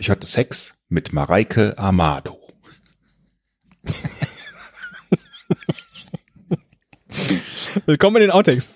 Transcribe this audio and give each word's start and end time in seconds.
Ich 0.00 0.08
hatte 0.08 0.26
Sex 0.26 0.82
mit 0.88 1.12
Mareike 1.12 1.76
Amado. 1.76 2.40
Willkommen 7.84 8.16
in 8.16 8.22
den 8.22 8.30
Outtakes. 8.30 8.70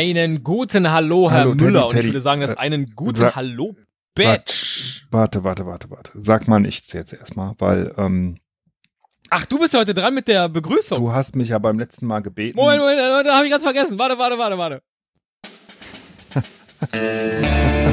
Einen 0.00 0.42
guten 0.42 0.90
Hallo, 0.90 1.30
Herr 1.30 1.40
Hallo, 1.40 1.50
Teddy, 1.52 1.64
Müller. 1.64 1.82
Und 1.88 1.90
ich 1.92 1.96
Teddy. 1.96 2.08
würde 2.08 2.20
sagen, 2.22 2.40
dass 2.40 2.52
Äh, 2.52 2.56
einen 2.56 2.94
guten 2.96 3.18
sa- 3.18 3.34
Hallo, 3.36 3.76
Batch. 4.14 5.06
Warte, 5.10 5.44
warte, 5.44 5.66
warte, 5.66 5.90
warte. 5.90 6.10
Sag 6.14 6.48
mal 6.48 6.58
nichts 6.58 6.94
jetzt 6.94 7.12
erstmal, 7.12 7.52
weil 7.58 7.92
ähm, 7.98 8.38
Ach, 9.28 9.44
du 9.44 9.58
bist 9.58 9.74
heute 9.76 9.92
dran 9.92 10.14
mit 10.14 10.26
der 10.26 10.48
Begrüßung. 10.48 10.98
du 10.98 11.12
hast 11.12 11.36
mich 11.36 11.50
ja 11.50 11.58
beim 11.58 11.78
letzten 11.78 12.06
Mal 12.06 12.20
gebeten. 12.20 12.56
Moment, 12.56 12.80
Moment, 12.80 12.98
Moment, 12.98 13.26
da 13.26 13.34
habe 13.36 13.44
ich 13.44 13.50
ganz 13.52 13.62
vergessen. 13.62 13.98
Warte, 13.98 14.16
warte, 14.18 14.38
warte, 14.38 14.56
warte. 14.58 14.82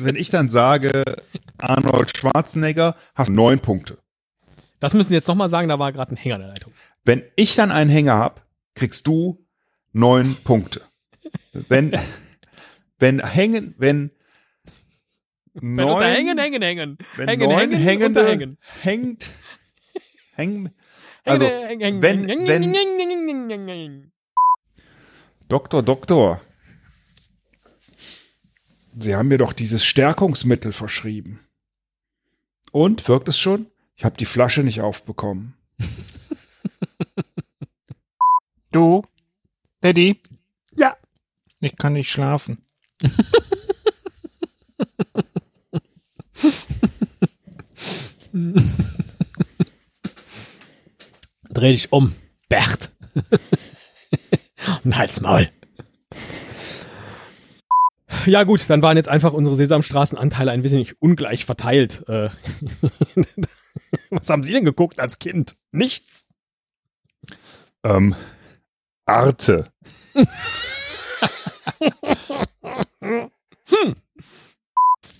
Wenn 0.00 0.16
ich 0.16 0.30
dann 0.30 0.50
sage, 0.50 1.02
Arnold 1.58 2.16
Schwarzenegger, 2.16 2.96
hast 3.14 3.28
du 3.28 3.32
neun 3.32 3.60
Punkte. 3.60 3.98
Das 4.80 4.94
müssen 4.94 5.08
Sie 5.08 5.14
jetzt 5.14 5.28
nochmal 5.28 5.48
sagen, 5.48 5.68
da 5.68 5.78
war 5.78 5.92
gerade 5.92 6.12
ein 6.14 6.16
Hänger 6.16 6.36
in 6.36 6.40
der 6.42 6.50
Leitung. 6.50 6.72
Wenn 7.04 7.22
ich 7.36 7.54
dann 7.56 7.70
einen 7.72 7.90
Hänger 7.90 8.16
hab, 8.16 8.46
kriegst 8.74 9.06
du 9.06 9.44
neun 9.92 10.36
Punkte. 10.44 10.82
Wenn, 11.52 11.92
wenn 12.98 13.24
hängen, 13.24 13.74
wenn 13.78 14.10
Wenn 15.54 15.74
neun, 15.74 16.02
hängen, 16.04 16.38
hängen, 16.38 16.62
hängen. 16.62 16.98
wenn 17.16 17.28
hängen, 17.28 17.48
neun 17.50 17.58
hängen, 17.58 17.78
hängende 17.80 18.20
unterhängen. 18.20 18.58
hängt, 18.82 19.30
hängen, 20.34 20.72
also 21.24 21.44
Hängen, 21.46 21.80
hängen, 21.80 22.02
wenn- 22.02 22.28
hängen, 22.28 22.46
wenn- 22.48 22.62
hängen, 22.62 22.74
hängen, 22.74 23.08
hängen, 23.28 23.48
hängen, 23.50 23.68
hängen. 23.68 24.12
Doktor, 25.48 25.82
Doktor, 25.82 26.40
Sie 29.00 29.14
haben 29.14 29.28
mir 29.28 29.38
doch 29.38 29.52
dieses 29.52 29.84
Stärkungsmittel 29.84 30.72
verschrieben. 30.72 31.38
Und, 32.72 33.06
wirkt 33.06 33.28
es 33.28 33.38
schon? 33.38 33.66
Ich 33.94 34.04
habe 34.04 34.16
die 34.16 34.24
Flasche 34.24 34.64
nicht 34.64 34.80
aufbekommen. 34.80 35.54
du, 38.72 39.04
Daddy? 39.82 40.20
Ja. 40.76 40.96
Ich 41.60 41.76
kann 41.76 41.92
nicht 41.92 42.10
schlafen. 42.10 42.58
Dreh 51.50 51.72
dich 51.72 51.92
um, 51.92 52.16
Bert. 52.48 52.90
Und 54.82 54.96
halt's 54.98 55.20
Maul. 55.20 55.48
Ja 58.28 58.44
gut, 58.44 58.68
dann 58.68 58.82
waren 58.82 58.98
jetzt 58.98 59.08
einfach 59.08 59.32
unsere 59.32 59.56
Sesamstraßenanteile 59.56 60.50
ein 60.50 60.62
wenig 60.62 61.00
ungleich 61.00 61.46
verteilt. 61.46 62.04
Äh, 62.08 62.28
Was 64.10 64.28
haben 64.28 64.44
Sie 64.44 64.52
denn 64.52 64.66
geguckt 64.66 65.00
als 65.00 65.18
Kind? 65.18 65.56
Nichts. 65.72 66.26
Ähm, 67.82 68.14
Arte. 69.06 69.72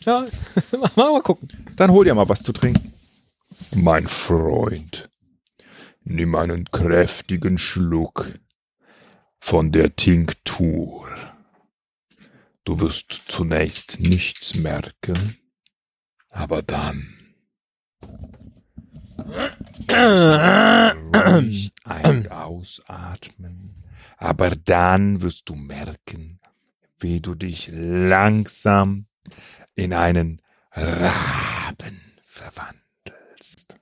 Ja, 0.04 0.26
mal, 0.72 0.90
mal 0.96 1.22
gucken. 1.22 1.48
Dann 1.76 1.90
hol 1.90 2.04
dir 2.04 2.14
mal 2.14 2.28
was 2.28 2.42
zu 2.42 2.52
trinken. 2.52 2.92
Mein 3.74 4.06
Freund, 4.06 5.08
nimm 6.04 6.34
einen 6.34 6.70
kräftigen 6.70 7.56
Schluck 7.56 8.26
von 9.38 9.72
der 9.72 9.96
Tinktur. 9.96 11.08
Du 12.68 12.78
wirst 12.80 13.24
zunächst 13.28 13.98
nichts 13.98 14.56
merken, 14.56 15.38
aber 16.28 16.60
dann 16.62 17.08
ein- 21.84 22.28
ausatmen. 22.30 23.82
Aber 24.18 24.50
dann 24.50 25.22
wirst 25.22 25.48
du 25.48 25.54
merken, 25.54 26.40
wie 26.98 27.20
du 27.22 27.34
dich 27.34 27.70
langsam 27.72 29.06
in 29.74 29.94
einen 29.94 30.42
Raben 30.72 32.02
verwandelst. 32.22 33.76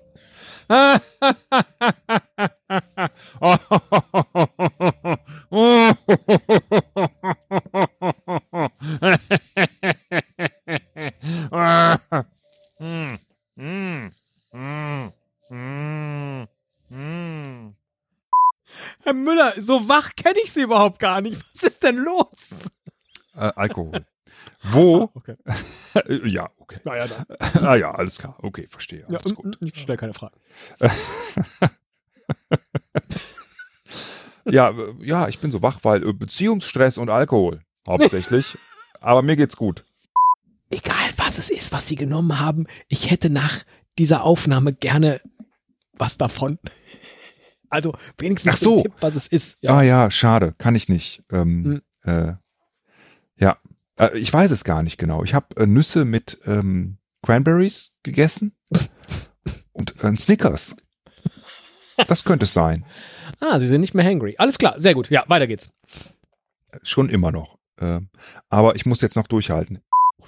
Mm, 0.71 0.99
mm, 1.21 1.35
mm, 1.51 1.69
mm, 2.69 2.81
mm. 2.97 3.30
Herr 3.41 3.57
Müller, 19.13 19.53
so 19.57 19.89
wach 19.89 20.15
kenne 20.15 20.39
ich 20.43 20.51
Sie 20.51 20.61
überhaupt 20.61 20.99
gar 20.99 21.21
nicht. 21.21 21.41
Was 21.55 21.63
ist 21.63 21.81
denn 21.81 21.97
los? 21.97 22.69
Äh, 23.33 23.51
Alkohol. 23.55 24.05
Wo? 24.61 25.09
Okay. 25.15 25.35
ja, 26.25 26.49
okay. 26.59 26.79
Naja. 26.83 27.07
Ah 27.61 27.75
ja, 27.75 27.91
alles 27.91 28.17
klar. 28.19 28.35
Okay, 28.43 28.67
verstehe. 28.69 29.05
Ja, 29.09 29.17
Alles 29.19 29.35
gut. 29.35 29.57
ich 29.63 29.79
stelle 29.79 29.97
keine 29.97 30.13
Fragen. 30.13 30.39
Ja, 34.51 34.69
äh, 34.69 34.93
ja, 34.99 35.27
ich 35.27 35.39
bin 35.39 35.51
so 35.51 35.61
wach, 35.61 35.79
weil 35.83 36.07
äh, 36.07 36.13
Beziehungsstress 36.13 36.97
und 36.97 37.09
Alkohol 37.09 37.61
hauptsächlich. 37.87 38.57
Aber 39.01 39.21
mir 39.21 39.35
geht's 39.35 39.55
gut. 39.55 39.85
Egal, 40.69 40.95
was 41.17 41.37
es 41.37 41.49
ist, 41.49 41.71
was 41.71 41.87
Sie 41.87 41.95
genommen 41.95 42.39
haben, 42.39 42.67
ich 42.87 43.09
hätte 43.09 43.29
nach 43.29 43.63
dieser 43.97 44.23
Aufnahme 44.23 44.73
gerne 44.73 45.21
was 45.93 46.17
davon. 46.17 46.59
Also 47.73 47.95
wenigstens 48.17 48.55
Ach 48.55 48.57
so. 48.57 48.81
Tipp, 48.81 48.95
was 48.99 49.15
es 49.15 49.27
ist. 49.27 49.65
Ah 49.65 49.81
ja, 49.81 50.11
schade, 50.11 50.53
kann 50.57 50.75
ich 50.75 50.89
nicht. 50.89 51.23
Ähm, 51.31 51.81
äh, 52.03 52.33
ja, 53.37 53.57
äh, 53.97 54.17
ich 54.17 54.33
weiß 54.33 54.51
es 54.51 54.65
gar 54.65 54.83
nicht 54.83 54.97
genau. 54.97 55.23
Ich 55.23 55.33
habe 55.33 55.55
äh, 55.55 55.65
Nüsse 55.65 56.03
mit 56.03 56.37
ähm, 56.45 56.97
Cranberries 57.23 57.93
gegessen 58.03 58.57
und 59.71 60.03
äh, 60.03 60.17
Snickers. 60.17 60.75
Das 62.07 62.25
könnte 62.25 62.43
es 62.43 62.51
sein. 62.51 62.83
Ah, 63.39 63.59
Sie 63.59 63.67
sind 63.67 63.81
nicht 63.81 63.93
mehr 63.93 64.05
hangry. 64.05 64.35
Alles 64.37 64.57
klar, 64.57 64.79
sehr 64.79 64.93
gut. 64.93 65.09
Ja, 65.09 65.23
weiter 65.27 65.47
geht's. 65.47 65.69
Schon 66.83 67.09
immer 67.09 67.31
noch. 67.31 67.57
Ähm, 67.79 68.09
aber 68.49 68.75
ich 68.75 68.85
muss 68.85 69.01
jetzt 69.01 69.15
noch 69.15 69.27
durchhalten. 69.27 69.81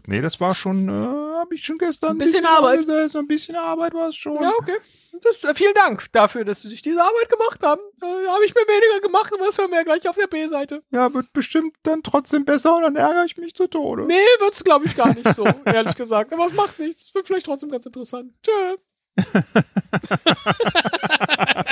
Nee, 0.07 0.21
das 0.21 0.41
war 0.41 0.53
schon, 0.55 0.89
äh, 0.89 0.91
habe 0.91 1.53
ich 1.55 1.63
schon 1.63 1.77
gestern 1.77 2.13
Ein 2.13 2.17
bisschen 2.17 2.45
Arbeit. 2.45 2.79
angesessen, 2.79 3.19
Ein 3.19 3.27
bisschen 3.27 3.55
Arbeit 3.55 3.93
war 3.93 4.09
es 4.09 4.15
schon. 4.15 4.41
Ja, 4.41 4.51
okay. 4.59 4.73
Das, 5.21 5.43
äh, 5.45 5.53
vielen 5.53 5.73
Dank 5.75 6.11
dafür, 6.11 6.43
dass 6.43 6.63
Sie 6.63 6.67
sich 6.67 6.81
diese 6.81 7.01
Arbeit 7.01 7.29
gemacht 7.29 7.61
haben. 7.63 7.79
Äh, 8.01 8.05
Habe 8.27 8.43
ich 8.45 8.53
mir 8.55 8.61
weniger 8.61 9.07
gemacht, 9.07 9.31
aber 9.33 9.45
das 9.45 9.57
hören 9.57 9.69
wir 9.69 9.77
ja 9.77 9.83
gleich 9.83 10.09
auf 10.09 10.15
der 10.17 10.27
B-Seite. 10.27 10.83
Ja, 10.91 11.13
wird 11.13 11.31
bestimmt 11.31 11.75
dann 11.83 12.01
trotzdem 12.03 12.43
besser 12.43 12.75
und 12.75 12.81
dann 12.81 12.95
ärgere 12.97 13.23
ich 13.25 13.37
mich 13.37 13.53
zu 13.53 13.67
Tode. 13.67 14.05
Nee, 14.07 14.15
wird's 14.39 14.63
glaube 14.63 14.85
ich 14.87 14.95
gar 14.97 15.13
nicht 15.13 15.33
so, 15.35 15.45
ehrlich 15.65 15.95
gesagt. 15.95 16.33
Aber 16.33 16.47
es 16.47 16.53
macht 16.53 16.79
nichts. 16.79 17.03
Es 17.03 17.15
wird 17.15 17.27
vielleicht 17.27 17.45
trotzdem 17.45 17.69
ganz 17.69 17.85
interessant. 17.85 18.33
Tschö. 18.43 18.75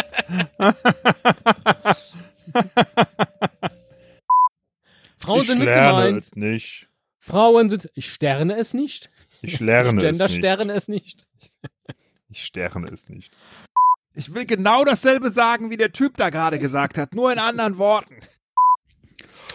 Frauen 5.17 5.41
ich 5.41 5.47
sind 5.47 5.59
nicht 5.59 5.73
gemeint. 5.73 6.17
es 6.17 6.35
nicht. 6.35 6.89
Frauen 7.19 7.69
sind. 7.69 7.89
Ich 7.93 8.11
sterne 8.11 8.55
es 8.55 8.73
nicht. 8.73 9.11
Ich 9.41 9.59
lerne 9.59 10.01
Ich 10.01 10.03
es 10.03 10.19
nicht. 10.19 10.37
Sterne 10.37 10.73
es 10.73 10.87
nicht. 10.87 11.27
Ich 12.29 12.43
sterne 12.43 12.89
es 12.89 13.09
nicht. 13.09 13.31
Ich 14.13 14.33
will 14.33 14.45
genau 14.45 14.85
dasselbe 14.85 15.31
sagen, 15.31 15.69
wie 15.69 15.77
der 15.77 15.93
Typ 15.93 16.17
da 16.17 16.29
gerade 16.29 16.59
gesagt 16.59 16.97
hat, 16.97 17.15
nur 17.15 17.31
in 17.31 17.39
anderen 17.39 17.77
Worten. 17.77 18.15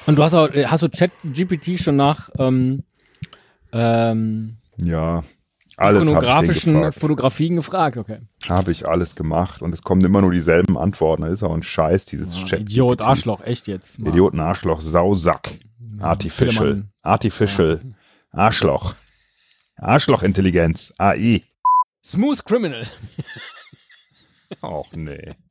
Und 0.07 0.17
du 0.17 0.23
hast 0.23 0.35
auch, 0.35 0.49
hast 0.53 0.83
du 0.83 0.89
Chat-GPT 0.89 1.79
schon 1.79 1.97
nach 1.97 2.31
ähm, 2.39 2.85
ähm, 3.73 4.57
Ja, 4.79 5.25
alles 5.77 6.05
den 6.07 6.15
gefragt. 6.15 6.99
Fotografien 6.99 7.57
gefragt, 7.57 7.97
okay. 7.97 8.21
Habe 8.49 8.73
ich 8.73 8.89
alles 8.89 9.15
gemacht 9.15 9.61
und 9.63 9.73
es 9.73 9.83
kommen 9.83 10.05
immer 10.05 10.23
nur 10.23 10.33
dieselben 10.33 10.79
Antworten. 10.79 11.23
Das 11.23 11.33
ist 11.33 11.43
auch 11.43 11.53
ein 11.55 11.63
Scheiß, 11.63 12.07
dieses 12.07 12.35
Ja, 12.39 12.45
Chat. 12.47 12.61
Idiot, 12.61 13.03
Arschloch, 13.03 13.43
echt 13.43 13.67
jetzt. 13.67 13.99
Mal. 13.99 14.09
Idioten, 14.09 14.41
Arschloch, 14.41 14.81
Sausack. 14.81 15.59
Artificial. 16.01 16.55
Fillemann. 16.55 16.91
Artificial. 17.03 17.81
Arschloch. 18.31 18.95
Arschlochintelligenz. 19.77 20.95
AI. 20.99 21.43
Smooth 22.05 22.45
Criminal. 22.45 22.87
Och 24.63 24.95
nee. 24.95 25.35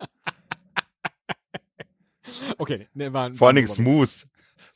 Okay, 2.58 2.88
ne, 2.94 3.14
war 3.14 3.28
ein- 3.28 3.36
Vor 3.36 3.48
allen 3.48 3.56
Dingen 3.58 3.68
Smooth. 3.68 4.28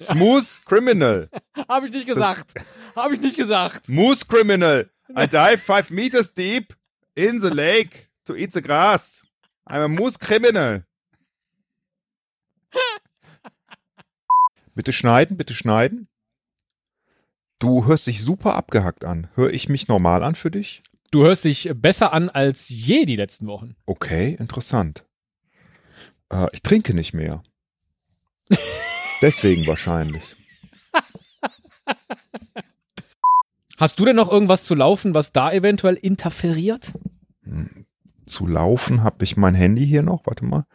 Smooth 0.02 0.62
Criminal. 0.66 1.30
Habe 1.68 1.88
ich 1.88 1.92
nicht 1.92 2.08
gesagt. 2.08 2.54
Habe 2.96 3.16
ich 3.16 3.22
nicht 3.22 3.38
gesagt. 3.38 3.88
Smooth 3.88 4.28
Criminal. 4.30 4.90
I 5.16 5.26
dive 5.26 5.62
five 5.62 5.90
meters 5.90 6.34
deep 6.34 6.76
in 7.16 7.40
the 7.40 7.50
lake 7.50 8.10
to 8.26 8.36
eat 8.36 8.52
the 8.54 8.62
grass. 8.62 9.24
I'm 9.68 9.82
a 9.82 9.88
moose 9.88 10.20
criminal. 10.20 10.84
Bitte 14.76 14.94
schneiden, 14.94 15.36
bitte 15.36 15.54
schneiden. 15.54 16.08
Du 17.58 17.86
hörst 17.86 18.08
dich 18.08 18.24
super 18.24 18.56
abgehackt 18.56 19.04
an. 19.04 19.28
Hör 19.36 19.52
ich 19.52 19.68
mich 19.68 19.88
normal 19.88 20.24
an 20.24 20.36
für 20.36 20.52
dich? 20.52 20.82
Du 21.12 21.24
hörst 21.24 21.44
dich 21.44 21.70
besser 21.76 22.14
an 22.14 22.30
als 22.30 22.70
je 22.70 23.06
die 23.06 23.18
letzten 23.18 23.48
Wochen. 23.48 23.76
Okay, 23.86 24.38
interessant. 24.40 25.04
Äh, 26.30 26.48
ich 26.54 26.62
trinke 26.62 26.94
nicht 26.94 27.14
mehr. 27.14 27.44
Deswegen 29.22 29.68
wahrscheinlich. 29.68 30.36
Hast 33.80 33.98
du 33.98 34.04
denn 34.04 34.18
noch 34.18 34.30
irgendwas 34.30 34.66
zu 34.66 34.76
laufen, 34.76 35.14
was 35.14 35.32
da 35.32 35.54
eventuell 35.54 35.96
interferiert? 35.96 36.92
Zu 38.26 38.46
laufen 38.46 39.04
habe 39.04 39.24
ich 39.24 39.38
mein 39.38 39.56
Handy 39.56 39.88
hier 39.88 40.04
noch. 40.04 40.26
Warte 40.26 40.44
mal. 40.44 40.66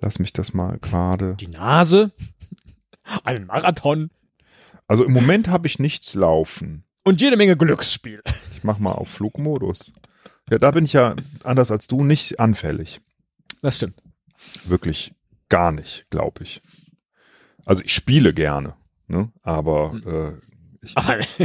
Lass 0.00 0.20
mich 0.20 0.32
das 0.32 0.54
mal 0.54 0.78
gerade. 0.78 1.34
Die 1.40 1.48
Nase? 1.48 2.12
Einen 3.24 3.46
Marathon? 3.46 4.10
Also 4.86 5.04
im 5.04 5.12
Moment 5.12 5.48
habe 5.48 5.66
ich 5.66 5.80
nichts 5.80 6.14
laufen. 6.14 6.84
Und 7.02 7.20
jede 7.20 7.36
Menge 7.36 7.56
Glücksspiel. 7.56 8.22
Ich 8.52 8.62
mach 8.62 8.78
mal 8.78 8.92
auf 8.92 9.08
Flugmodus. 9.08 9.92
Ja, 10.48 10.58
da 10.58 10.70
bin 10.70 10.84
ich 10.84 10.92
ja 10.92 11.16
anders 11.42 11.72
als 11.72 11.88
du 11.88 12.04
nicht 12.04 12.38
anfällig. 12.38 13.00
Das 13.60 13.76
stimmt. 13.76 14.00
Wirklich 14.64 15.16
gar 15.48 15.72
nicht, 15.72 16.06
glaube 16.10 16.44
ich. 16.44 16.62
Also 17.66 17.82
ich 17.82 17.92
spiele 17.92 18.32
gerne, 18.32 18.76
ne? 19.08 19.32
aber 19.42 20.00
äh, 20.06 20.52
ich, 20.80 20.94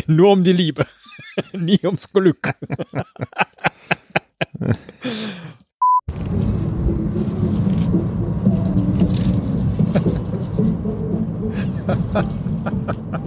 Nur 0.08 0.32
um 0.32 0.44
die 0.44 0.54
Liebe. 0.54 0.86
Nie 1.54 1.80
ums 1.84 2.12
Glück. 2.12 2.54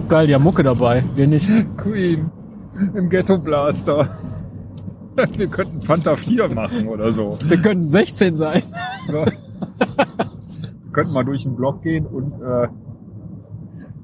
Geil, 0.07 0.27
die 0.27 0.35
haben 0.35 0.43
Mucke 0.43 0.63
dabei. 0.63 1.03
Wir 1.15 1.27
nicht. 1.27 1.49
Queen 1.77 2.29
im 2.95 3.09
Ghetto 3.09 3.37
Blaster. 3.37 4.09
Wir 5.37 5.47
könnten 5.47 5.81
Fanta 5.81 6.15
4 6.15 6.49
machen 6.49 6.87
oder 6.87 7.11
so. 7.11 7.37
Wir 7.43 7.57
könnten 7.57 7.91
16 7.91 8.35
sein. 8.35 8.63
Ja. 9.07 9.25
Wir 9.25 10.91
könnten 10.91 11.13
mal 11.13 11.23
durch 11.25 11.43
den 11.43 11.55
Block 11.55 11.81
gehen 11.81 12.05
und 12.05 12.33
äh, 12.41 12.67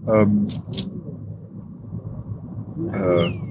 ähm, 0.07 0.47
äh, 2.93 3.46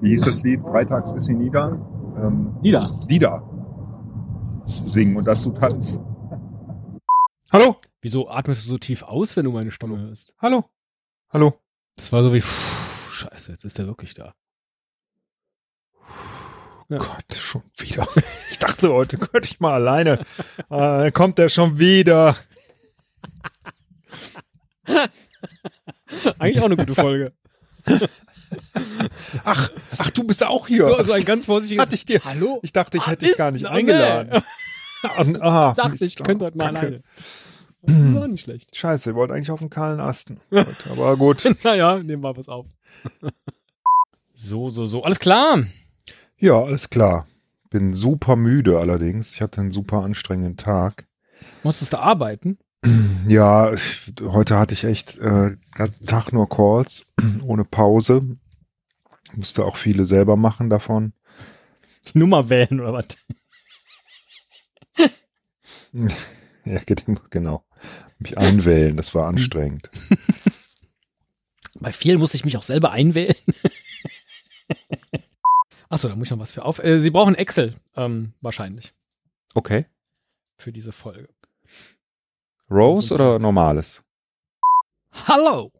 wie 0.00 0.10
hieß 0.10 0.22
das 0.22 0.42
Lied? 0.42 0.60
Freitags 0.62 1.12
ist 1.12 1.24
sie 1.24 1.34
nieder. 1.34 1.72
Ähm, 2.16 2.56
Wieder. 2.62 2.88
Lieder 3.08 3.42
singen 4.68 5.16
und 5.16 5.26
dazu 5.26 5.50
tanzen. 5.50 6.04
Hallo, 7.52 7.76
Wieso 8.00 8.28
atmest 8.28 8.64
du 8.64 8.68
so 8.68 8.78
tief 8.78 9.02
aus, 9.02 9.36
wenn 9.36 9.44
du 9.44 9.52
meine 9.52 9.70
Stimme 9.70 9.98
hörst? 9.98 10.34
hallo, 10.38 10.64
hallo. 11.30 11.60
Das 11.96 12.12
war 12.12 12.22
so 12.22 12.32
wie, 12.32 12.40
pff, 12.40 13.12
scheiße, 13.12 13.50
jetzt 13.52 13.64
ist 13.64 13.78
er 13.78 13.86
wirklich 13.86 14.14
da. 14.14 14.34
Ja. 16.88 16.98
Gott, 16.98 17.34
schon 17.36 17.62
wieder. 17.76 18.06
Ich 18.50 18.58
dachte, 18.58 18.92
heute 18.92 19.18
könnte 19.18 19.48
ich 19.48 19.60
mal 19.60 19.74
alleine. 19.74 20.24
Äh, 20.70 21.12
kommt 21.12 21.38
der 21.38 21.48
schon 21.48 21.78
wieder. 21.78 22.36
Eigentlich 26.38 26.60
auch 26.60 26.66
eine 26.66 26.76
gute 26.76 26.94
Folge. 26.94 27.32
Ach, 29.44 29.70
ach, 29.98 30.10
du 30.10 30.24
bist 30.24 30.42
auch 30.44 30.66
hier. 30.66 30.84
So, 30.84 30.94
also 30.94 31.12
ein 31.12 31.24
ganz 31.24 31.46
vorsichtiges 31.46 31.82
Hatte 31.82 31.94
ich 31.94 32.04
dir. 32.04 32.20
Hallo? 32.24 32.60
Ich 32.62 32.72
dachte, 32.72 32.96
ich 32.96 33.02
Ah, 33.04 33.10
hätte 33.10 33.24
dich 33.26 33.36
gar 33.36 33.50
nicht 33.50 33.66
oh, 33.66 33.70
eingeladen. 33.70 34.42
Und, 35.18 35.40
ah, 35.42 35.74
dachte, 35.74 35.90
Mist. 35.92 36.02
ich 36.02 36.16
könnte 36.16 36.44
heute 36.46 36.58
mal 36.58 36.68
alleine. 36.76 37.02
Das 37.80 38.22
auch 38.22 38.26
nicht 38.26 38.42
schlecht. 38.42 38.76
Scheiße, 38.76 39.06
wir 39.10 39.14
wollten 39.14 39.32
eigentlich 39.32 39.52
auf 39.52 39.60
den 39.60 39.70
kahlen 39.70 40.00
Asten. 40.00 40.40
Aber 40.90 41.16
gut. 41.16 41.48
naja, 41.62 41.98
nehmen 42.02 42.24
wir 42.24 42.36
was 42.36 42.48
auf. 42.48 42.66
so, 44.34 44.68
so, 44.68 44.84
so. 44.84 45.04
Alles 45.04 45.20
klar. 45.20 45.62
Ja, 46.38 46.60
alles 46.60 46.90
klar. 46.90 47.28
Bin 47.70 47.94
super 47.94 48.34
müde 48.34 48.78
allerdings. 48.78 49.30
Ich 49.30 49.40
hatte 49.40 49.60
einen 49.60 49.70
super 49.70 49.98
anstrengenden 50.02 50.56
Tag. 50.56 51.06
Musstest 51.62 51.92
du 51.92 51.98
arbeiten? 51.98 52.58
Ja, 53.28 53.72
ich, 53.74 54.12
heute 54.22 54.56
hatte 54.58 54.72
ich 54.72 54.84
echt 54.84 55.18
äh, 55.18 55.56
ganzen 55.74 56.06
Tag 56.06 56.32
nur 56.32 56.48
Calls, 56.48 57.04
ohne 57.44 57.64
Pause. 57.64 58.38
Musste 59.34 59.64
auch 59.66 59.76
viele 59.76 60.06
selber 60.06 60.36
machen 60.36 60.70
davon. 60.70 61.12
Die 62.06 62.18
Nummer 62.18 62.48
wählen 62.48 62.80
oder 62.80 62.92
was? 62.92 63.06
Ja, 66.64 66.80
genau. 67.30 67.64
Mich 68.18 68.36
einwählen, 68.36 68.96
das 68.96 69.14
war 69.14 69.26
anstrengend. 69.26 69.90
Bei 71.80 71.92
vielen 71.92 72.18
muss 72.18 72.34
ich 72.34 72.44
mich 72.44 72.58
auch 72.58 72.62
selber 72.62 72.90
einwählen. 72.90 73.34
Achso, 75.88 76.08
da 76.08 76.16
muss 76.16 76.26
ich 76.26 76.30
noch 76.30 76.38
was 76.40 76.52
für 76.52 76.64
auf. 76.66 76.78
Äh, 76.84 77.00
Sie 77.00 77.08
brauchen 77.10 77.34
Excel, 77.36 77.74
ähm, 77.96 78.34
wahrscheinlich, 78.42 78.92
Okay. 79.54 79.86
für 80.58 80.72
diese 80.72 80.92
Folge. 80.92 81.30
Rose 82.70 83.14
oder 83.14 83.38
normales? 83.38 84.02
Hallo 85.26 85.72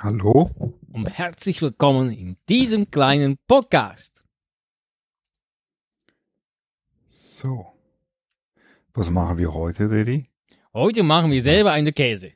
Hallo? 0.00 0.50
und 0.92 1.06
herzlich 1.06 1.62
willkommen 1.62 2.10
in 2.12 2.36
diesem 2.48 2.90
kleinen 2.90 3.36
Podcast. 3.46 4.24
So. 7.08 7.66
Was 8.94 9.10
machen 9.10 9.38
wir 9.38 9.52
heute, 9.54 9.88
Didi? 9.88 10.28
Heute 10.74 11.02
machen 11.02 11.30
wir 11.30 11.40
selber 11.42 11.72
eine 11.72 11.92
Käse. 11.92 12.32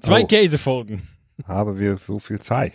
Zwei 0.00 0.22
Oh. 0.22 0.26
Käsefolgen. 0.26 1.06
Haben 1.46 1.78
wir 1.78 1.96
so 1.98 2.18
viel 2.18 2.40
Zeit? 2.40 2.74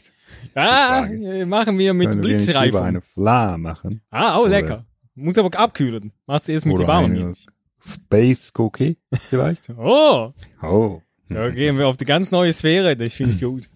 Ah, 0.54 1.08
machen 1.46 1.78
wir 1.80 1.94
mit 1.94 2.10
Können 2.10 2.24
wir 2.24 2.36
nicht 2.38 2.48
lieber 2.48 2.84
eine 2.84 3.02
Fla 3.02 3.58
machen? 3.58 4.02
Ah, 4.12 4.38
oh, 4.38 4.42
Oder- 4.44 4.50
lecker. 4.52 4.86
Muss 5.16 5.38
aber 5.38 5.58
abkühlen. 5.60 6.14
Machst 6.28 6.48
du 6.48 6.52
erst 6.54 6.66
mit 6.66 6.80
die 6.80 6.88
warmen 6.88 7.12
eine 7.12 7.28
jetzt. 7.30 7.48
Space 7.84 8.52
Cookie 8.58 8.98
vielleicht? 9.14 9.70
Oh, 9.78 10.34
Oh. 10.62 11.02
da 11.30 11.50
gehen 11.50 11.78
wir 11.78 11.88
auf 11.88 11.98
die 11.98 12.06
ganz 12.06 12.32
neue 12.32 12.52
Sphäre. 12.54 12.96
Das 12.98 13.14
finde 13.14 13.36
ich 13.36 13.42
gut. 13.42 13.70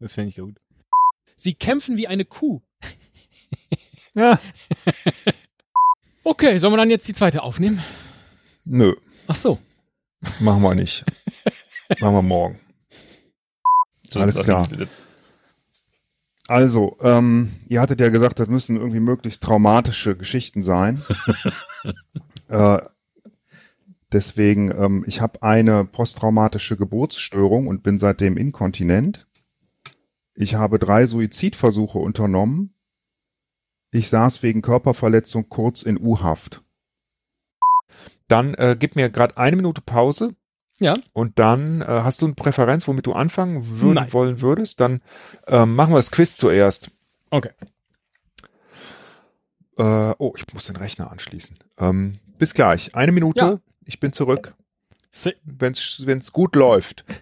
Das 0.00 0.14
finde 0.14 0.30
ich 0.30 0.36
gut. 0.36 0.56
Sie 1.36 1.54
kämpfen 1.54 1.96
wie 1.96 2.08
eine 2.08 2.24
Kuh. 2.24 2.60
Ja. 4.16 4.38
Okay, 6.22 6.58
sollen 6.58 6.72
wir 6.72 6.76
dann 6.76 6.88
jetzt 6.90 7.08
die 7.08 7.14
zweite 7.14 7.42
aufnehmen? 7.42 7.82
Nö, 8.64 8.94
Ach 9.26 9.34
so. 9.34 9.58
machen 10.38 10.62
wir 10.62 10.74
nicht. 10.76 11.04
machen 12.00 12.14
wir 12.14 12.22
morgen. 12.22 12.60
So, 14.08 14.20
Alles 14.20 14.38
klar. 14.38 14.68
Also, 16.46 16.96
ähm, 17.00 17.52
ihr 17.68 17.80
hattet 17.80 18.00
ja 18.00 18.08
gesagt, 18.10 18.38
das 18.38 18.46
müssen 18.48 18.76
irgendwie 18.76 19.00
möglichst 19.00 19.42
traumatische 19.42 20.16
Geschichten 20.16 20.62
sein. 20.62 21.02
äh, 22.48 22.78
deswegen, 24.14 24.70
ähm, 24.70 25.04
ich 25.06 25.20
habe 25.20 25.42
eine 25.42 25.84
posttraumatische 25.84 26.76
Geburtsstörung 26.76 27.66
und 27.66 27.82
bin 27.82 27.98
seitdem 27.98 28.36
inkontinent. 28.36 29.26
Ich 30.34 30.54
habe 30.54 30.78
drei 30.78 31.06
Suizidversuche 31.06 31.98
unternommen. 31.98 32.74
Ich 33.90 34.08
saß 34.08 34.42
wegen 34.42 34.62
Körperverletzung 34.62 35.48
kurz 35.48 35.82
in 35.82 35.98
U-Haft. 36.00 36.62
Dann 38.26 38.54
äh, 38.54 38.76
gib 38.78 38.96
mir 38.96 39.10
gerade 39.10 39.36
eine 39.36 39.56
Minute 39.56 39.80
Pause. 39.80 40.34
Ja. 40.80 40.94
Und 41.12 41.38
dann 41.38 41.82
äh, 41.82 41.86
hast 41.86 42.20
du 42.20 42.26
eine 42.26 42.34
Präferenz, 42.34 42.88
womit 42.88 43.06
du 43.06 43.12
anfangen 43.12 43.64
Nein. 43.94 44.12
wollen 44.12 44.40
würdest? 44.40 44.80
Dann 44.80 45.02
ähm, 45.46 45.76
machen 45.76 45.92
wir 45.92 45.98
das 45.98 46.10
Quiz 46.10 46.36
zuerst. 46.36 46.90
Okay. 47.30 47.50
Äh, 49.78 50.14
oh, 50.18 50.32
ich 50.36 50.52
muss 50.52 50.66
den 50.66 50.76
Rechner 50.76 51.12
anschließen. 51.12 51.58
Ähm, 51.78 52.18
bis 52.38 52.54
gleich. 52.54 52.94
Eine 52.96 53.12
Minute. 53.12 53.40
Ja. 53.40 53.60
Ich 53.84 54.00
bin 54.00 54.12
zurück. 54.12 54.54
Wenn 55.44 55.72
es 55.72 56.32
gut 56.32 56.56
läuft. 56.56 57.04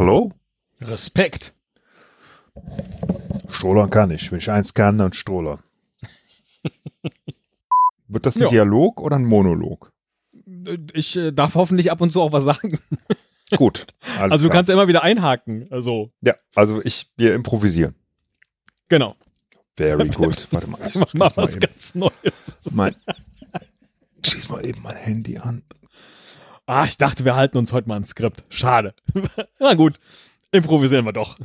Hallo? 0.00 0.32
Respekt. 0.80 1.52
Strohlern 3.50 3.90
kann 3.90 4.10
ich. 4.10 4.32
Wenn 4.32 4.38
ich 4.38 4.50
eins 4.50 4.72
kann, 4.72 4.96
dann 4.96 5.12
Strohlern. 5.12 5.62
Wird 8.08 8.24
das 8.24 8.36
ein 8.36 8.44
Ja. 8.44 8.48
Dialog 8.48 8.98
oder 8.98 9.16
ein 9.16 9.26
Monolog? 9.26 9.89
Ich 10.92 11.16
äh, 11.16 11.32
darf 11.32 11.54
hoffentlich 11.54 11.90
ab 11.90 12.00
und 12.00 12.12
zu 12.12 12.20
auch 12.22 12.32
was 12.32 12.44
sagen. 12.44 12.78
Gut. 13.56 13.86
Also 14.18 14.44
du 14.44 14.48
klar. 14.48 14.58
kannst 14.58 14.68
ja 14.68 14.74
immer 14.74 14.86
wieder 14.88 15.02
einhaken. 15.02 15.66
Also, 15.70 16.12
Ja, 16.20 16.34
also 16.54 16.80
ich, 16.84 17.10
wir 17.16 17.34
improvisieren. 17.34 17.94
genau. 18.88 19.16
Very 19.76 20.08
good. 20.10 20.46
Warte 20.52 20.68
mal, 20.68 20.78
ich 20.86 20.94
Mach 20.94 21.14
mal 21.14 21.30
was 21.36 21.52
eben 21.56 21.60
ganz 21.60 21.94
Neues. 21.94 22.58
mein, 22.72 22.94
schließ 24.26 24.48
mal 24.50 24.64
eben 24.66 24.82
mein 24.82 24.96
Handy 24.96 25.38
an. 25.38 25.62
Ah, 26.66 26.84
ich 26.84 26.96
dachte, 26.98 27.24
wir 27.24 27.34
halten 27.34 27.56
uns 27.58 27.72
heute 27.72 27.88
mal 27.88 27.96
ein 27.96 28.04
Skript. 28.04 28.44
Schade. 28.50 28.94
Na 29.58 29.74
gut, 29.74 29.98
improvisieren 30.52 31.04
wir 31.06 31.12
doch. 31.12 31.38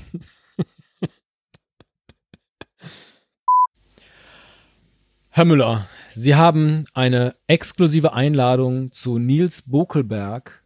Herr 5.29 5.45
Müller, 5.45 5.87
Sie 6.17 6.35
haben 6.35 6.85
eine 6.93 7.35
exklusive 7.47 8.13
Einladung 8.13 8.93
zu 8.93 9.19
Nils 9.19 9.63
Bokelberg 9.63 10.63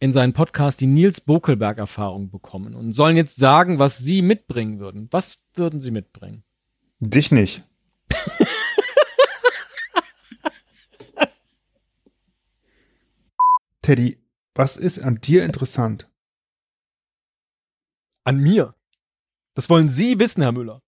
in 0.00 0.12
seinen 0.12 0.34
Podcast 0.34 0.82
die 0.82 0.86
Nils 0.86 1.22
Bokelberg-Erfahrung 1.22 2.30
bekommen 2.30 2.74
und 2.74 2.92
sollen 2.92 3.16
jetzt 3.16 3.36
sagen, 3.36 3.78
was 3.78 3.96
Sie 3.96 4.20
mitbringen 4.20 4.80
würden. 4.80 5.08
Was 5.10 5.38
würden 5.54 5.80
Sie 5.80 5.90
mitbringen? 5.90 6.44
Dich 7.00 7.32
nicht. 7.32 7.64
Teddy, 13.80 14.18
was 14.54 14.76
ist 14.76 14.98
an 14.98 15.22
dir 15.22 15.42
interessant? 15.44 16.06
An 18.24 18.40
mir. 18.40 18.74
Das 19.54 19.70
wollen 19.70 19.88
Sie 19.88 20.18
wissen, 20.18 20.42
Herr 20.42 20.52
Müller. 20.52 20.82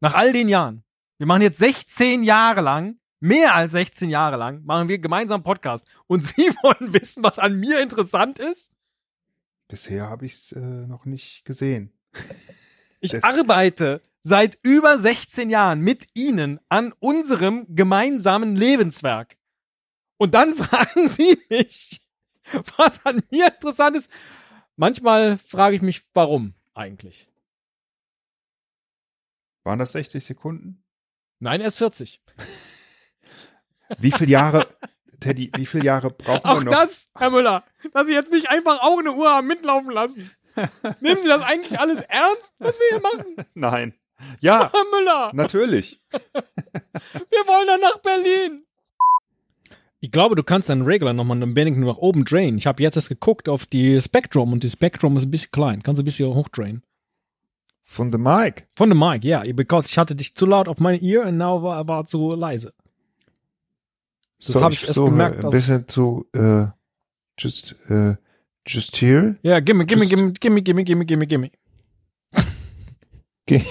Nach 0.00 0.12
all 0.12 0.34
den 0.34 0.50
Jahren. 0.50 0.84
Wir 1.20 1.26
machen 1.26 1.42
jetzt 1.42 1.58
16 1.58 2.22
Jahre 2.22 2.62
lang, 2.62 2.98
mehr 3.20 3.54
als 3.54 3.72
16 3.72 4.08
Jahre 4.08 4.38
lang, 4.38 4.64
machen 4.64 4.88
wir 4.88 4.98
gemeinsam 4.98 5.40
einen 5.40 5.44
Podcast. 5.44 5.86
Und 6.06 6.24
Sie 6.24 6.48
wollen 6.62 6.94
wissen, 6.94 7.22
was 7.22 7.38
an 7.38 7.60
mir 7.60 7.82
interessant 7.82 8.38
ist? 8.38 8.72
Bisher 9.68 10.08
habe 10.08 10.24
ich 10.24 10.32
es 10.32 10.52
äh, 10.52 10.58
noch 10.58 11.04
nicht 11.04 11.44
gesehen. 11.44 11.92
Ich 13.02 13.12
Das- 13.12 13.22
arbeite 13.22 14.02
seit 14.22 14.58
über 14.62 14.98
16 14.98 15.48
Jahren 15.48 15.80
mit 15.80 16.08
Ihnen 16.14 16.60
an 16.68 16.92
unserem 17.00 17.64
gemeinsamen 17.74 18.56
Lebenswerk. 18.56 19.38
Und 20.18 20.34
dann 20.34 20.54
fragen 20.54 21.06
Sie 21.08 21.38
mich, 21.48 22.02
was 22.76 23.04
an 23.06 23.22
mir 23.30 23.46
interessant 23.46 23.96
ist. 23.96 24.10
Manchmal 24.76 25.38
frage 25.38 25.76
ich 25.76 25.82
mich, 25.82 26.02
warum 26.12 26.52
eigentlich? 26.74 27.26
Waren 29.64 29.78
das 29.78 29.92
60 29.92 30.22
Sekunden? 30.22 30.79
Nein, 31.40 31.60
erst 31.60 31.78
40. 31.78 32.20
Wie 33.98 34.12
viele 34.12 34.30
Jahre, 34.30 34.68
Teddy, 35.20 35.50
wie 35.56 35.66
viele 35.66 35.84
Jahre 35.84 36.10
brauchen 36.10 36.44
Auch 36.44 36.58
wir 36.60 36.64
noch? 36.66 36.72
das, 36.72 37.08
Herr 37.16 37.30
Müller, 37.30 37.64
dass 37.92 38.06
Sie 38.06 38.12
jetzt 38.14 38.30
nicht 38.30 38.50
einfach 38.50 38.80
auch 38.82 38.98
eine 38.98 39.12
Uhr 39.12 39.28
haben 39.30 39.46
mitlaufen 39.46 39.90
lassen. 39.90 40.30
Nehmen 41.00 41.20
Sie 41.20 41.28
das 41.28 41.42
eigentlich 41.42 41.78
alles 41.80 42.02
ernst, 42.02 42.52
was 42.58 42.78
wir 42.78 42.86
hier 42.90 43.00
machen? 43.00 43.46
Nein. 43.54 43.94
Ja, 44.40 44.70
Herr 44.72 44.84
Müller, 45.00 45.30
natürlich. 45.32 46.00
wir 46.12 47.46
wollen 47.46 47.66
dann 47.66 47.80
nach 47.80 47.98
Berlin. 47.98 48.64
Ich 50.00 50.10
glaube, 50.10 50.34
du 50.34 50.42
kannst 50.42 50.68
deinen 50.68 50.82
Regler 50.82 51.12
nochmal 51.12 51.42
ein 51.42 51.56
wenig 51.56 51.76
nach 51.76 51.96
oben 51.98 52.24
drehen. 52.24 52.56
Ich 52.58 52.66
habe 52.66 52.82
jetzt 52.82 52.96
erst 52.96 53.08
geguckt 53.08 53.48
auf 53.48 53.66
die 53.66 54.00
Spectrum 54.00 54.52
und 54.52 54.62
die 54.62 54.70
Spectrum 54.70 55.16
ist 55.16 55.24
ein 55.24 55.30
bisschen 55.30 55.50
klein. 55.52 55.82
Kannst 55.82 55.98
du 55.98 56.02
ein 56.02 56.06
bisschen 56.06 56.34
hochdrehen. 56.34 56.82
Von 57.92 58.12
the 58.12 58.18
Mic. 58.18 58.68
Von 58.76 58.88
dem 58.88 58.98
Mic, 59.00 59.24
ja. 59.24 59.42
Yeah, 59.42 59.52
because 59.52 59.88
ich 59.88 59.98
hatte 59.98 60.14
dich 60.14 60.36
zu 60.36 60.46
laut 60.46 60.68
auf 60.68 60.78
meine 60.78 61.02
Ear 61.02 61.26
und 61.26 61.36
now 61.38 61.60
war, 61.60 61.88
war 61.88 62.06
zu 62.06 62.30
leise. 62.36 62.72
Das 64.38 64.54
habe 64.62 64.72
ich 64.74 64.86
erst 64.86 64.94
gemerkt. 64.94 65.44
Ein 65.44 65.50
bisschen 65.50 65.88
zu, 65.88 66.24
äh, 66.32 66.66
just, 67.36 67.74
äh, 67.88 68.14
just 68.64 68.96
here. 69.02 69.34
Ja, 69.42 69.58
gimme, 69.58 69.84
gimme, 69.86 70.06
gimme, 70.06 70.32
gimme, 70.34 70.62
gimme, 70.62 70.84
gimme, 70.84 71.04
gimme, 71.04 71.26
gimme. 71.26 71.50
Ge- 73.46 73.64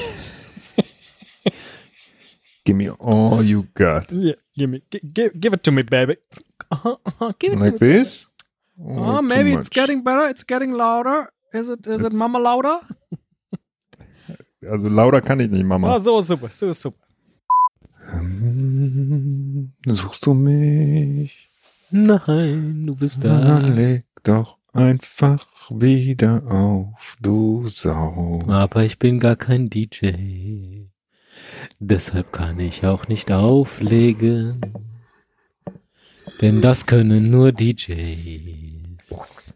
Give 2.65 2.75
me 2.77 2.89
all 2.99 3.41
you 3.41 3.63
got. 3.73 4.11
Yeah, 4.11 4.35
gimme, 4.53 4.81
gi- 4.91 4.99
gi- 5.01 5.31
give 5.39 5.53
it 5.55 5.63
to 5.63 5.71
me, 5.71 5.83
baby. 5.83 6.17
Uh-huh, 6.71 6.97
uh-huh, 7.05 7.33
give 7.39 7.53
it 7.53 7.59
Like 7.59 7.77
to 7.77 7.85
me. 7.85 7.91
this? 7.93 8.27
Oh, 8.77 9.15
too 9.15 9.21
maybe 9.21 9.53
it's 9.53 9.69
much. 9.69 9.71
getting 9.71 10.03
better. 10.03 10.27
It's 10.29 10.43
getting 10.45 10.73
louder. 10.73 11.31
Is 11.53 11.69
it? 11.69 11.87
Is 11.87 12.01
it 12.01 12.07
It's- 12.07 12.13
Mama 12.13 12.37
louder? 12.39 12.79
Also 14.67 14.89
lauter 14.89 15.21
kann 15.21 15.39
ich 15.39 15.49
nicht, 15.49 15.63
Mama. 15.63 15.93
Ah, 15.95 15.99
so 15.99 16.21
super, 16.21 16.49
so 16.49 16.73
super. 16.73 16.97
Hm, 18.11 19.71
Suchst 19.87 20.25
du 20.25 20.33
mich? 20.33 21.47
Nein, 21.91 22.85
du 22.85 22.95
bist 22.95 23.23
Dann 23.23 23.75
leg 23.75 24.03
doch 24.23 24.57
einfach 24.73 25.45
wieder 25.69 26.43
auf, 26.51 27.15
du 27.21 27.67
Sau. 27.69 28.41
Aber 28.47 28.83
ich 28.83 28.99
bin 28.99 29.19
gar 29.19 29.35
kein 29.35 29.69
DJ. 29.69 30.87
Deshalb 31.79 32.33
kann 32.33 32.59
ich 32.59 32.85
auch 32.85 33.07
nicht 33.07 33.31
auflegen. 33.31 34.61
Denn 36.41 36.61
das 36.61 36.85
können 36.85 37.29
nur 37.29 37.51
DJs. 37.51 39.55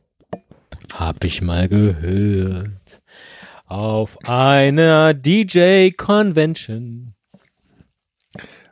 Hab 0.93 1.23
ich 1.23 1.41
mal 1.41 1.67
gehört. 1.67 2.69
Auf 3.73 4.19
einer 4.29 5.15
DJ-Convention. 5.15 7.15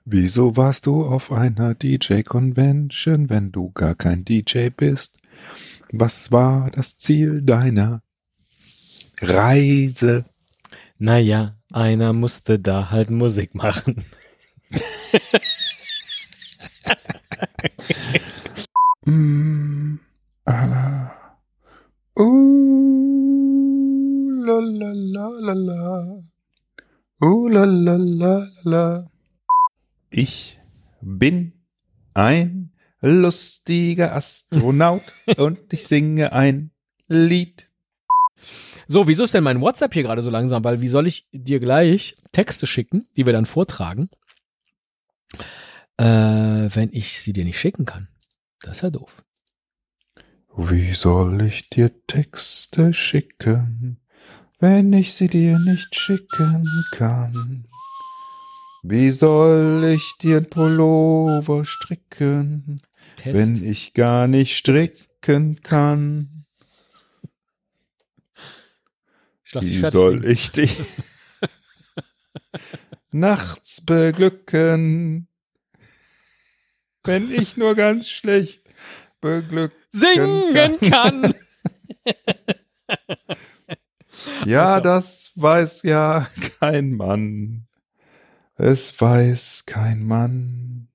Wieso 0.05 0.55
warst 0.55 0.86
du 0.86 1.03
auf 1.03 1.31
einer 1.31 1.74
DJ-Convention, 1.74 3.31
wenn 3.31 3.51
du 3.51 3.72
gar 3.72 3.96
kein 3.96 4.24
DJ 4.25 4.70
bist? 4.70 5.17
Was 5.91 6.31
war 6.31 6.70
das 6.70 7.00
Ziel 7.00 7.41
deiner 7.41 8.03
Reise? 9.20 10.25
Naja, 11.00 11.55
einer 11.74 12.13
musste 12.13 12.60
da 12.60 12.91
halt 12.91 13.10
Musik 13.10 13.55
machen. 13.55 14.05
Mm, 19.03 19.98
ah, 20.46 21.10
uh, 22.15 22.61
la, 24.81 24.91
la 24.93 25.27
la 25.27 25.53
la 25.53 25.53
la. 25.53 26.23
Uh, 27.21 27.47
la 27.47 27.65
la 27.65 27.95
la 27.97 28.47
la. 28.63 29.11
Ich 30.09 30.59
bin 31.01 31.53
ein 32.13 32.71
lustiger 33.01 34.15
Astronaut 34.15 35.03
und 35.38 35.71
ich 35.71 35.88
singe 35.88 36.33
ein 36.33 36.71
Lied. 37.07 37.69
So, 38.88 39.07
wieso 39.07 39.23
ist 39.23 39.33
denn 39.33 39.43
mein 39.43 39.61
WhatsApp 39.61 39.93
hier 39.93 40.03
gerade 40.03 40.23
so 40.23 40.29
langsam? 40.29 40.63
Weil 40.63 40.81
wie 40.81 40.89
soll 40.89 41.07
ich 41.07 41.27
dir 41.31 41.59
gleich 41.59 42.17
Texte 42.31 42.67
schicken, 42.67 43.07
die 43.15 43.25
wir 43.25 43.33
dann 43.33 43.45
vortragen, 43.45 44.09
äh, 45.97 46.05
wenn 46.05 46.89
ich 46.91 47.21
sie 47.21 47.33
dir 47.33 47.45
nicht 47.45 47.59
schicken 47.59 47.85
kann? 47.85 48.07
Das 48.61 48.77
ist 48.77 48.81
ja 48.81 48.89
doof. 48.89 49.23
Wie 50.57 50.93
soll 50.93 51.41
ich 51.41 51.69
dir 51.69 51.91
Texte 52.07 52.93
schicken, 52.93 54.00
wenn 54.62 54.94
ich 54.94 55.13
sie 55.15 55.27
dir 55.27 55.58
nicht 55.58 55.96
schicken 55.96 56.86
kann? 56.91 57.65
Wie 58.84 59.10
soll 59.10 59.84
ich 59.96 60.13
dir 60.22 60.38
ein 60.38 60.50
Pullover 60.50 61.65
stricken, 61.65 62.80
Test. 63.18 63.36
wenn 63.36 63.63
ich 63.70 63.96
gar 63.96 64.27
nicht 64.27 64.56
stricken 64.56 65.62
kann? 65.62 66.46
ich 69.44 69.53
Wie 69.53 69.89
soll 69.89 70.25
ich 70.25 70.51
dich 70.51 70.77
nachts 73.12 73.84
beglücken, 73.84 75.27
wenn 77.03 77.32
ich 77.32 77.58
nur 77.58 77.75
ganz 77.75 78.10
schlecht 78.10 78.62
beglücken 79.20 79.77
singen 79.89 80.80
kann? 80.80 81.34
Ja, 84.46 84.82
das 84.82 85.32
weiß 85.36 85.84
ja 85.84 86.28
kein 86.60 86.96
Mann. 86.96 87.66
Es 88.56 89.00
weiß 89.00 89.63
kein 89.66 90.04
Mann. 90.04 90.88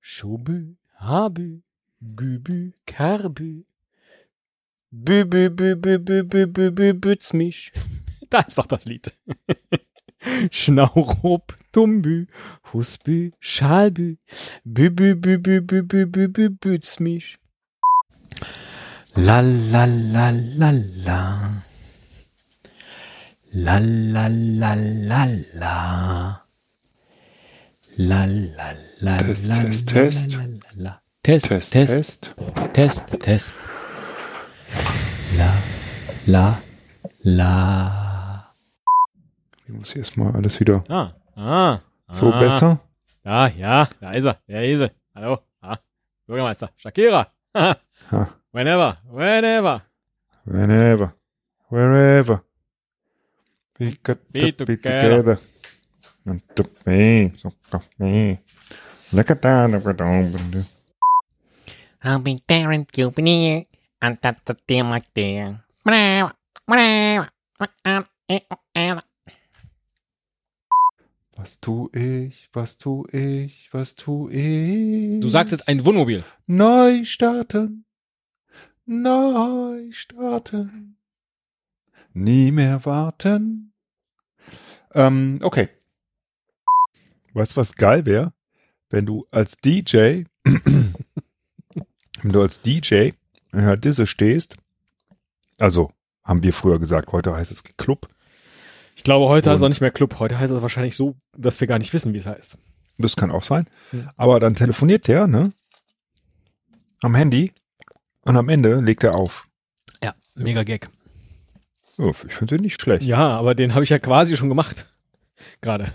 Schubü, 0.00 0.76
habü, 0.94 1.62
gübü, 2.00 2.72
karbü. 2.86 3.64
Bü, 4.92 5.32
bü, 5.32 5.58
bü, 5.58 5.82
bü, 5.82 6.06
bü, 6.06 6.30
bü, 6.30 6.54
bü, 6.54 6.76
bü, 6.76 7.02
bütz 7.02 7.34
mich. 7.34 7.72
Da 8.30 8.40
ist 8.40 8.58
doch 8.58 8.66
das 8.66 8.86
Lied. 8.86 9.06
Schnaurup, 10.50 11.58
Dumbü, 11.74 12.26
Husbü, 12.62 13.32
Schalbü, 13.40 14.16
Bübü, 14.66 15.22
Bübü, 15.22 15.68
Bübü, 15.68 16.14
Bübü, 16.14 16.56
Bützmisch. 16.64 17.38
La 19.16 19.42
la 19.42 19.86
la 19.86 20.30
la 20.58 20.72
la. 21.06 21.20
La 23.52 23.80
la 23.80 24.28
la 24.30 24.74
la 25.08 25.26
la. 25.54 26.46
La 27.98 28.26
la 29.02 29.18
test, 29.18 29.48
test, 29.48 29.88
test. 29.88 30.32
La, 30.32 30.38
la, 30.38 30.70
la. 30.76 31.02
Test, 31.22 31.48
test, 31.48 31.72
test, 31.72 32.30
test, 32.72 33.20
test. 33.20 33.56
La 35.36 35.50
la 36.26 36.54
la. 37.24 37.99
Ich 39.70 39.76
muss 39.76 39.92
hier 39.92 40.00
erstmal 40.00 40.34
alles 40.34 40.58
wieder 40.58 40.82
Ah, 40.88 41.12
ah. 41.36 41.78
so 42.12 42.32
ah. 42.32 42.40
besser. 42.40 42.80
Ja, 43.24 43.46
ja, 43.46 43.88
da 44.00 44.10
ist 44.10 44.24
er, 44.24 44.36
da 44.48 44.60
ist 44.60 44.80
er. 44.80 44.90
Hallo, 45.14 45.38
ah, 45.62 45.78
Bürgermeister, 46.26 46.70
Shakira. 46.76 47.28
Ha. 47.54 47.76
whenever, 48.52 48.98
whenever. 49.08 49.82
Whenever, 50.44 51.14
wherever. 51.68 52.42
We 53.78 53.96
got 54.02 54.18
Be 54.32 54.50
to 54.50 54.64
be 54.66 54.76
together. 54.76 55.10
together. 55.10 55.38
And 56.26 56.42
to 56.56 56.64
be, 56.84 57.32
so 57.38 57.52
to 57.70 57.80
be. 57.96 58.40
Like 59.12 59.30
a 59.30 59.36
down, 59.36 59.70
like 59.70 59.86
a 59.86 59.92
down. 59.92 60.34
I'll 62.02 62.18
be 62.18 62.38
there 62.48 62.72
and 62.72 62.88
you'll 62.96 63.12
be 63.12 63.22
near. 63.22 63.62
And 64.02 64.18
that's 64.20 64.40
the 64.44 64.54
thing 64.66 64.90
like 64.90 65.14
there. 65.14 65.62
Whatever, 65.84 66.32
whatever, 66.66 67.28
whatever. 67.56 69.02
Was 71.40 71.58
tu 71.58 71.88
ich, 71.94 72.50
was 72.52 72.76
tu 72.76 73.06
ich, 73.12 73.72
was 73.72 73.96
tu 73.96 74.28
ich? 74.28 75.20
Du 75.20 75.28
sagst 75.28 75.52
jetzt 75.52 75.68
ein 75.68 75.86
Wohnmobil. 75.86 76.22
Neu 76.46 77.02
starten, 77.04 77.86
neu 78.84 79.90
starten, 79.90 80.98
nie 82.12 82.52
mehr 82.52 82.84
warten. 82.84 83.72
Ähm, 84.92 85.38
okay. 85.40 85.70
Weißt 87.32 87.52
du, 87.52 87.56
was 87.56 87.74
geil 87.74 88.04
wäre? 88.04 88.34
Wenn 88.90 89.06
du 89.06 89.26
als 89.30 89.62
DJ, 89.62 90.24
wenn 90.44 90.92
du 92.22 92.42
als 92.42 92.60
DJ 92.60 93.12
in 93.52 93.62
der 93.62 93.78
Disse 93.78 94.06
stehst, 94.06 94.58
also 95.58 95.90
haben 96.22 96.42
wir 96.42 96.52
früher 96.52 96.78
gesagt, 96.78 97.12
heute 97.12 97.34
heißt 97.34 97.50
es 97.50 97.64
Club, 97.64 98.10
Ich 99.00 99.04
glaube, 99.04 99.28
heute 99.30 99.48
heißt 99.48 99.56
es 99.56 99.62
auch 99.62 99.70
nicht 99.70 99.80
mehr 99.80 99.90
Club. 99.90 100.18
Heute 100.18 100.38
heißt 100.38 100.52
es 100.52 100.60
wahrscheinlich 100.60 100.94
so, 100.94 101.16
dass 101.34 101.58
wir 101.58 101.66
gar 101.66 101.78
nicht 101.78 101.94
wissen, 101.94 102.12
wie 102.12 102.18
es 102.18 102.26
heißt. 102.26 102.58
das 102.98 103.16
kann 103.16 103.30
auch 103.30 103.42
sein, 103.42 103.66
Ja. 103.92 104.12
aber 104.18 104.38
dann 104.40 104.54
telefoniert 104.54 105.08
der, 105.08 105.26
ne? 105.26 105.54
Am 107.00 107.14
Handy 107.14 107.50
und 108.26 108.36
am 108.36 108.50
Ende 108.50 108.78
legt 108.82 109.02
er 109.02 109.14
auf. 109.14 109.48
Ja, 110.04 110.12
mega 110.34 110.64
Gag. 110.64 110.90
Oh, 111.96 112.10
ich 112.28 112.34
finde 112.34 112.56
den 112.56 112.62
nicht 112.62 112.78
schlecht. 112.78 113.02
Ja, 113.02 113.38
aber 113.38 113.54
den 113.54 113.72
habe 113.72 113.84
ich 113.84 113.88
ja 113.88 113.98
quasi 113.98 114.36
schon 114.36 114.50
gemacht. 114.50 114.84
Gerade. 115.62 115.94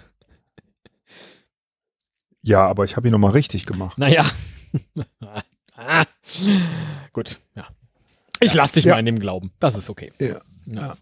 Ja, 2.41 2.65
aber 2.65 2.85
ich 2.85 2.95
habe 2.97 3.07
ihn 3.07 3.11
nochmal 3.11 3.33
richtig 3.33 3.67
gemacht. 3.67 3.99
Naja. 3.99 4.25
ah. 5.77 6.05
Gut, 7.13 7.39
ja. 7.53 7.67
Ich 8.39 8.55
lass 8.55 8.71
dich 8.71 8.85
Ja. 8.85 8.93
mal 8.95 8.99
in 8.99 9.05
dem 9.05 9.19
Glauben. 9.19 9.51
Das 9.59 9.75
ist 9.75 9.91
okay. 9.91 10.11
Ja. 10.17 10.41
Ja. 10.65 10.97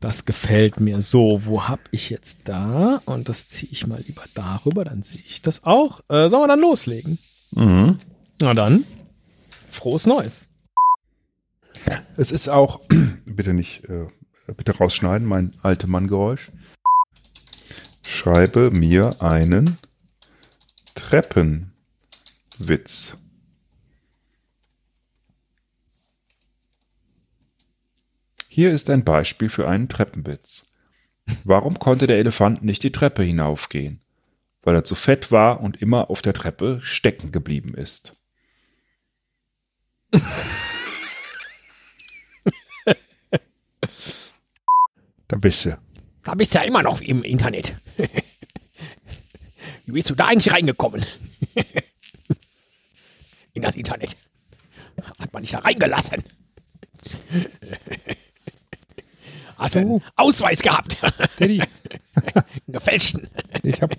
Das 0.00 0.24
gefällt 0.24 0.80
mir. 0.80 1.02
So, 1.02 1.44
wo 1.44 1.66
hab 1.68 1.80
ich 1.90 2.10
jetzt 2.10 2.48
da? 2.48 3.00
Und 3.04 3.28
das 3.28 3.48
ziehe 3.48 3.72
ich 3.72 3.86
mal 3.86 4.00
lieber 4.00 4.22
darüber, 4.34 4.84
dann 4.84 5.02
sehe 5.02 5.22
ich 5.26 5.42
das 5.42 5.64
auch. 5.64 6.00
Äh, 6.08 6.28
sollen 6.28 6.42
wir 6.42 6.48
dann 6.48 6.60
loslegen? 6.60 7.18
Mhm. 7.52 7.98
Na 8.40 8.54
dann, 8.54 8.84
frohes 9.70 10.06
Neues. 10.06 10.48
Es 12.16 12.30
ist 12.30 12.48
auch, 12.48 12.80
bitte 13.24 13.54
nicht, 13.54 13.84
äh, 13.84 14.06
bitte 14.56 14.76
rausschneiden, 14.76 15.26
mein 15.26 15.54
alte 15.62 15.88
Mann-Geräusch. 15.88 16.52
Schreibe 18.02 18.70
mir 18.70 19.20
einen 19.20 19.78
Treppenwitz. 20.94 21.68
Hier 28.58 28.72
ist 28.72 28.90
ein 28.90 29.04
Beispiel 29.04 29.50
für 29.50 29.68
einen 29.68 29.88
Treppenwitz. 29.88 30.74
Warum 31.44 31.78
konnte 31.78 32.08
der 32.08 32.18
Elefant 32.18 32.64
nicht 32.64 32.82
die 32.82 32.90
Treppe 32.90 33.22
hinaufgehen? 33.22 34.00
Weil 34.62 34.74
er 34.74 34.82
zu 34.82 34.96
fett 34.96 35.30
war 35.30 35.60
und 35.60 35.80
immer 35.80 36.10
auf 36.10 36.22
der 36.22 36.34
Treppe 36.34 36.80
stecken 36.82 37.30
geblieben 37.30 37.74
ist. 37.74 38.16
da 40.10 40.18
bist 45.36 45.64
du. 45.64 45.78
Da 46.24 46.34
bist 46.34 46.52
du 46.52 46.58
ja 46.58 46.64
immer 46.64 46.82
noch 46.82 47.00
im 47.00 47.22
Internet. 47.22 47.76
Wie 49.86 49.92
bist 49.92 50.10
du 50.10 50.16
da 50.16 50.26
eigentlich 50.26 50.52
reingekommen? 50.52 51.06
In 53.52 53.62
das 53.62 53.76
Internet. 53.76 54.16
Hat 55.20 55.32
man 55.32 55.44
dich 55.44 55.52
da 55.52 55.60
reingelassen? 55.60 56.24
Hast 59.58 59.74
du 59.74 59.80
einen 59.80 60.04
Ausweis 60.16 60.60
gehabt? 60.62 60.98
Teddy, 61.36 61.60
Einen 61.60 62.44
gefälschten. 62.68 63.28
ich 63.62 63.82
hab. 63.82 63.90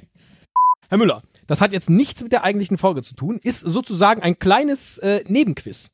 Herr 0.90 0.98
Müller, 0.98 1.22
das 1.48 1.62
hat 1.62 1.72
jetzt 1.74 1.90
nichts 1.90 2.24
mit 2.24 2.32
der 2.32 2.44
eigentlichen 2.44 2.78
Folge 2.78 3.04
zu 3.04 3.14
tun, 3.14 3.40
ist 3.44 3.60
sozusagen 3.60 4.22
ein 4.24 4.40
kleines 4.40 4.98
äh, 5.00 5.24
Nebenquiz. 5.28 5.92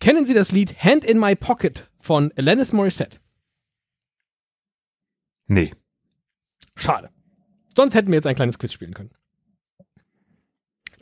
Kennen 0.00 0.24
Sie 0.26 0.34
das 0.34 0.52
Lied 0.52 0.82
Hand 0.82 1.04
in 1.04 1.18
My 1.18 1.34
Pocket 1.34 1.90
von 1.98 2.30
Alanis 2.36 2.72
Morissette? 2.72 3.18
Nee. 5.46 5.72
Schade. 6.76 7.10
Sonst 7.74 7.94
hätten 7.94 8.08
wir 8.08 8.16
jetzt 8.16 8.26
ein 8.26 8.34
kleines 8.36 8.58
Quiz 8.58 8.72
spielen 8.72 8.92
können. 8.94 9.12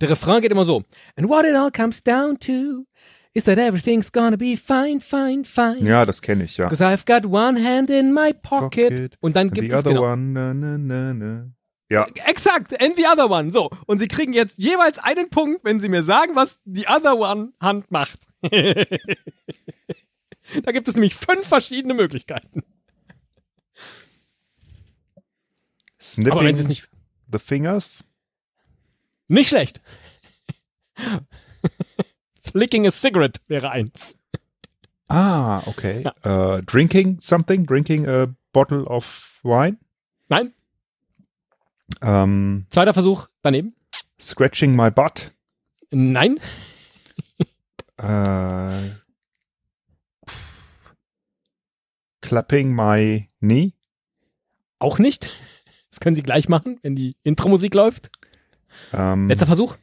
Der 0.00 0.10
Refrain 0.10 0.42
geht 0.42 0.52
immer 0.52 0.64
so. 0.64 0.84
And 1.16 1.28
what 1.28 1.44
it 1.44 1.54
all 1.54 1.70
comes 1.70 2.02
down 2.02 2.38
to 2.40 2.84
is 3.34 3.44
that 3.44 3.58
everything's 3.58 4.10
gonna 4.10 4.36
be 4.36 4.56
fine, 4.56 5.00
fine, 5.00 5.44
fine. 5.44 5.86
Ja, 5.86 6.06
das 6.06 6.22
kenne 6.22 6.44
ich, 6.44 6.56
ja. 6.56 6.68
Because 6.68 6.84
I've 6.84 7.04
got 7.04 7.26
one 7.26 7.62
hand 7.62 7.90
in 7.90 8.14
my 8.14 8.32
pocket. 8.32 8.90
Pocket. 8.90 9.18
Und 9.20 9.36
dann 9.36 9.50
gibt 9.50 9.70
the 9.70 9.74
es 9.74 9.80
other 9.80 9.90
genau. 9.90 10.12
one, 10.12 10.32
na, 10.32 10.54
na, 10.54 10.78
na, 10.78 11.12
na. 11.12 11.50
Ja, 11.90 12.06
Exakt, 12.26 12.80
and 12.80 12.96
the 12.96 13.04
other 13.06 13.30
one. 13.30 13.52
So. 13.52 13.70
Und 13.86 13.98
Sie 13.98 14.08
kriegen 14.08 14.32
jetzt 14.32 14.58
jeweils 14.58 14.98
einen 14.98 15.28
Punkt, 15.28 15.64
wenn 15.64 15.80
Sie 15.80 15.88
mir 15.88 16.02
sagen, 16.02 16.34
was 16.34 16.60
die 16.64 16.86
other 16.88 17.18
one 17.18 17.52
Hand 17.60 17.90
macht. 17.90 18.20
da 18.42 18.50
gibt 20.72 20.88
es 20.88 20.94
nämlich 20.94 21.14
fünf 21.14 21.46
verschiedene 21.46 21.94
Möglichkeiten. 21.94 22.62
snipping 26.00 26.32
Aber 26.32 26.44
wenn 26.44 26.54
Sie 26.54 26.62
es 26.62 26.68
nicht. 26.68 26.88
the 27.30 27.38
fingers. 27.38 28.02
Nicht 29.28 29.48
schlecht. 29.48 29.80
Flicking 32.52 32.86
a 32.86 32.90
cigarette 32.90 33.40
wäre 33.48 33.70
eins. 33.70 34.16
Ah, 35.08 35.62
okay. 35.66 36.04
Äh, 36.22 36.62
drinking 36.62 37.18
something, 37.20 37.66
drinking 37.66 38.06
a 38.06 38.34
bottle 38.52 38.84
of 38.84 39.38
wine. 39.42 39.78
Nein? 40.28 40.52
Ähm, 42.02 42.66
Zweiter 42.70 42.92
Versuch 42.94 43.28
daneben? 43.42 43.74
scratching 44.20 44.74
my 44.74 44.90
butt. 44.90 45.32
Nein? 45.90 46.38
Äh, 47.98 48.90
clapping 52.20 52.74
my 52.74 53.28
knee. 53.40 53.72
Auch 54.78 54.98
nicht. 54.98 55.30
Das 55.90 56.00
können 56.00 56.16
Sie 56.16 56.22
gleich 56.22 56.48
machen, 56.48 56.78
wenn 56.82 56.96
die 56.96 57.16
Intro-Musik 57.22 57.74
läuft. 57.74 58.10
Ähm, 58.92 59.28
Letzter 59.28 59.46
Versuch? 59.46 59.76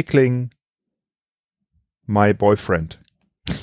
Tickling 0.00 0.50
my 2.06 2.32
boyfriend. 2.32 2.98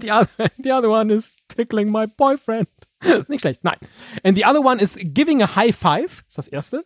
The 0.00 0.10
other, 0.10 0.48
the 0.60 0.70
other 0.70 0.88
one 0.88 1.10
is 1.10 1.34
tickling 1.48 1.90
my 1.90 2.06
boyfriend. 2.06 2.68
Nicht 3.28 3.40
schlecht, 3.40 3.64
nein. 3.64 3.78
And 4.22 4.36
the 4.36 4.44
other 4.44 4.62
one 4.62 4.78
is 4.78 4.96
giving 4.96 5.42
a 5.42 5.56
high 5.56 5.72
five, 5.72 6.22
ist 6.28 6.38
das 6.38 6.46
erste. 6.46 6.84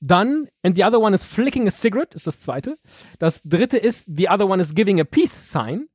Dann, 0.00 0.48
and 0.62 0.74
the 0.74 0.84
other 0.84 1.00
one 1.00 1.14
is 1.14 1.26
flicking 1.26 1.68
a 1.68 1.70
cigarette, 1.70 2.16
ist 2.16 2.26
das 2.26 2.40
zweite. 2.40 2.78
Das 3.18 3.42
dritte 3.42 3.76
ist, 3.76 4.06
the 4.16 4.30
other 4.30 4.48
one 4.48 4.62
is 4.62 4.74
giving 4.74 5.00
a 5.00 5.04
peace 5.04 5.52
sign. 5.52 5.88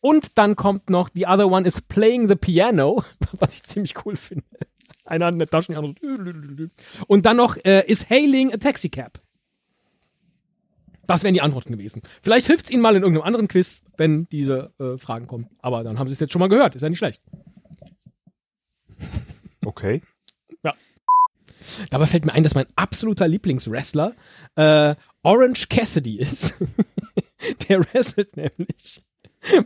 Und 0.00 0.36
dann 0.36 0.56
kommt 0.56 0.90
noch, 0.90 1.10
the 1.14 1.26
other 1.26 1.48
one 1.48 1.64
is 1.64 1.80
playing 1.80 2.28
the 2.28 2.34
piano, 2.34 3.04
was 3.38 3.54
ich 3.54 3.62
ziemlich 3.62 3.94
cool 4.04 4.16
finde. 4.16 4.44
Einer 5.04 5.26
hat 5.26 5.34
eine 5.34 5.46
Taschen, 5.46 5.74
die 5.74 5.78
andere. 5.78 6.70
Und 7.06 7.24
dann 7.24 7.36
noch, 7.36 7.56
äh, 7.64 7.86
is 7.86 8.10
hailing 8.10 8.52
a 8.52 8.56
taxi 8.56 8.88
cab. 8.88 9.22
Das 11.06 11.24
wären 11.24 11.34
die 11.34 11.40
Antworten 11.40 11.72
gewesen. 11.72 12.02
Vielleicht 12.22 12.46
hilft 12.46 12.66
es 12.66 12.70
Ihnen 12.70 12.82
mal 12.82 12.94
in 12.94 13.02
irgendeinem 13.02 13.26
anderen 13.26 13.48
Quiz, 13.48 13.82
wenn 13.96 14.28
diese 14.30 14.72
äh, 14.78 14.96
Fragen 14.96 15.26
kommen. 15.26 15.48
Aber 15.60 15.82
dann 15.84 15.98
haben 15.98 16.06
Sie 16.06 16.12
es 16.12 16.20
jetzt 16.20 16.32
schon 16.32 16.40
mal 16.40 16.48
gehört. 16.48 16.76
Ist 16.76 16.82
ja 16.82 16.88
nicht 16.88 16.98
schlecht. 16.98 17.22
Okay. 19.64 20.02
Dabei 21.90 22.06
fällt 22.06 22.24
mir 22.24 22.32
ein, 22.32 22.42
dass 22.42 22.54
mein 22.54 22.66
absoluter 22.76 23.28
Lieblingswrestler 23.28 24.14
äh, 24.56 24.94
Orange 25.22 25.68
Cassidy 25.68 26.18
ist. 26.18 26.62
Der 27.68 27.80
wrestelt 27.80 28.36
nämlich, 28.36 29.02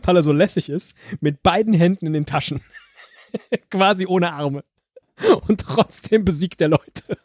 weil 0.03 0.15
er 0.15 0.23
so 0.23 0.31
lässig 0.31 0.69
ist, 0.69 0.95
mit 1.21 1.43
beiden 1.43 1.73
Händen 1.73 2.07
in 2.07 2.13
den 2.13 2.25
Taschen. 2.25 2.61
Quasi 3.69 4.05
ohne 4.07 4.33
Arme. 4.33 4.63
Und 5.47 5.61
trotzdem 5.61 6.25
besiegt 6.25 6.61
er 6.61 6.69
Leute. 6.69 7.17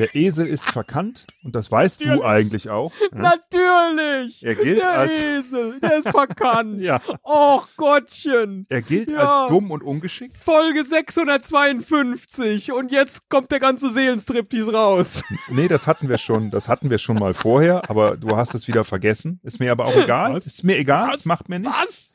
Der 0.00 0.14
Esel 0.16 0.46
ist 0.46 0.64
verkannt 0.64 1.26
und 1.44 1.54
das 1.54 1.70
weißt 1.70 2.00
du 2.00 2.06
Natürlich. 2.06 2.26
eigentlich 2.26 2.70
auch. 2.70 2.92
Ja? 3.12 3.18
Natürlich! 3.18 4.44
Er 4.44 4.54
gilt 4.56 4.78
der 4.80 4.90
als- 4.98 5.12
Esel, 5.12 5.78
der 5.80 5.98
ist 5.98 6.08
verkannt. 6.08 6.80
Ja. 6.80 7.00
Och 7.22 7.68
Gottchen. 7.76 8.66
Er 8.68 8.82
gilt 8.82 9.10
Ja. 9.12 9.42
als 9.44 9.50
dumm 9.52 9.70
und 9.70 9.82
ungeschickt. 9.82 10.36
Folge 10.36 10.84
652 10.84 12.72
und 12.72 12.90
jetzt 12.90 13.28
kommt 13.28 13.50
der 13.52 13.60
ganze 13.60 13.90
Seelenstriptease 13.90 14.72
raus. 14.72 15.22
Nee, 15.50 15.68
das 15.68 15.86
hatten 15.86 16.08
wir 16.08 16.18
schon, 16.18 16.50
das 16.50 16.66
hatten 16.68 16.90
wir 16.90 16.98
schon 16.98 17.18
mal 17.18 17.34
vorher, 17.34 17.88
aber 17.90 18.16
du 18.16 18.36
hast 18.36 18.54
es 18.54 18.66
wieder 18.68 18.84
vergessen. 18.84 19.38
Ist 19.42 19.60
mir 19.60 19.70
aber 19.72 19.84
auch 19.86 19.96
egal. 19.96 20.34
Was? 20.34 20.46
Ist 20.46 20.64
mir 20.64 20.76
egal, 20.78 21.08
Was? 21.12 21.20
es 21.20 21.24
macht 21.26 21.48
mir 21.48 21.58
nichts. 21.58 21.74
Was? 21.78 22.14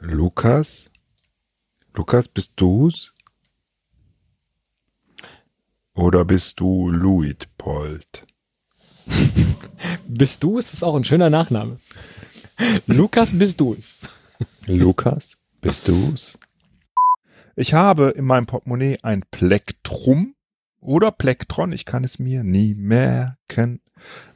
Lukas? 0.00 0.90
Lukas, 1.94 2.28
bist 2.28 2.52
du's? 2.56 3.12
Oder 5.98 6.24
bist 6.24 6.60
du 6.60 6.90
Luitpold? 6.90 8.24
Bist 10.06 10.44
du 10.44 10.58
es? 10.60 10.72
Ist 10.72 10.84
auch 10.84 10.94
ein 10.94 11.02
schöner 11.02 11.28
Nachname. 11.28 11.80
Lukas, 12.86 13.36
bist 13.36 13.60
du 13.60 13.74
es? 13.74 14.08
Lukas, 14.66 15.36
bist 15.60 15.88
du's? 15.88 16.38
Ich 17.56 17.74
habe 17.74 18.10
in 18.10 18.26
meinem 18.26 18.46
Portemonnaie 18.46 18.98
ein 19.02 19.24
Plektrum 19.32 20.36
oder 20.78 21.10
Plektron, 21.10 21.72
ich 21.72 21.84
kann 21.84 22.04
es 22.04 22.20
mir 22.20 22.44
nie 22.44 22.74
merken. 22.74 23.80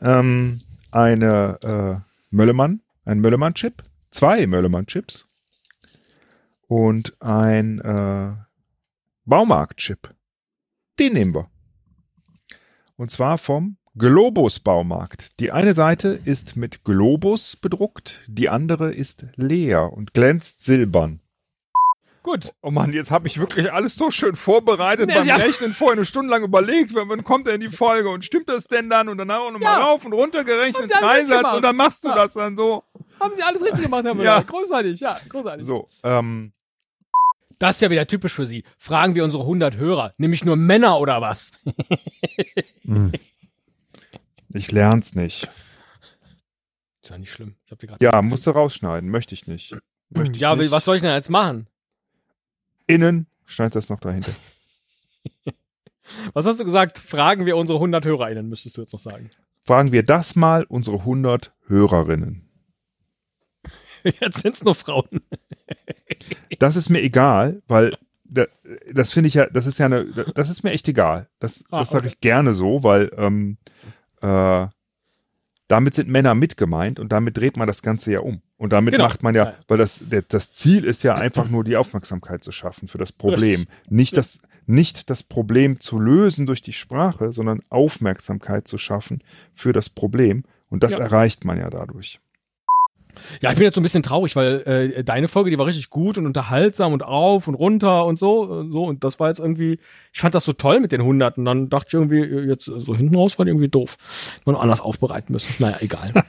Ähm, 0.00 0.62
eine 0.90 1.58
äh, 1.62 2.34
Möllemann, 2.34 2.80
ein 3.04 3.20
Möllemann-Chip, 3.20 3.84
zwei 4.10 4.48
Möllemann-Chips 4.48 5.28
und 6.66 7.14
ein 7.20 7.78
äh, 7.78 8.34
Baumarkt-Chip. 9.26 10.12
Den 10.98 11.12
nehmen 11.12 11.34
wir. 11.34 11.51
Und 12.96 13.10
zwar 13.10 13.38
vom 13.38 13.76
Globus 13.96 14.60
Baumarkt. 14.60 15.38
Die 15.40 15.52
eine 15.52 15.74
Seite 15.74 16.18
ist 16.24 16.56
mit 16.56 16.84
Globus 16.84 17.56
bedruckt, 17.56 18.20
die 18.26 18.48
andere 18.48 18.92
ist 18.92 19.26
leer 19.36 19.92
und 19.92 20.14
glänzt 20.14 20.64
silbern. 20.64 21.20
Gut. 22.22 22.54
Oh 22.62 22.70
Mann, 22.70 22.92
jetzt 22.92 23.10
habe 23.10 23.26
ich 23.26 23.40
wirklich 23.40 23.72
alles 23.72 23.96
so 23.96 24.12
schön 24.12 24.36
vorbereitet 24.36 25.08
Nee, 25.08 25.14
beim 25.16 25.26
ja. 25.26 25.36
Rechnen, 25.36 25.72
vorher 25.74 25.96
eine 25.96 26.04
Stunde 26.06 26.30
lang 26.30 26.44
überlegt, 26.44 26.94
wann 26.94 27.24
kommt 27.24 27.48
denn 27.48 27.60
die 27.60 27.68
Folge 27.68 28.08
und 28.10 28.24
stimmt 28.24 28.48
das 28.48 28.68
denn 28.68 28.88
dann 28.88 29.08
und 29.08 29.18
dann 29.18 29.30
auch 29.30 29.50
nochmal 29.50 29.80
Ja. 29.80 29.84
rauf 29.86 30.04
und 30.04 30.12
runter 30.12 30.44
gerechnet, 30.44 30.88
Dreisatz 30.88 31.38
gemacht. 31.38 31.56
und 31.56 31.62
dann 31.62 31.74
machst 31.76 32.04
du 32.04 32.08
Ja. 32.08 32.14
das 32.14 32.34
dann 32.34 32.56
so. 32.56 32.84
Haben 33.18 33.34
Sie 33.34 33.42
alles 33.42 33.60
richtig 33.62 33.82
gemacht, 33.82 34.04
Herr 34.04 34.14
Müller? 34.14 34.36
Ja. 34.36 34.42
Großartig, 34.42 35.00
ja, 35.00 35.18
großartig. 35.28 35.66
So, 35.66 35.88
ähm, 36.04 36.52
Das 37.62 37.76
ist 37.76 37.80
ja 37.80 37.90
wieder 37.90 38.08
typisch 38.08 38.34
für 38.34 38.44
Sie. 38.44 38.64
Fragen 38.76 39.14
wir 39.14 39.22
unsere 39.22 39.44
100 39.44 39.76
Hörer. 39.76 40.14
Nämlich 40.18 40.44
nur 40.44 40.56
Männer 40.56 40.98
oder 40.98 41.20
was? 41.20 41.52
ich 44.48 44.72
lern's 44.72 45.14
nicht. 45.14 45.48
Ist 47.04 47.10
ja 47.10 47.18
nicht 47.18 47.30
schlimm. 47.30 47.54
Ja, 48.00 48.20
musst 48.20 48.48
du 48.48 48.50
rausschneiden, 48.50 49.08
möchte 49.08 49.36
ich 49.36 49.46
nicht. 49.46 49.76
Möchte 50.10 50.34
ich 50.34 50.40
ja, 50.40 50.56
nicht. 50.56 50.72
was 50.72 50.84
soll 50.84 50.96
ich 50.96 51.02
denn 51.02 51.14
jetzt 51.14 51.30
machen? 51.30 51.68
Innen, 52.88 53.28
schneid 53.46 53.76
das 53.76 53.88
noch 53.90 54.00
dahinter. 54.00 54.32
Was 56.32 56.46
hast 56.46 56.58
du 56.58 56.64
gesagt? 56.64 56.98
Fragen 56.98 57.46
wir 57.46 57.56
unsere 57.56 57.78
100 57.78 58.04
HörerInnen, 58.04 58.48
müsstest 58.48 58.76
du 58.76 58.80
jetzt 58.80 58.92
noch 58.92 58.98
sagen. 58.98 59.30
Fragen 59.62 59.92
wir 59.92 60.02
das 60.02 60.34
mal 60.34 60.64
unsere 60.64 60.98
100 60.98 61.52
Hörerinnen. 61.68 62.51
Jetzt 64.20 64.38
sind 64.42 64.54
es 64.54 64.64
nur 64.64 64.74
Frauen. 64.74 65.20
Das 66.58 66.76
ist 66.76 66.88
mir 66.90 67.02
egal, 67.02 67.62
weil 67.68 67.96
da, 68.24 68.46
das 68.92 69.12
finde 69.12 69.28
ich 69.28 69.34
ja, 69.34 69.46
das 69.46 69.66
ist 69.66 69.78
ja 69.78 69.86
eine, 69.86 70.04
das 70.34 70.48
ist 70.50 70.62
mir 70.62 70.70
echt 70.72 70.88
egal. 70.88 71.28
Das, 71.38 71.64
Ah, 71.70 71.80
das 71.80 71.90
sage 71.90 72.06
okay. 72.06 72.14
ich 72.14 72.20
gerne 72.20 72.54
so, 72.54 72.82
weil 72.82 73.10
ähm, 73.16 73.58
äh, 74.20 74.66
damit 75.68 75.94
sind 75.94 76.08
Männer 76.08 76.34
mitgemeint 76.34 76.98
und 77.00 77.10
damit 77.12 77.36
dreht 77.36 77.56
man 77.56 77.66
das 77.66 77.82
Ganze 77.82 78.12
ja 78.12 78.20
um. 78.20 78.42
Und 78.56 78.72
damit 78.72 78.92
Genau. 78.92 79.04
macht 79.04 79.22
man 79.22 79.34
ja, 79.34 79.44
Ja. 79.46 79.54
weil 79.68 79.78
das, 79.78 80.00
der, 80.02 80.22
das 80.22 80.52
Ziel 80.52 80.84
ist 80.84 81.02
ja 81.02 81.14
einfach 81.14 81.48
nur 81.48 81.64
die 81.64 81.76
Aufmerksamkeit 81.76 82.44
zu 82.44 82.52
schaffen 82.52 82.88
für 82.88 82.98
das 82.98 83.12
Problem. 83.12 83.60
Richtig. 83.60 83.68
Nicht 83.88 84.16
das, 84.16 84.40
nicht 84.66 85.10
das 85.10 85.22
Problem 85.22 85.80
zu 85.80 85.98
lösen 85.98 86.46
durch 86.46 86.62
die 86.62 86.72
Sprache, 86.72 87.32
sondern 87.32 87.60
Aufmerksamkeit 87.70 88.68
zu 88.68 88.78
schaffen 88.78 89.22
für 89.54 89.72
das 89.72 89.88
Problem. 89.90 90.44
Und 90.68 90.82
das 90.82 90.92
Ja. 90.92 91.00
erreicht 91.00 91.44
man 91.44 91.58
ja 91.58 91.68
dadurch. 91.70 92.20
Ja, 93.40 93.50
ich 93.50 93.56
bin 93.56 93.64
jetzt 93.64 93.74
so 93.74 93.80
ein 93.80 93.84
bisschen 93.84 94.02
traurig, 94.02 94.36
weil 94.36 94.62
äh, 94.96 95.04
deine 95.04 95.28
Folge, 95.28 95.50
die 95.50 95.58
war 95.58 95.66
richtig 95.66 95.90
gut 95.90 96.18
und 96.18 96.26
unterhaltsam 96.26 96.92
und 96.92 97.02
auf 97.02 97.48
und 97.48 97.54
runter 97.54 98.06
und 98.06 98.18
so, 98.18 98.62
äh, 98.62 98.68
so 98.68 98.84
und 98.84 99.04
das 99.04 99.20
war 99.20 99.28
jetzt 99.28 99.40
irgendwie, 99.40 99.78
ich 100.12 100.20
fand 100.20 100.34
das 100.34 100.44
so 100.44 100.52
toll 100.52 100.80
mit 100.80 100.92
den 100.92 101.02
Hunderten, 101.02 101.44
dann 101.44 101.68
dachte 101.68 101.88
ich 101.88 101.94
irgendwie, 101.94 102.20
äh, 102.20 102.48
jetzt 102.48 102.64
so 102.64 102.94
hinten 102.96 103.16
raus 103.16 103.38
war 103.38 103.44
die 103.44 103.50
irgendwie 103.50 103.68
doof. 103.68 103.96
Man 104.44 104.56
anders 104.56 104.80
aufbereiten 104.80 105.32
müssen. 105.32 105.54
Naja, 105.58 105.76
egal. 105.80 106.12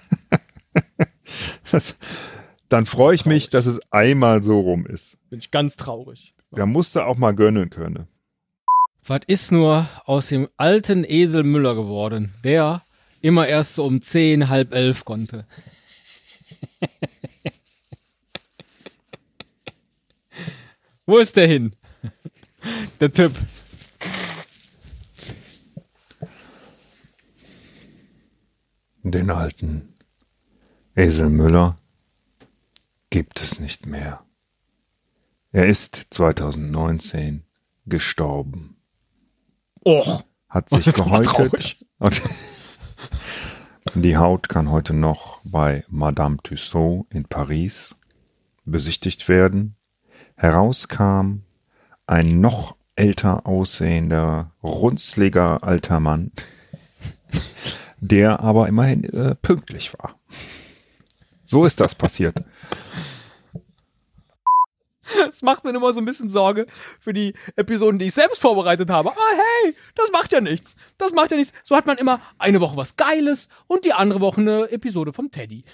Das, 1.71 1.95
dann 2.69 2.85
freue 2.85 3.15
ich 3.15 3.25
mich, 3.25 3.49
dass 3.49 3.65
es 3.65 3.79
einmal 3.91 4.43
so 4.43 4.59
rum 4.59 4.85
ist. 4.85 5.17
bin 5.29 5.39
ich 5.39 5.51
ganz 5.51 5.77
traurig. 5.77 6.33
Da 6.51 6.65
musst 6.65 6.95
du 6.95 7.01
auch 7.01 7.17
mal 7.17 7.33
gönnen 7.33 7.69
können. 7.69 8.07
Was 9.05 9.21
ist 9.27 9.51
nur 9.51 9.87
aus 10.05 10.27
dem 10.27 10.47
alten 10.57 11.03
Esel 11.03 11.43
Müller 11.43 11.75
geworden, 11.75 12.33
der 12.43 12.81
immer 13.21 13.47
erst 13.47 13.75
so 13.75 13.85
um 13.85 14.01
zehn, 14.01 14.49
halb 14.49 14.73
elf 14.73 15.03
konnte? 15.05 15.45
Wo 21.05 21.17
ist 21.17 21.35
der 21.35 21.47
hin? 21.47 21.75
Der 22.99 23.11
Typ. 23.11 23.33
Den 29.03 29.29
alten 29.29 29.93
Esel 30.95 31.29
Müller 31.29 31.77
gibt 33.09 33.41
es 33.41 33.59
nicht 33.59 33.85
mehr. 33.85 34.23
Er 35.51 35.67
ist 35.67 36.07
2019 36.09 37.43
gestorben, 37.85 38.77
Och, 39.81 40.23
hat 40.49 40.69
sich 40.69 40.85
gehäutet 40.93 41.77
und 41.99 42.21
die 43.95 44.17
Haut 44.17 44.49
kann 44.49 44.71
heute 44.71 44.93
noch 44.93 45.39
bei 45.43 45.83
Madame 45.87 46.37
Tussaud 46.41 47.05
in 47.09 47.25
Paris 47.25 47.95
besichtigt 48.65 49.27
werden. 49.27 49.75
Herauskam 50.35 51.43
ein 52.07 52.41
noch 52.41 52.75
älter 52.95 53.45
aussehender, 53.45 54.51
runzliger 54.63 55.63
alter 55.63 55.99
Mann, 55.99 56.31
der 57.99 58.39
aber 58.39 58.67
immerhin 58.67 59.03
äh, 59.05 59.35
pünktlich 59.35 59.93
war. 59.97 60.15
So 61.45 61.65
ist 61.65 61.79
das 61.79 61.93
passiert. 61.93 62.43
Das 65.27 65.41
macht 65.41 65.63
mir 65.63 65.71
immer 65.71 65.93
so 65.93 65.99
ein 65.99 66.05
bisschen 66.05 66.29
Sorge 66.29 66.67
für 66.99 67.13
die 67.13 67.33
Episoden, 67.55 67.99
die 67.99 68.05
ich 68.05 68.13
selbst 68.13 68.41
vorbereitet 68.41 68.89
habe. 68.89 69.11
Ah, 69.11 69.35
hey, 69.63 69.75
das 69.95 70.11
macht 70.11 70.31
ja 70.31 70.41
nichts. 70.41 70.75
Das 70.97 71.11
macht 71.13 71.31
ja 71.31 71.37
nichts. 71.37 71.53
So 71.63 71.75
hat 71.75 71.85
man 71.85 71.97
immer 71.97 72.21
eine 72.37 72.61
Woche 72.61 72.77
was 72.77 72.95
Geiles 72.95 73.49
und 73.67 73.85
die 73.85 73.93
andere 73.93 74.21
Woche 74.21 74.41
eine 74.41 74.71
Episode 74.71 75.13
vom 75.13 75.31
Teddy. 75.31 75.65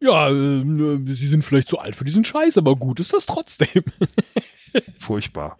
ja, 0.00 0.28
äh, 0.28 0.62
sie 1.06 1.28
sind 1.28 1.44
vielleicht 1.44 1.68
zu 1.68 1.78
alt 1.78 1.96
für 1.96 2.04
diesen 2.04 2.24
Scheiß, 2.24 2.58
aber 2.58 2.76
gut 2.76 3.00
ist 3.00 3.12
das 3.12 3.26
trotzdem. 3.26 3.84
Furchtbar. 4.98 5.56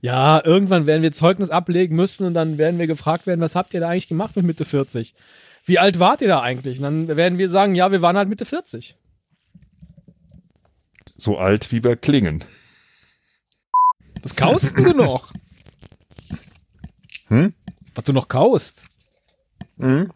Ja, 0.00 0.42
irgendwann 0.44 0.86
werden 0.86 1.02
wir 1.02 1.12
Zeugnis 1.12 1.50
ablegen 1.50 1.96
müssen 1.96 2.26
und 2.26 2.34
dann 2.34 2.56
werden 2.56 2.78
wir 2.78 2.86
gefragt 2.86 3.26
werden, 3.26 3.40
was 3.40 3.54
habt 3.54 3.74
ihr 3.74 3.80
da 3.80 3.90
eigentlich 3.90 4.08
gemacht 4.08 4.36
mit 4.36 4.46
Mitte 4.46 4.64
40? 4.64 5.14
Wie 5.64 5.78
alt 5.78 6.00
wart 6.00 6.22
ihr 6.22 6.28
da 6.28 6.40
eigentlich? 6.42 6.78
Und 6.78 6.84
dann 6.84 7.16
werden 7.16 7.38
wir 7.38 7.48
sagen, 7.48 7.74
ja, 7.74 7.92
wir 7.92 8.02
waren 8.02 8.16
halt 8.16 8.28
Mitte 8.28 8.44
40. 8.44 8.96
So 11.16 11.38
alt 11.38 11.70
wie 11.70 11.84
wir 11.84 11.96
klingen. 11.96 12.44
Was 14.22 14.34
kaust 14.34 14.76
du 14.76 14.92
noch? 14.92 15.32
Hm? 17.28 17.54
Was 17.94 18.04
du 18.04 18.12
noch 18.12 18.28
kaust? 18.28 18.84
Mhm. 19.76 20.10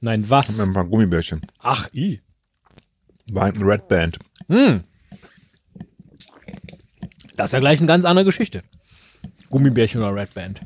Nein, 0.00 0.28
was? 0.30 0.58
Ein 0.58 0.72
paar 0.72 0.86
Gummibärchen. 0.86 1.42
Ach, 1.58 1.88
i. 1.92 2.20
War 3.30 3.46
ein 3.46 3.62
Red 3.62 3.86
Band. 3.88 4.18
Hm. 4.48 4.84
Das 7.36 7.46
ist 7.48 7.52
ja 7.52 7.60
gleich 7.60 7.78
eine 7.78 7.86
ganz 7.86 8.04
andere 8.04 8.24
Geschichte. 8.24 8.62
Gummibärchen 9.50 10.02
oder 10.02 10.14
Red 10.14 10.32
Band. 10.34 10.62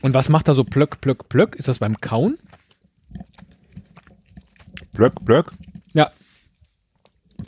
Und 0.00 0.14
was 0.14 0.28
macht 0.28 0.48
da 0.48 0.54
so 0.54 0.64
Plöck, 0.64 1.00
Plöck, 1.00 1.28
Plöck? 1.28 1.56
Ist 1.56 1.68
das 1.68 1.78
beim 1.78 2.00
Kauen? 2.00 2.38
Blöck, 4.92 5.24
Blöck. 5.24 5.52
Ja. 5.92 6.10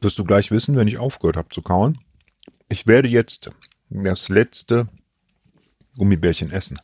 Wirst 0.01 0.19
du 0.19 0.25
gleich 0.25 0.51
wissen, 0.51 0.77
wenn 0.77 0.89
ich 0.89 0.99
aufgehört 0.99 1.37
habe 1.37 1.49
zu 1.51 1.63
kauen. 1.63 1.99
Ich 2.69 2.87
werde 2.87 3.09
jetzt 3.09 3.51
das 3.91 4.29
letzte 4.29 4.89
Gummibärchen 5.97 6.51
essen. 6.51 6.79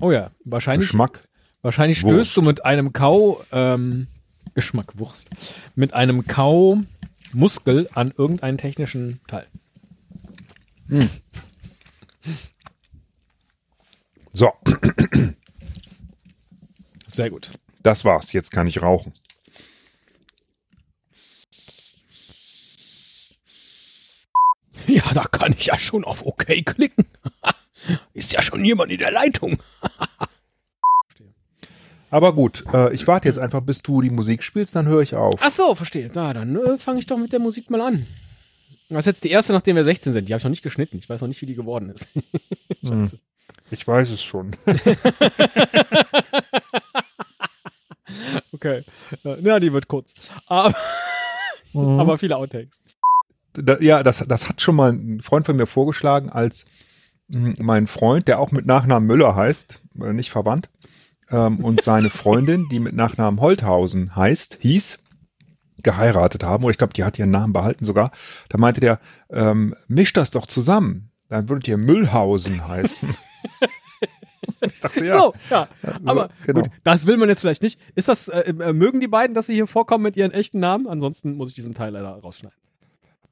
Oh 0.00 0.10
ja, 0.10 0.30
wahrscheinlich, 0.44 0.88
Geschmack. 0.88 1.28
wahrscheinlich 1.62 2.02
Wurst. 2.02 2.14
stößt 2.14 2.36
du 2.38 2.42
mit 2.42 2.64
einem 2.64 2.92
Kau, 2.92 3.44
ähm, 3.52 4.08
Geschmack 4.54 4.98
Wurst, 4.98 5.30
mit 5.74 5.94
einem 5.94 6.26
Kau-Muskel 6.26 7.88
an 7.92 8.12
irgendeinen 8.16 8.58
technischen 8.58 9.20
Teil. 9.26 9.46
So, 14.32 14.52
Sehr 17.08 17.30
gut. 17.30 17.50
das 17.82 18.04
war's. 18.04 18.32
Jetzt 18.32 18.50
kann 18.52 18.66
ich 18.66 18.82
rauchen. 18.82 19.12
Ja, 24.86 25.02
da 25.14 25.24
kann 25.24 25.54
ich 25.56 25.66
ja 25.66 25.78
schon 25.78 26.04
auf 26.04 26.24
OK 26.26 26.46
klicken. 26.64 27.04
Ist 28.14 28.32
ja 28.32 28.42
schon 28.42 28.64
jemand 28.64 28.90
in 28.90 28.98
der 28.98 29.12
Leitung. 29.12 29.58
Aber 32.10 32.34
gut, 32.34 32.64
äh, 32.72 32.92
ich 32.92 33.06
warte 33.06 33.28
jetzt 33.28 33.38
einfach, 33.38 33.60
bis 33.60 33.82
du 33.82 34.02
die 34.02 34.10
Musik 34.10 34.42
spielst, 34.42 34.74
dann 34.74 34.88
höre 34.88 35.02
ich 35.02 35.14
auf. 35.14 35.38
Ach 35.40 35.50
so, 35.50 35.76
verstehe. 35.76 36.10
Na, 36.12 36.32
dann 36.32 36.56
äh, 36.56 36.76
fange 36.78 36.98
ich 36.98 37.06
doch 37.06 37.18
mit 37.18 37.32
der 37.32 37.38
Musik 37.38 37.70
mal 37.70 37.80
an. 37.82 38.06
Das 38.88 39.00
ist 39.00 39.06
jetzt 39.06 39.24
die 39.24 39.30
erste, 39.30 39.52
nachdem 39.52 39.76
wir 39.76 39.84
16 39.84 40.12
sind. 40.12 40.28
Die 40.28 40.32
habe 40.32 40.38
ich 40.38 40.44
noch 40.44 40.50
nicht 40.50 40.64
geschnitten. 40.64 40.98
Ich 40.98 41.08
weiß 41.08 41.20
noch 41.20 41.28
nicht, 41.28 41.40
wie 41.40 41.46
die 41.46 41.54
geworden 41.54 41.90
ist. 41.90 42.08
Scheiße. 42.84 43.20
Ich 43.70 43.86
weiß 43.86 44.10
es 44.10 44.22
schon. 44.22 44.56
Okay. 48.52 48.84
Ja, 49.24 49.60
die 49.60 49.72
wird 49.72 49.88
kurz. 49.88 50.14
Aber, 50.46 50.74
aber 51.74 52.18
viele 52.18 52.36
Outtakes. 52.36 52.80
Da, 53.54 53.78
ja, 53.80 54.02
das, 54.02 54.24
das 54.26 54.48
hat 54.48 54.60
schon 54.60 54.76
mal 54.76 54.92
ein 54.92 55.20
Freund 55.20 55.46
von 55.46 55.56
mir 55.56 55.66
vorgeschlagen, 55.66 56.30
als 56.30 56.66
mh, 57.28 57.54
mein 57.58 57.86
Freund, 57.86 58.28
der 58.28 58.38
auch 58.38 58.52
mit 58.52 58.66
Nachnamen 58.66 59.06
Müller 59.06 59.34
heißt, 59.34 59.74
äh, 60.02 60.12
nicht 60.12 60.30
verwandt, 60.30 60.68
ähm, 61.30 61.58
und 61.64 61.82
seine 61.82 62.10
Freundin, 62.10 62.68
die 62.70 62.78
mit 62.78 62.94
Nachnamen 62.94 63.40
Holthausen 63.40 64.14
heißt, 64.14 64.58
hieß, 64.60 65.02
geheiratet 65.78 66.44
haben, 66.44 66.62
oder 66.64 66.70
ich 66.70 66.78
glaube, 66.78 66.92
die 66.92 67.04
hat 67.04 67.18
ihren 67.18 67.30
Namen 67.30 67.52
behalten 67.52 67.84
sogar, 67.84 68.12
da 68.50 68.58
meinte 68.58 68.80
der, 68.80 69.00
ähm, 69.30 69.74
misch 69.88 70.12
das 70.12 70.30
doch 70.30 70.46
zusammen, 70.46 71.10
dann 71.28 71.48
würdet 71.48 71.66
ihr 71.66 71.76
Müllhausen 71.76 72.68
heißen. 72.68 73.16
ich 74.60 74.80
dachte, 74.80 75.04
ja. 75.04 75.18
So, 75.18 75.34
ja. 75.50 75.68
Aber 76.04 76.30
genau. 76.46 76.62
gut, 76.62 76.70
das 76.84 77.06
will 77.06 77.16
man 77.16 77.28
jetzt 77.28 77.40
vielleicht 77.40 77.62
nicht. 77.62 77.80
Ist 77.94 78.08
das, 78.08 78.28
äh, 78.28 78.50
äh, 78.50 78.72
mögen 78.72 79.00
die 79.00 79.08
beiden, 79.08 79.34
dass 79.34 79.46
sie 79.46 79.54
hier 79.54 79.66
vorkommen 79.66 80.04
mit 80.04 80.16
ihren 80.16 80.32
echten 80.32 80.60
Namen? 80.60 80.86
Ansonsten 80.86 81.36
muss 81.36 81.50
ich 81.50 81.54
diesen 81.54 81.74
Teil 81.74 81.92
leider 81.92 82.10
rausschneiden. 82.10 82.58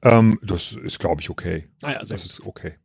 Ähm, 0.01 0.39
das 0.43 0.71
ist, 0.71 0.99
glaube 0.99 1.21
ich, 1.21 1.29
okay. 1.29 1.67
Naja, 1.81 2.03
sehr 2.05 2.17
Das 2.17 2.23
gut. 2.23 2.31
ist 2.31 2.45
okay. 2.45 2.75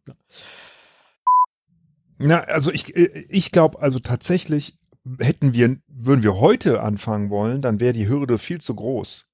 Na, 2.18 2.40
also 2.40 2.72
ich, 2.72 2.96
äh, 2.96 3.26
ich 3.28 3.50
glaube, 3.52 3.80
also 3.80 3.98
tatsächlich 3.98 4.76
hätten 5.20 5.52
wir, 5.52 5.76
würden 5.86 6.22
wir 6.22 6.36
heute 6.36 6.80
anfangen 6.80 7.30
wollen, 7.30 7.60
dann 7.60 7.80
wäre 7.80 7.92
die 7.92 8.08
Hürde 8.08 8.38
viel 8.38 8.60
zu 8.60 8.74
groß. 8.74 9.28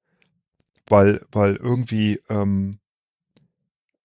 Weil, 0.89 1.25
weil 1.31 1.57
irgendwie 1.57 2.21
ähm, 2.29 2.81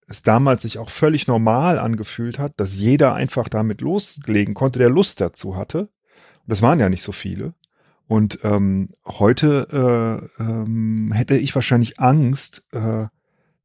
es 0.08 0.24
damals 0.24 0.62
sich 0.62 0.78
auch 0.78 0.89
völlig 0.89 1.28
normal 1.28 1.80
angefühlt 1.80 2.38
hat, 2.39 2.54
dass 2.58 2.76
jeder 2.76 3.15
einfach 3.15 3.50
damit 3.50 3.82
loslegen 3.82 4.54
konnte, 4.54 4.80
der 4.80 4.89
Lust 4.89 5.20
dazu 5.22 5.56
hatte. 5.56 5.82
Und 5.82 6.48
das 6.48 6.62
waren 6.62 6.80
ja 6.80 6.89
nicht 6.89 7.02
so 7.02 7.12
viele. 7.12 7.54
Und 8.08 8.39
ähm, 8.44 8.89
heute 9.06 10.30
äh, 10.39 10.44
ähm, 10.44 11.12
hätte 11.12 11.38
ich 11.38 11.56
wahrscheinlich 11.56 12.00
Angst, 12.00 12.68
äh, 12.72 13.08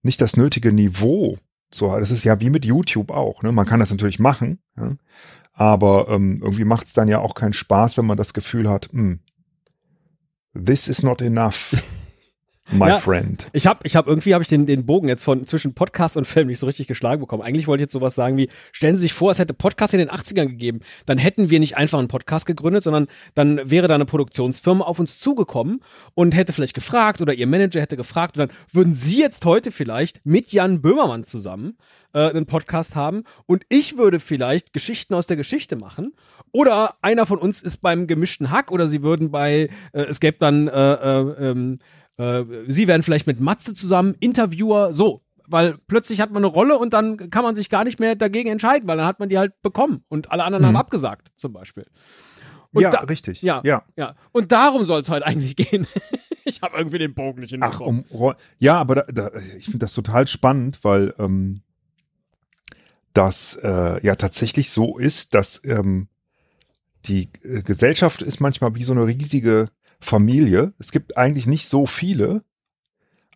nicht 0.02 0.20
das 0.22 0.36
nötige 0.36 0.72
Niveau 0.72 1.36
zu 1.70 1.92
haben. 1.92 2.00
Das 2.00 2.10
ist 2.10 2.24
ja 2.24 2.40
wie 2.40 2.48
mit 2.48 2.64
YouTube 2.64 3.10
auch. 3.10 3.42
Ne? 3.42 3.52
Man 3.52 3.66
kann 3.66 3.80
das 3.80 3.90
natürlich 3.90 4.18
machen, 4.18 4.58
ja? 4.78 4.96
aber 5.52 6.08
ähm, 6.08 6.40
irgendwie 6.42 6.64
macht 6.64 6.86
es 6.86 6.94
dann 6.94 7.08
ja 7.08 7.18
auch 7.18 7.34
keinen 7.34 7.52
Spaß, 7.52 7.98
wenn 7.98 8.06
man 8.06 8.16
das 8.16 8.32
Gefühl 8.32 8.68
hat, 8.68 8.88
hm, 8.92 9.20
this 10.54 10.88
is 10.88 11.02
not 11.02 11.20
enough, 11.20 11.76
my 12.72 12.88
Ja. 12.88 12.98
friend. 12.98 13.48
Ich 13.52 13.66
habe 13.66 13.80
ich 13.84 13.96
hab 13.96 14.06
irgendwie 14.06 14.34
habe 14.34 14.42
ich 14.42 14.48
den, 14.48 14.66
den 14.66 14.86
Bogen 14.86 15.08
jetzt 15.08 15.24
von 15.24 15.46
zwischen 15.46 15.74
Podcast 15.74 16.16
und 16.16 16.26
Film 16.26 16.48
nicht 16.48 16.58
so 16.58 16.66
richtig 16.66 16.86
geschlagen 16.86 17.20
bekommen. 17.20 17.42
Eigentlich 17.42 17.66
wollte 17.66 17.82
ich 17.82 17.86
jetzt 17.86 17.92
sowas 17.92 18.14
sagen 18.14 18.36
wie, 18.36 18.48
stellen 18.72 18.96
Sie 18.96 19.02
sich 19.02 19.12
vor, 19.12 19.30
es 19.30 19.38
hätte 19.38 19.54
Podcast 19.54 19.92
in 19.94 19.98
den 19.98 20.10
80ern 20.10 20.46
gegeben. 20.46 20.80
Dann 21.06 21.18
hätten 21.18 21.50
wir 21.50 21.60
nicht 21.60 21.76
einfach 21.76 21.98
einen 21.98 22.08
Podcast 22.08 22.46
gegründet, 22.46 22.84
sondern 22.84 23.06
dann 23.34 23.60
wäre 23.70 23.88
da 23.88 23.94
eine 23.94 24.06
Produktionsfirma 24.06 24.84
auf 24.84 24.98
uns 24.98 25.18
zugekommen 25.18 25.80
und 26.14 26.34
hätte 26.34 26.52
vielleicht 26.52 26.74
gefragt 26.74 27.20
oder 27.20 27.32
Ihr 27.34 27.46
Manager 27.46 27.80
hätte 27.80 27.96
gefragt 27.96 28.36
und 28.36 28.48
dann 28.48 28.56
würden 28.72 28.94
Sie 28.94 29.18
jetzt 29.20 29.44
heute 29.44 29.70
vielleicht 29.70 30.24
mit 30.24 30.52
Jan 30.52 30.80
Böhmermann 30.82 31.24
zusammen 31.24 31.76
äh, 32.12 32.30
einen 32.30 32.46
Podcast 32.46 32.96
haben 32.96 33.24
und 33.46 33.64
ich 33.68 33.96
würde 33.96 34.20
vielleicht 34.20 34.72
Geschichten 34.72 35.14
aus 35.14 35.26
der 35.26 35.36
Geschichte 35.36 35.76
machen 35.76 36.12
oder 36.52 36.94
einer 37.02 37.26
von 37.26 37.38
uns 37.38 37.62
ist 37.62 37.78
beim 37.78 38.06
gemischten 38.06 38.50
Hack 38.50 38.72
oder 38.72 38.88
Sie 38.88 39.02
würden 39.02 39.30
bei, 39.30 39.68
äh, 39.92 40.02
es 40.02 40.18
gäbe 40.20 40.36
dann 40.40 40.66
äh, 40.68 40.92
äh, 40.94 41.50
ähm, 41.50 41.78
äh, 42.20 42.44
sie 42.68 42.86
werden 42.88 43.02
vielleicht 43.02 43.26
mit 43.26 43.40
Matze 43.40 43.74
zusammen, 43.74 44.14
Interviewer, 44.20 44.92
so. 44.92 45.22
Weil 45.46 45.78
plötzlich 45.88 46.20
hat 46.20 46.30
man 46.32 46.44
eine 46.44 46.52
Rolle 46.52 46.78
und 46.78 46.92
dann 46.92 47.28
kann 47.30 47.42
man 47.42 47.56
sich 47.56 47.68
gar 47.70 47.82
nicht 47.84 47.98
mehr 47.98 48.14
dagegen 48.14 48.48
entscheiden, 48.50 48.86
weil 48.88 48.96
dann 48.98 49.06
hat 49.06 49.18
man 49.18 49.28
die 49.28 49.36
halt 49.38 49.60
bekommen 49.62 50.04
und 50.08 50.30
alle 50.30 50.44
anderen 50.44 50.62
Mhm. 50.62 50.68
haben 50.68 50.76
abgesagt, 50.76 51.32
zum 51.34 51.52
Beispiel. 51.52 51.86
Und 52.72 52.82
ja, 52.82 52.90
da- 52.90 53.00
richtig. 53.00 53.42
ja. 53.42 53.60
ja. 53.64 53.82
Ja, 53.96 54.14
und 54.30 54.52
darum 54.52 54.84
soll 54.84 55.00
es 55.00 55.08
heute 55.08 55.26
eigentlich 55.26 55.56
gehen. 55.56 55.88
ich 56.44 56.62
habe 56.62 56.76
irgendwie 56.78 56.98
den 56.98 57.14
Bogen 57.14 57.40
nicht 57.40 57.52
Ach, 57.60 57.70
hinbekommen. 57.72 58.04
um 58.10 58.16
Ro- 58.16 58.34
ja, 58.60 58.74
aber 58.76 58.94
da, 58.96 59.02
da, 59.30 59.40
ich 59.58 59.64
finde 59.64 59.78
das 59.78 59.92
total 59.94 60.28
spannend, 60.28 60.84
weil 60.84 61.14
ähm, 61.18 61.62
das 63.12 63.56
äh, 63.62 64.04
ja 64.06 64.14
tatsächlich 64.14 64.70
so 64.70 64.98
ist, 64.98 65.34
dass 65.34 65.60
ähm, 65.64 66.06
die 67.06 67.28
äh, 67.42 67.62
Gesellschaft 67.62 68.22
ist 68.22 68.40
manchmal 68.40 68.74
wie 68.76 68.84
so 68.84 68.92
eine 68.92 69.06
riesige 69.06 69.68
Familie. 70.00 70.72
Es 70.78 70.92
gibt 70.92 71.16
eigentlich 71.16 71.46
nicht 71.46 71.68
so 71.68 71.86
viele, 71.86 72.42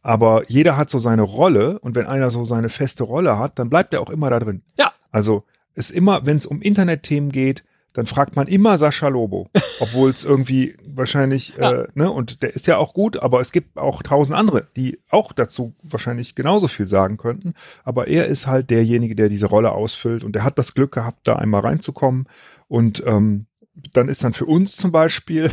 aber 0.03 0.43
jeder 0.49 0.77
hat 0.77 0.91
so 0.91 0.99
seine 0.99 1.23
Rolle 1.23 1.79
und 1.81 1.95
wenn 1.95 2.07
einer 2.07 2.31
so 2.31 2.45
seine 2.45 2.69
feste 2.69 3.05
Rolle 3.05 3.39
hat, 3.39 3.59
dann 3.59 3.71
bleibt 3.71 3.95
er 3.95 4.01
auch 4.01 4.11
immer 4.11 4.31
da 4.31 4.39
drin. 4.39 4.63
Ja. 4.79 4.93
Also 5.11 5.45
ist 5.75 5.91
immer, 5.91 6.27
wenn 6.27 6.37
es 6.37 6.47
um 6.47 6.61
Internetthemen 6.63 7.33
geht, 7.33 7.65
dann 7.95 8.07
fragt 8.07 8.35
man 8.35 8.49
immer 8.49 8.77
Sascha 8.77 9.07
Lobo, 9.09 9.49
obwohl 9.81 10.11
es 10.11 10.25
irgendwie 10.25 10.77
wahrscheinlich, 10.85 11.55
Ja. 11.57 11.73
äh, 11.83 11.89
ne, 11.95 12.11
und 12.11 12.43
der 12.43 12.55
ist 12.55 12.67
ja 12.67 12.77
auch 12.77 12.93
gut, 12.93 13.17
aber 13.19 13.41
es 13.41 13.53
gibt 13.53 13.79
auch 13.79 14.03
tausend 14.03 14.37
andere, 14.37 14.67
die 14.77 14.99
auch 15.11 15.33
dazu 15.33 15.75
wahrscheinlich 15.83 16.35
genauso 16.35 16.67
viel 16.69 16.89
sagen 16.89 17.17
könnten. 17.19 17.55
Aber 17.85 18.09
er 18.09 18.27
ist 18.27 18.47
halt 18.49 18.71
derjenige, 18.71 19.15
der 19.15 19.29
diese 19.29 19.47
Rolle 19.47 19.73
ausfüllt 19.73 20.25
und 20.25 20.35
er 20.35 20.43
hat 20.45 20.59
das 20.59 20.75
Glück 20.75 20.93
gehabt, 20.93 21.21
da 21.27 21.37
einmal 21.37 21.61
reinzukommen. 21.61 22.27
Und 22.67 23.03
ähm, 23.07 23.47
dann 23.93 24.09
ist 24.09 24.25
dann 24.25 24.33
für 24.35 24.47
uns 24.47 24.77
zum 24.77 24.91
Beispiel 24.91 25.51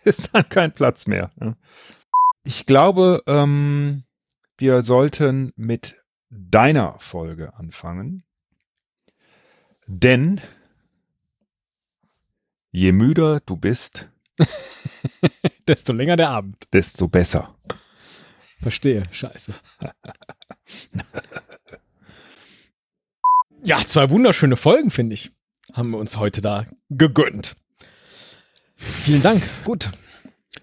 ist 0.04 0.34
dann 0.34 0.48
kein 0.48 0.72
Platz 0.72 1.06
mehr. 1.06 1.30
Ich 2.44 2.66
glaube, 2.66 3.22
ähm, 3.26 4.04
wir 4.56 4.82
sollten 4.82 5.52
mit 5.56 5.96
deiner 6.30 6.98
Folge 6.98 7.54
anfangen. 7.54 8.24
Denn 9.86 10.40
je 12.70 12.92
müder 12.92 13.40
du 13.40 13.56
bist, 13.56 14.08
Desto 15.68 15.92
länger 15.92 16.16
der 16.16 16.30
Abend. 16.30 16.56
desto 16.72 17.08
besser. 17.08 17.56
Verstehe, 18.58 19.02
scheiße. 19.10 19.54
ja, 23.62 23.78
zwei 23.86 24.10
wunderschöne 24.10 24.56
Folgen, 24.56 24.90
finde 24.90 25.14
ich, 25.14 25.30
haben 25.72 25.90
wir 25.90 25.98
uns 25.98 26.16
heute 26.16 26.40
da 26.40 26.66
gegönnt. 26.90 27.56
Vielen 28.80 29.22
Dank. 29.22 29.42
Gut. 29.64 29.90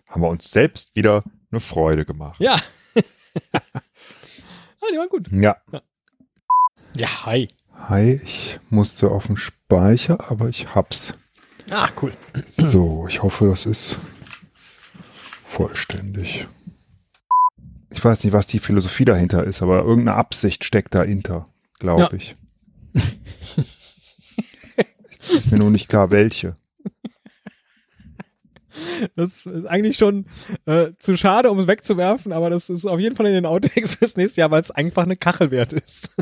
Haben 0.07 0.21
wir 0.21 0.29
uns 0.29 0.49
selbst 0.49 0.95
wieder 0.95 1.23
eine 1.51 1.59
Freude 1.61 2.05
gemacht. 2.05 2.39
Ja. 2.39 2.55
ah, 3.53 3.59
die 4.91 4.97
waren 4.97 5.09
gut. 5.09 5.27
Ja. 5.31 5.57
Ja, 6.95 7.25
hi. 7.25 7.47
Hi, 7.75 8.19
ich 8.23 8.59
musste 8.69 9.11
auf 9.11 9.27
den 9.27 9.37
Speicher, 9.37 10.31
aber 10.31 10.49
ich 10.49 10.73
hab's. 10.73 11.13
Ah, 11.69 11.89
cool. 12.01 12.11
So, 12.47 13.05
ich 13.07 13.21
hoffe, 13.21 13.47
das 13.47 13.67
ist 13.67 13.99
vollständig. 15.47 16.47
Ich 17.91 18.03
weiß 18.03 18.23
nicht, 18.23 18.33
was 18.33 18.47
die 18.47 18.59
Philosophie 18.59 19.05
dahinter 19.05 19.43
ist, 19.43 19.61
aber 19.61 19.83
irgendeine 19.83 20.17
Absicht 20.17 20.63
steckt 20.63 20.95
dahinter, 20.95 21.47
glaube 21.79 22.01
Ja. 22.01 22.13
ich. 22.13 22.35
ist 25.31 25.51
mir 25.51 25.59
nur 25.59 25.69
nicht 25.69 25.87
klar, 25.87 26.09
welche. 26.09 26.55
Das 29.15 29.45
ist 29.45 29.65
eigentlich 29.65 29.97
schon 29.97 30.25
äh, 30.65 30.91
zu 30.99 31.17
schade, 31.17 31.51
um 31.51 31.59
es 31.59 31.67
wegzuwerfen, 31.67 32.31
aber 32.31 32.49
das 32.49 32.69
ist 32.69 32.85
auf 32.85 32.99
jeden 32.99 33.15
Fall 33.15 33.27
in 33.27 33.33
den 33.33 33.45
Outtakes 33.45 33.95
fürs 33.95 34.17
nächste 34.17 34.41
Jahr, 34.41 34.51
weil 34.51 34.61
es 34.61 34.71
einfach 34.71 35.03
eine 35.03 35.15
Kachel 35.15 35.51
wert 35.51 35.73
ist. 35.73 36.15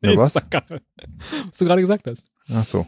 Ja, 0.00 0.16
was? 0.16 0.34
Was 0.34 1.58
du 1.58 1.64
gerade 1.64 1.80
gesagt 1.80 2.06
hast. 2.06 2.26
Ach 2.52 2.66
so. 2.66 2.86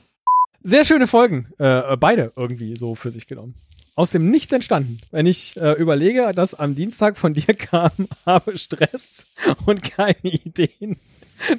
Sehr 0.62 0.84
schöne 0.84 1.06
Folgen, 1.06 1.48
äh, 1.58 1.96
beide 1.96 2.32
irgendwie 2.36 2.76
so 2.76 2.94
für 2.94 3.10
sich 3.10 3.26
genommen. 3.26 3.54
Aus 3.96 4.10
dem 4.10 4.30
Nichts 4.30 4.52
entstanden. 4.52 4.98
Wenn 5.12 5.26
ich 5.26 5.56
äh, 5.56 5.72
überlege, 5.72 6.32
dass 6.34 6.54
am 6.54 6.74
Dienstag 6.74 7.16
von 7.16 7.34
dir 7.34 7.54
kam, 7.54 7.92
habe 8.26 8.58
Stress 8.58 9.26
und 9.66 9.82
keine 9.82 10.16
Ideen. 10.22 10.98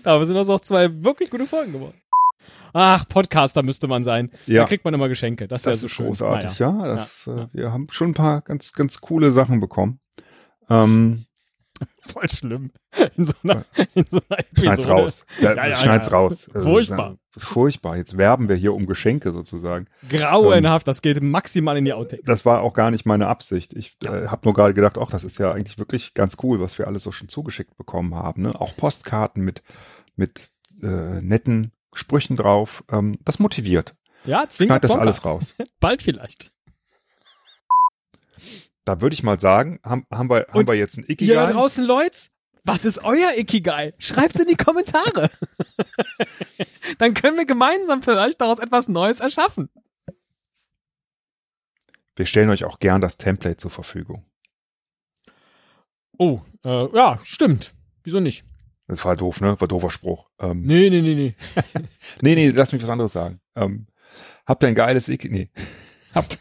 Da 0.04 0.24
sind 0.26 0.36
das 0.36 0.50
auch 0.50 0.62
zwei 0.62 1.04
wirklich 1.04 1.30
gute 1.30 1.46
Folgen 1.46 1.74
geworden. 1.74 2.02
Ach, 2.78 3.08
Podcaster 3.08 3.64
müsste 3.64 3.88
man 3.88 4.04
sein. 4.04 4.30
Ja. 4.48 4.64
Da 4.64 4.68
kriegt 4.68 4.84
man 4.84 4.94
immer 4.94 5.08
Geschenke. 5.08 5.48
Das 5.48 5.64
wäre 5.66 5.72
Das 5.74 5.80
so 5.80 5.86
ist 5.86 5.94
schön. 5.94 6.08
großartig, 6.08 6.60
Naja. 6.60 6.86
ja. 6.86 6.94
Das, 6.96 7.26
Ja, 7.26 7.44
äh. 7.44 7.48
Wir 7.54 7.72
haben 7.72 7.88
schon 7.90 8.10
ein 8.10 8.14
paar 8.14 8.42
ganz, 8.42 8.74
ganz 8.74 9.00
coole 9.00 9.32
Sachen 9.32 9.62
bekommen. 9.62 10.02
Ähm, 10.70 11.26
Voll 12.00 12.30
schlimm. 12.30 12.72
In 13.16 13.24
so 13.24 13.34
einer, 13.44 13.64
in 13.94 14.06
so 14.10 14.20
einer 14.28 14.40
Episode. 14.40 14.62
schneid's 14.62 14.90
raus. 14.90 15.26
Ja, 15.42 15.54
Ja, 15.56 15.68
ja, 15.68 15.76
schneid's 15.78 16.12
raus. 16.12 16.50
Also, 16.54 16.70
Furchtbar. 16.70 17.18
Furchtbar. 17.38 17.96
Jetzt 17.96 18.18
werben 18.18 18.50
wir 18.50 18.58
hier 18.58 18.74
um 18.74 18.86
Geschenke 18.88 19.32
sozusagen. 19.32 19.88
Grauenhaft. 20.10 20.86
Das 20.86 21.02
geht 21.02 21.24
maximal 21.24 21.78
in 21.78 21.86
die 21.86 21.94
Outtakes. 21.94 22.26
Das 22.26 22.46
war 22.46 22.62
auch 22.62 22.74
gar 22.74 22.92
nicht 22.92 23.06
meine 23.06 23.28
Absicht. 23.28 23.74
Ich 23.74 23.98
äh, 24.06 24.28
habe 24.28 24.42
nur 24.44 24.54
gerade 24.54 24.74
gedacht, 24.74 24.98
ach, 24.98 25.10
das 25.10 25.24
ist 25.24 25.38
ja 25.38 25.54
eigentlich 25.54 25.78
wirklich 25.78 26.14
ganz 26.14 26.36
cool, 26.44 26.60
was 26.60 26.78
wir 26.78 26.88
alles 26.88 27.04
so 27.04 27.14
schon 27.14 27.30
zugeschickt 27.30 27.78
bekommen 27.78 28.16
haben. 28.16 28.42
Ne? 28.42 28.60
Auch 28.60 28.76
Postkarten 28.76 29.44
mit, 29.46 29.64
mit 30.18 30.50
äh, 30.82 31.22
netten 31.22 31.72
Sprüchen 31.96 32.36
drauf. 32.36 32.84
Ähm, 32.92 33.18
das 33.24 33.40
motiviert. 33.40 33.96
ja, 34.26 34.48
zwingend 34.50 34.84
das 34.84 34.92
alles 34.92 35.26
raus. 35.26 35.56
Bald 35.80 36.04
vielleicht. 36.04 36.52
Da 38.84 39.02
würde 39.02 39.16
ich 39.16 39.24
mal 39.24 39.40
sagen, 39.40 39.80
haben, 39.84 40.06
haben, 40.12 40.30
wir, 40.30 40.46
haben 40.48 40.60
Und 40.60 40.68
wir 40.68 40.76
jetzt 40.76 40.98
ein 40.98 41.04
Ihr 41.04 41.12
Ikigai? 41.12 41.52
draußen, 41.52 41.84
Leute, 41.84 42.18
was 42.64 42.86
ist 42.86 43.04
euer 43.04 43.36
Ikigai? 43.36 43.94
Schreibt's 43.98 44.40
in 44.40 44.48
die 44.48 44.56
Kommentare. 44.56 45.30
Dann 47.00 47.14
können 47.14 47.38
wir 47.38 47.46
gemeinsam 47.46 48.04
vielleicht 48.04 48.42
daraus 48.42 48.60
etwas 48.60 48.88
Neues 48.88 49.20
erschaffen. 49.20 49.70
Wir 52.16 52.26
stellen 52.26 52.50
euch 52.50 52.64
auch 52.64 52.80
gern 52.80 53.02
das 53.02 53.18
Template 53.18 53.58
zur 53.58 53.72
Verfügung. 53.72 54.24
Oh, 56.18 56.42
äh, 56.64 56.96
ja, 56.96 57.20
stimmt. 57.24 57.74
Wieso 58.04 58.20
nicht? 58.20 58.46
Das 58.88 59.04
war 59.04 59.16
doof, 59.16 59.42
ne? 59.42 59.60
War 59.60 59.68
doofer 59.68 59.90
Spruch. 59.90 60.30
Ähm, 60.40 60.62
Nee, 60.64 60.90
nee, 60.90 61.02
nee, 61.02 61.16
nee. 61.16 61.36
Nee, 62.22 62.36
nee, 62.36 62.50
lass 62.50 62.72
mich 62.72 62.84
was 62.84 62.90
anderes 62.90 63.14
sagen. 63.14 63.40
Ähm, 63.56 63.88
habt 64.46 64.64
ihr 64.64 64.68
ein 64.68 64.76
geiles 64.76 65.08
Ikigai? 65.10 65.34
Nee. 65.36 65.50
habt, 66.14 66.40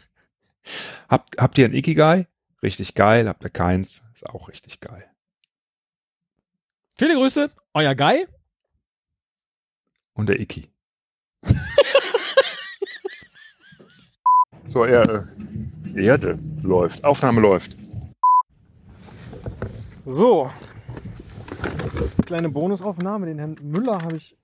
habt, 1.09 1.37
habt 1.41 1.57
ihr 1.57 1.65
ein 1.65 1.73
Ikigai? 1.73 2.27
Richtig 2.61 2.93
geil. 2.93 3.27
Habt 3.27 3.43
ihr 3.43 3.49
keins? 3.49 4.03
Ist 4.13 4.29
auch 4.29 4.47
richtig 4.47 4.79
geil. 4.79 5.05
Viele 6.95 7.15
Grüße, 7.15 7.51
euer 7.73 7.95
Guy. 7.95 8.25
Und 10.13 10.29
der 10.29 10.39
Iki. 10.39 10.69
so, 14.65 14.85
Erde. 14.85 15.35
Erde 15.95 16.39
läuft. 16.61 17.03
Aufnahme 17.03 17.41
läuft. 17.41 17.75
So. 20.05 20.49
Kleine 22.25 22.49
Bonusaufnahme. 22.49 23.25
Den 23.27 23.39
Herrn 23.39 23.57
Müller 23.61 24.01
habe 24.01 24.17
ich 24.17 24.37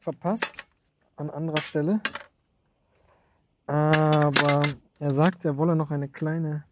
verpasst. 0.00 0.66
An 1.16 1.30
anderer 1.30 1.60
Stelle. 1.62 2.00
Aber 3.66 4.62
er 4.98 5.12
sagt, 5.12 5.44
er 5.44 5.56
wolle 5.56 5.74
noch 5.74 5.90
eine 5.90 6.08
kleine 6.08 6.64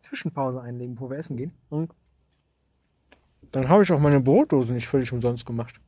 Zwischenpause 0.00 0.60
einlegen, 0.60 0.94
bevor 0.94 1.10
wir 1.10 1.18
essen 1.18 1.36
gehen. 1.36 1.52
Und 1.70 1.92
dann 3.52 3.68
habe 3.68 3.82
ich 3.82 3.92
auch 3.92 4.00
meine 4.00 4.20
Brotdose 4.20 4.72
nicht 4.72 4.88
völlig 4.88 5.12
umsonst 5.12 5.46
gemacht. 5.46 5.80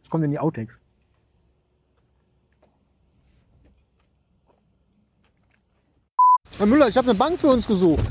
Das 0.00 0.10
kommt 0.10 0.24
in 0.24 0.30
die 0.30 0.38
Outtakes. 0.38 0.78
Herr 6.66 6.72
Müller, 6.72 6.88
ich 6.88 6.96
habe 6.96 7.08
eine 7.10 7.16
Bank 7.16 7.38
für 7.40 7.46
uns 7.46 7.64
gesucht. 7.68 8.04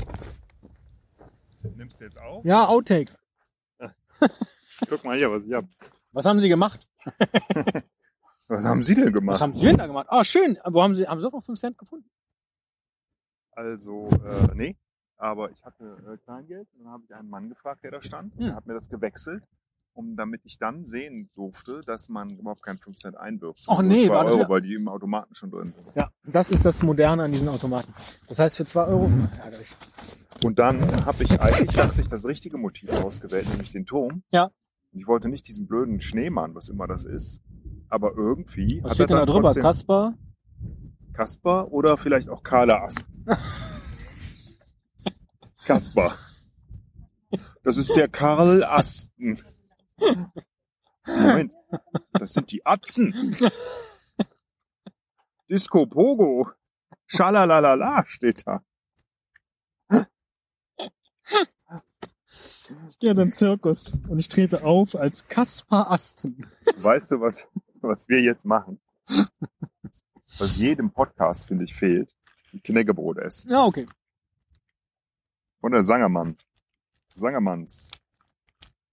Nimmst 1.76 2.00
du 2.00 2.04
jetzt 2.04 2.18
auf? 2.18 2.42
Ja, 2.42 2.66
Outtakes. 2.66 3.20
Guck 4.88 5.04
mal 5.04 5.14
hier, 5.14 5.30
was 5.30 5.42
ich 5.44 5.52
hab. 5.52 5.66
Was 6.12 6.24
haben 6.24 6.40
Sie 6.40 6.48
gemacht? 6.48 6.88
Was 8.48 8.64
haben 8.64 8.82
Sie 8.82 8.94
denn 8.94 9.12
gemacht? 9.12 9.34
Was 9.34 9.40
haben 9.42 9.54
Sie 9.54 9.66
denn 9.66 9.76
da 9.76 9.86
gemacht? 9.86 10.06
Ah, 10.08 10.24
schön. 10.24 10.56
Wo 10.64 10.80
haben 10.80 10.94
Sie, 10.94 11.06
haben 11.06 11.18
Sie 11.18 11.24
doch 11.24 11.32
noch 11.32 11.42
5 11.42 11.58
Cent 11.58 11.76
gefunden? 11.76 12.08
Also, 13.50 14.08
äh, 14.24 14.54
nee. 14.54 14.76
Aber 15.18 15.50
ich 15.50 15.62
hatte 15.62 15.84
äh, 16.14 16.16
Kleingeld 16.24 16.66
und 16.72 16.84
dann 16.84 16.92
habe 16.92 17.04
ich 17.04 17.14
einen 17.14 17.28
Mann 17.28 17.50
gefragt, 17.50 17.84
der 17.84 17.90
da 17.90 18.00
stand. 18.00 18.32
Und 18.34 18.38
Hm. 18.40 18.46
der 18.46 18.54
hat 18.56 18.66
mir 18.66 18.72
das 18.74 18.88
gewechselt, 18.88 19.44
um 19.96 20.14
damit 20.16 20.42
ich 20.44 20.58
dann 20.58 20.86
sehen 20.86 21.30
durfte, 21.34 21.80
dass 21.86 22.08
man 22.08 22.30
überhaupt 22.38 22.62
keinen 22.62 22.78
5 22.78 22.96
Cent 22.98 23.16
einwirft. 23.16 23.64
Ach 23.66 23.80
nee, 23.82 24.08
war 24.08 24.24
Euro, 24.26 24.40
ja- 24.40 24.48
weil 24.48 24.62
die 24.62 24.74
im 24.74 24.88
Automaten 24.88 25.34
schon 25.34 25.50
drin 25.50 25.72
sind. 25.76 25.96
Ja, 25.96 26.10
das 26.24 26.50
ist 26.50 26.64
das 26.64 26.82
Moderne 26.82 27.24
an 27.24 27.32
diesen 27.32 27.48
Automaten. 27.48 27.92
Das 28.28 28.38
heißt, 28.38 28.56
für 28.56 28.64
2 28.66 28.84
Euro. 28.86 29.10
Ärgerlich. 29.42 29.74
Und 30.44 30.58
dann 30.58 31.04
habe 31.06 31.24
ich 31.24 31.40
eigentlich, 31.40 31.74
dachte 31.74 32.00
ich, 32.00 32.08
das 32.08 32.26
richtige 32.26 32.58
Motiv 32.58 32.90
ausgewählt, 33.02 33.48
nämlich 33.48 33.72
den 33.72 33.86
Turm. 33.86 34.22
Ja. 34.30 34.50
Und 34.92 35.00
ich 35.00 35.06
wollte 35.06 35.28
nicht 35.28 35.48
diesen 35.48 35.66
blöden 35.66 36.00
Schneemann, 36.00 36.54
was 36.54 36.68
immer 36.68 36.86
das 36.86 37.04
ist. 37.04 37.40
Aber 37.88 38.12
irgendwie 38.16 38.80
Was 38.82 38.90
hat 38.90 38.94
steht 38.96 39.10
denn 39.10 39.16
da 39.16 39.26
drüber? 39.26 39.54
Kasper? 39.54 40.14
Kasper 41.14 41.72
oder 41.72 41.96
vielleicht 41.96 42.28
auch 42.28 42.42
Carla 42.42 42.84
Asten. 42.84 43.24
Kasper. 45.64 46.14
Das 47.64 47.76
ist 47.76 47.90
der 47.96 48.08
Karl 48.08 48.62
Asten. 48.64 49.38
Moment, 51.06 51.54
das 52.12 52.32
sind 52.32 52.50
die 52.50 52.64
Atzen. 52.66 53.36
Disco 55.48 55.86
Pogo. 55.86 56.50
Schalalalala 57.06 58.04
steht 58.06 58.46
da. 58.46 58.64
Ich 62.88 62.98
gehe 62.98 63.10
in 63.10 63.16
den 63.16 63.32
Zirkus 63.32 63.94
und 64.08 64.18
ich 64.18 64.28
trete 64.28 64.64
auf 64.64 64.96
als 64.96 65.28
Kaspar 65.28 65.90
Asten. 65.90 66.44
Weißt 66.76 67.12
du, 67.12 67.20
was, 67.20 67.46
was 67.80 68.08
wir 68.08 68.20
jetzt 68.20 68.44
machen? 68.44 68.80
Was 70.38 70.56
jedem 70.56 70.90
Podcast, 70.90 71.46
finde 71.46 71.64
ich, 71.64 71.74
fehlt. 71.74 72.12
Knäckebrot 72.64 73.18
essen. 73.18 73.50
Ja, 73.50 73.64
okay. 73.64 73.86
Von 75.60 75.72
der 75.72 75.84
Sangermann. 75.84 76.36
Sangermanns. 77.14 77.90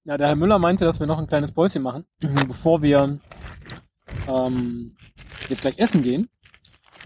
Ja, 0.05 0.17
der 0.17 0.27
Herr 0.27 0.35
Müller 0.35 0.59
meinte, 0.59 0.83
dass 0.85 0.99
wir 0.99 1.07
noch 1.07 1.17
ein 1.19 1.27
kleines 1.27 1.51
Päuschen 1.51 1.81
machen, 1.81 2.05
bevor 2.47 2.81
wir 2.81 3.19
ähm, 4.27 4.91
jetzt 5.49 5.61
gleich 5.61 5.77
essen 5.79 6.01
gehen. 6.03 6.29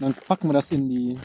dann 0.00 0.14
packen 0.26 0.48
wir 0.48 0.52
das 0.52 0.70
in 0.70 0.88
die, 0.88 1.16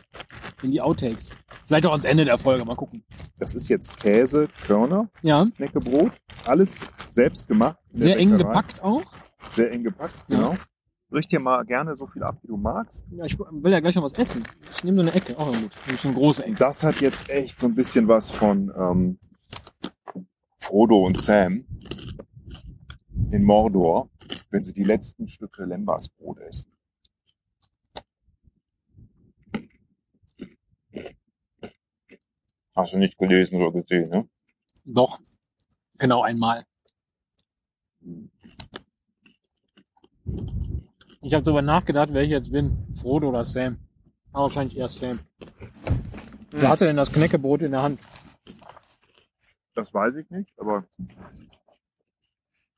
in 0.61 0.71
die 0.71 0.81
Outtakes. 0.81 1.29
Vielleicht 1.67 1.85
auch 1.85 1.91
ans 1.91 2.05
Ende 2.05 2.25
der 2.25 2.37
Folge, 2.37 2.65
mal 2.65 2.75
gucken. 2.75 3.03
Das 3.39 3.53
ist 3.55 3.67
jetzt 3.69 3.99
Käse, 3.99 4.47
Körner, 4.65 5.09
Ja, 5.21 5.45
Knäckebrot. 5.55 6.11
Alles 6.45 6.79
selbst 7.09 7.47
gemacht. 7.47 7.77
sehr 7.91 8.17
eng 8.17 8.31
Bäckerei. 8.31 8.47
gepackt 8.49 8.83
auch. 8.83 9.03
Sehr 9.55 9.71
eng 9.71 9.83
gepackt, 9.83 10.13
Ja. 10.27 10.37
genau. 10.37 10.55
Richt 11.11 11.31
dir 11.31 11.39
mal 11.39 11.63
gerne 11.65 11.95
so 11.95 12.07
viel 12.07 12.23
ab, 12.23 12.37
wie 12.41 12.47
du 12.47 12.57
magst. 12.57 13.05
Ja, 13.11 13.25
ich 13.25 13.37
will 13.37 13.71
ja 13.71 13.79
gleich 13.79 13.93
noch 13.95 14.03
was 14.03 14.13
essen. 14.13 14.43
Ich 14.75 14.83
nehme 14.83 14.97
so 14.97 15.01
eine 15.03 15.13
Ecke, 15.13 15.37
auch 15.37 15.45
noch 15.45 15.61
gut. 15.61 15.71
Nämlich 15.85 16.05
eine 16.05 16.13
große 16.15 16.43
Ecke. 16.43 16.55
Das 16.55 16.83
hat 16.83 17.01
jetzt 17.01 17.29
echt 17.29 17.59
so 17.59 17.67
ein 17.67 17.75
bisschen 17.75 18.07
was 18.07 18.31
von 18.31 18.71
ähm, 18.75 19.19
Frodo 20.63 21.05
und 21.05 21.19
Sam 21.19 21.65
in 23.31 23.43
Mordor, 23.43 24.09
wenn 24.49 24.63
sie 24.63 24.73
die 24.73 24.85
letzten 24.85 25.27
Stücke 25.27 25.65
Lembasbrot 25.65 26.39
essen. 26.39 26.71
Hast 32.75 32.93
du 32.93 32.97
nicht 32.97 33.17
gelesen 33.17 33.61
oder 33.61 33.71
gesehen, 33.71 34.09
ne? 34.09 34.27
Doch. 34.85 35.19
Genau 35.99 36.23
einmal. 36.23 36.65
Ich 41.21 41.33
habe 41.33 41.43
darüber 41.43 41.61
nachgedacht, 41.61 42.09
wer 42.13 42.23
ich 42.23 42.31
jetzt 42.31 42.51
bin. 42.51 42.87
Frodo 42.95 43.29
oder 43.29 43.43
Sam. 43.43 43.77
Aber 44.31 44.43
wahrscheinlich 44.43 44.77
eher 44.77 44.89
Sam. 44.89 45.19
Wer 46.51 46.69
hatte 46.69 46.85
denn 46.85 46.95
das 46.95 47.11
Knäckebrot 47.11 47.63
in 47.63 47.71
der 47.71 47.81
Hand? 47.81 47.99
Das 49.73 49.93
weiß 49.93 50.15
ich 50.15 50.29
nicht, 50.29 50.53
aber 50.59 50.85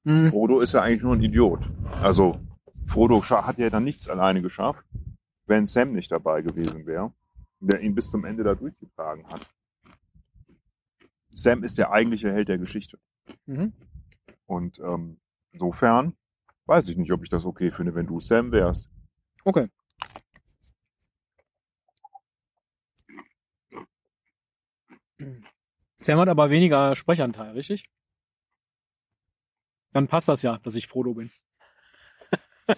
Hm. 0.05 0.29
Frodo 0.29 0.59
ist 0.59 0.73
ja 0.73 0.81
eigentlich 0.83 1.03
nur 1.03 1.15
ein 1.15 1.23
Idiot. 1.23 1.67
Also 2.01 2.39
Frodo 2.85 3.23
hat 3.23 3.57
ja 3.57 3.69
dann 3.71 3.83
nichts 3.83 4.07
alleine 4.07 4.41
geschafft, 4.41 4.85
wenn 5.47 5.65
Sam 5.65 5.93
nicht 5.93 6.11
dabei 6.11 6.43
gewesen 6.43 6.85
wäre, 6.85 7.11
der 7.59 7.81
ihn 7.81 7.95
bis 7.95 8.11
zum 8.11 8.23
Ende 8.23 8.43
da 8.43 8.53
durchgetragen 8.53 9.27
hat. 9.27 9.41
Sam 11.33 11.63
ist 11.63 11.77
der 11.79 11.91
eigentliche 11.91 12.31
Held 12.31 12.47
der 12.47 12.59
Geschichte. 12.59 12.99
Mhm. 13.47 13.73
Und 14.45 14.77
ähm, 14.79 15.19
insofern 15.51 16.15
weiß 16.67 16.87
ich 16.87 16.97
nicht, 16.97 17.11
ob 17.11 17.23
ich 17.23 17.29
das 17.29 17.45
okay 17.45 17.71
finde, 17.71 17.95
wenn 17.95 18.05
du 18.05 18.19
Sam 18.19 18.51
wärst. 18.51 18.89
Okay. 19.43 19.69
Sam 25.97 26.19
hat 26.19 26.27
aber 26.29 26.49
weniger 26.49 26.95
Sprechanteil, 26.95 27.51
richtig? 27.51 27.85
Dann 29.91 30.07
passt 30.07 30.27
das 30.27 30.41
ja, 30.41 30.57
dass 30.59 30.75
ich 30.75 30.87
Frodo 30.87 31.13
bin. 31.13 31.31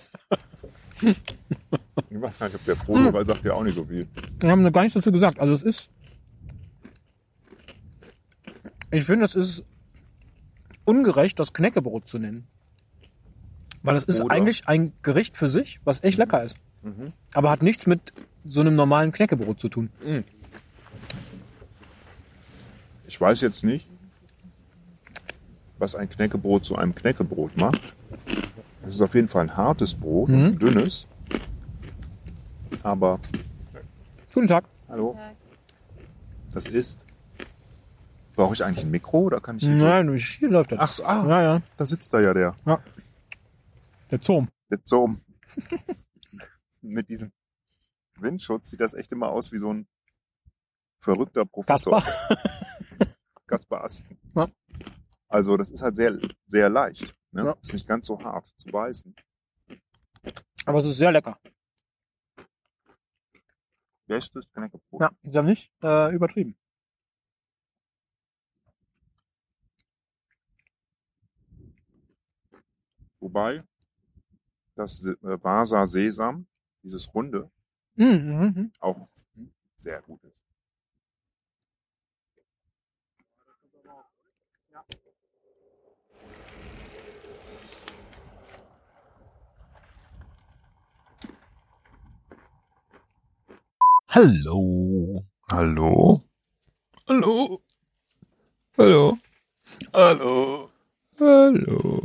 Ich 2.09 2.20
weiß 2.22 2.39
gar 2.39 2.47
nicht, 2.47 2.55
ob 2.55 2.65
der 2.65 2.76
Frodo, 2.76 3.13
weil 3.13 3.24
sagt 3.26 3.43
ja 3.45 3.53
auch 3.53 3.63
nicht 3.63 3.76
so 3.76 3.86
viel. 3.86 4.07
Wir 4.39 4.49
haben 4.49 4.63
noch 4.63 4.72
gar 4.72 4.82
nichts 4.82 4.95
dazu 4.95 5.11
gesagt. 5.11 5.39
Also 5.39 5.53
es 5.53 5.61
ist. 5.61 5.89
Ich 8.89 9.03
finde, 9.03 9.26
es 9.26 9.36
ist 9.36 9.63
ungerecht, 10.86 11.39
das 11.39 11.53
Knäckebrot 11.53 12.07
zu 12.07 12.18
nennen. 12.18 12.47
Weil 13.84 13.95
es 13.95 14.05
ist 14.05 14.22
Oder- 14.22 14.34
eigentlich 14.34 14.68
ein 14.68 14.93
Gericht 15.03 15.38
für 15.38 15.47
sich, 15.49 15.80
was 15.84 16.03
echt 16.03 16.18
lecker 16.18 16.43
ist. 16.43 16.57
Mhm. 16.82 17.13
Aber 17.36 17.51
hat 17.51 17.61
nichts 17.61 17.86
mit 17.86 18.13
so 18.43 18.61
einem 18.61 18.74
normalen 18.76 19.11
Knäckebrot 19.11 19.59
zu 19.59 19.70
tun. 19.70 19.91
Ich 23.08 23.20
weiß 23.20 23.41
jetzt 23.41 23.64
nicht, 23.64 23.89
was 25.78 25.95
ein 25.95 26.10
Knäckebrot 26.10 26.66
zu 26.66 26.76
einem 26.76 26.93
Knäckebrot 26.93 27.55
macht. 27.58 27.82
Es 28.84 28.95
ist 28.95 29.01
auf 29.01 29.16
jeden 29.16 29.30
Fall 29.30 29.43
ein 29.43 29.58
hartes 29.58 29.95
Brot, 29.95 30.30
Mhm. 30.30 30.43
ein 30.45 30.60
dünnes. 30.60 31.08
Aber 32.84 33.20
Guten 34.34 34.47
Tag. 34.47 34.66
Hallo. 34.88 35.18
Das 36.53 36.68
ist. 36.68 37.05
Brauche 38.36 38.53
ich 38.53 38.64
eigentlich 38.64 38.86
ein 38.86 38.91
Mikro 38.91 39.22
oder 39.22 39.39
kann 39.41 39.58
ich 39.58 39.64
hier 39.64 39.78
so? 39.80 39.86
Nein, 39.86 40.16
hier 40.16 40.49
läuft 40.49 40.72
das. 40.72 40.80
Ach 40.80 40.91
so, 40.91 41.03
ah, 41.05 41.28
Ja, 41.28 41.41
ja. 41.41 41.62
da 41.76 41.88
sitzt 41.88 42.14
da 42.14 42.20
ja 42.20 42.34
der. 42.36 42.55
Der 44.12 44.20
Zoom. 44.22 44.47
So 44.86 45.05
einem- 45.05 45.22
mit 46.82 47.10
diesem 47.10 47.32
Windschutz 48.20 48.70
sieht 48.70 48.80
das 48.80 48.93
echt 48.93 49.12
immer 49.12 49.30
aus 49.30 49.51
wie 49.51 49.58
so 49.58 49.74
ein 49.74 49.88
verrückter 51.01 51.45
Professor. 51.45 52.03
Kaspar. 53.58 53.84
Asten. 53.84 54.20
Ja. 54.36 54.47
Also 55.30 55.58
das 55.58 55.72
ist 55.72 55.82
halt 55.82 55.95
sehr, 55.95 56.20
sehr 56.45 56.70
leicht. 56.70 57.16
Ne? 57.32 57.45
Ja. 57.45 57.58
Ist 57.62 57.74
nicht 57.74 57.88
ganz 57.88 58.05
so 58.05 58.20
hart 58.24 58.45
zu 58.58 58.68
beißen. 58.68 59.16
Aber 60.66 60.80
es 60.80 60.86
ist 60.86 60.97
sehr 60.97 61.12
lecker. 61.12 61.39
Bestes 64.05 64.47
Knäckebrot. 64.53 65.01
Ja, 65.01 65.12
sie 65.24 65.38
haben 65.38 65.47
nicht 65.47 65.72
äh, 65.82 66.14
übertrieben. 66.14 66.55
Wobei 73.20 73.64
das 74.76 75.03
äh, 75.03 75.16
Vasa 75.43 75.88
Sesam, 75.88 76.45
dieses 76.84 77.12
Runde, 77.14 77.49
Mhm, 77.95 78.05
mhm, 78.05 78.53
mhm. 78.55 78.72
auch 78.80 79.10
sehr 79.78 79.99
gut 80.03 80.24
ist. 80.24 80.36
Hallo. 94.10 95.26
Hallo? 95.51 96.22
Hallo. 97.08 97.62
Hallo. 98.78 99.18
Hallo? 99.93 100.70
Hallo. 101.20 102.01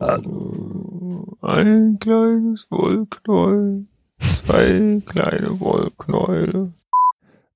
Hallo. 0.00 1.36
Ein 1.42 1.98
kleines 2.00 2.66
Wollknäuel. 2.70 3.86
Zwei 4.18 5.00
kleine 5.06 5.60
Wollknäule. 5.60 6.72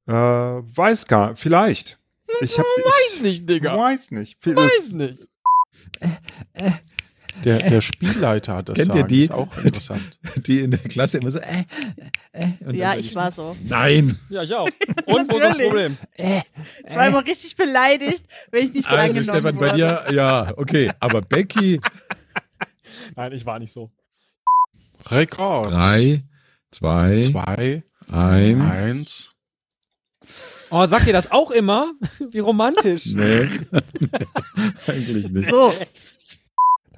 Äh, 0.06 0.12
weiß 0.12 1.06
gar, 1.06 1.36
vielleicht. 1.36 1.98
Ich 2.40 2.58
hab, 2.58 2.64
Weiß 2.64 3.20
nicht, 3.22 3.40
ich 3.40 3.46
Digga. 3.46 3.76
weiß 3.76 4.10
nicht. 4.12 4.36
Viel- 4.42 4.56
Weiß 4.56 4.90
nicht. 4.92 5.28
Der, 7.44 7.58
der 7.58 7.80
Spielleiter 7.80 8.56
hat 8.56 8.68
das 8.68 8.76
Kennt 8.78 8.88
ihr 8.90 8.94
sagen. 8.96 9.08
die? 9.08 9.20
ist 9.22 9.30
auch 9.32 9.56
interessant. 9.58 10.18
Die 10.46 10.60
in 10.60 10.70
der 10.72 10.80
Klasse 10.80 11.18
immer 11.18 11.30
so, 11.30 11.38
äh, 11.38 11.64
äh, 12.32 12.76
Ja, 12.76 12.94
ich 12.96 13.14
war 13.14 13.30
so. 13.32 13.56
Nein. 13.64 14.16
Ja, 14.28 14.42
ich 14.42 14.52
auch. 14.54 14.68
Und 15.06 15.30
wo 15.30 15.36
ist 15.38 15.44
das. 15.44 15.58
Problem? 15.58 15.96
Ich 16.16 16.94
war 16.96 17.06
immer 17.06 17.24
richtig 17.24 17.54
beleidigt, 17.56 18.24
wenn 18.50 18.66
ich 18.66 18.74
nicht 18.74 18.88
Also 18.88 18.96
drangenommen 18.96 19.24
Stefan, 19.24 19.56
wurde. 19.56 19.68
bei 19.70 19.76
dir, 19.76 20.04
ja, 20.10 20.52
okay. 20.56 20.90
Aber 21.00 21.20
Becky, 21.22 21.80
Nein, 23.16 23.32
ich 23.32 23.44
war 23.46 23.58
nicht 23.58 23.72
so. 23.72 23.90
Rekord. 25.10 25.72
drei, 25.72 26.24
zwei, 26.70 27.20
Zwei, 27.20 27.82
eins. 28.10 28.62
eins. 28.64 29.34
Oh, 30.70 30.84
sagt 30.86 31.06
ihr 31.06 31.12
das 31.14 31.30
auch 31.30 31.50
immer? 31.50 31.92
Wie 32.30 32.40
romantisch. 32.40 33.06
Nee. 33.06 33.48
Eigentlich 34.86 35.30
nicht. 35.30 35.48
So, 35.48 35.72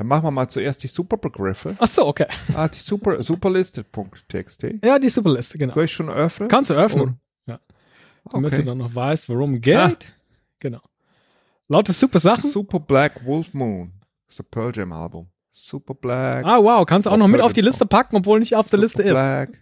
Dann 0.00 0.06
machen 0.06 0.24
wir 0.24 0.30
mal 0.30 0.48
zuerst 0.48 0.82
die 0.82 0.86
Superbegriffe. 0.86 1.76
Ach 1.78 1.86
so, 1.86 2.06
okay. 2.06 2.24
Ah, 2.54 2.66
die 2.68 2.78
Super, 2.78 3.22
Superliste.txt. 3.22 4.64
Ja, 4.82 4.98
die 4.98 5.10
Superliste, 5.10 5.58
genau. 5.58 5.74
Soll 5.74 5.84
ich 5.84 5.92
schon 5.92 6.08
öffnen? 6.08 6.48
Kannst 6.48 6.70
du 6.70 6.74
öffnen. 6.74 7.20
Damit 7.44 8.52
du 8.52 8.56
Okay. 8.56 8.64
dann 8.64 8.78
noch 8.78 8.94
weißt, 8.94 9.28
worum 9.28 9.60
geht. 9.60 10.14
Genau. 10.58 10.80
Lauter 11.68 11.92
super 11.92 12.18
Sachen. 12.18 12.48
Super 12.50 12.80
Black 12.80 13.22
Wolf 13.26 13.52
Moon. 13.52 13.92
Das 14.26 14.36
ist 14.36 14.40
ein 14.40 14.46
Pearl 14.50 14.72
Jam 14.74 14.90
Album. 14.94 15.26
Super 15.50 15.92
Black. 15.92 16.46
Ah, 16.46 16.56
wow. 16.62 16.86
Kannst 16.86 17.04
du 17.04 17.10
auch 17.10 17.18
noch 17.18 17.28
mit 17.28 17.42
auf 17.42 17.52
die 17.52 17.60
Super 17.60 17.68
Liste 17.68 17.84
packen, 17.86 18.16
obwohl 18.16 18.38
nicht 18.38 18.56
auf 18.56 18.70
der 18.70 18.78
Liste 18.78 19.02
ist. 19.02 19.12
Black. 19.12 19.58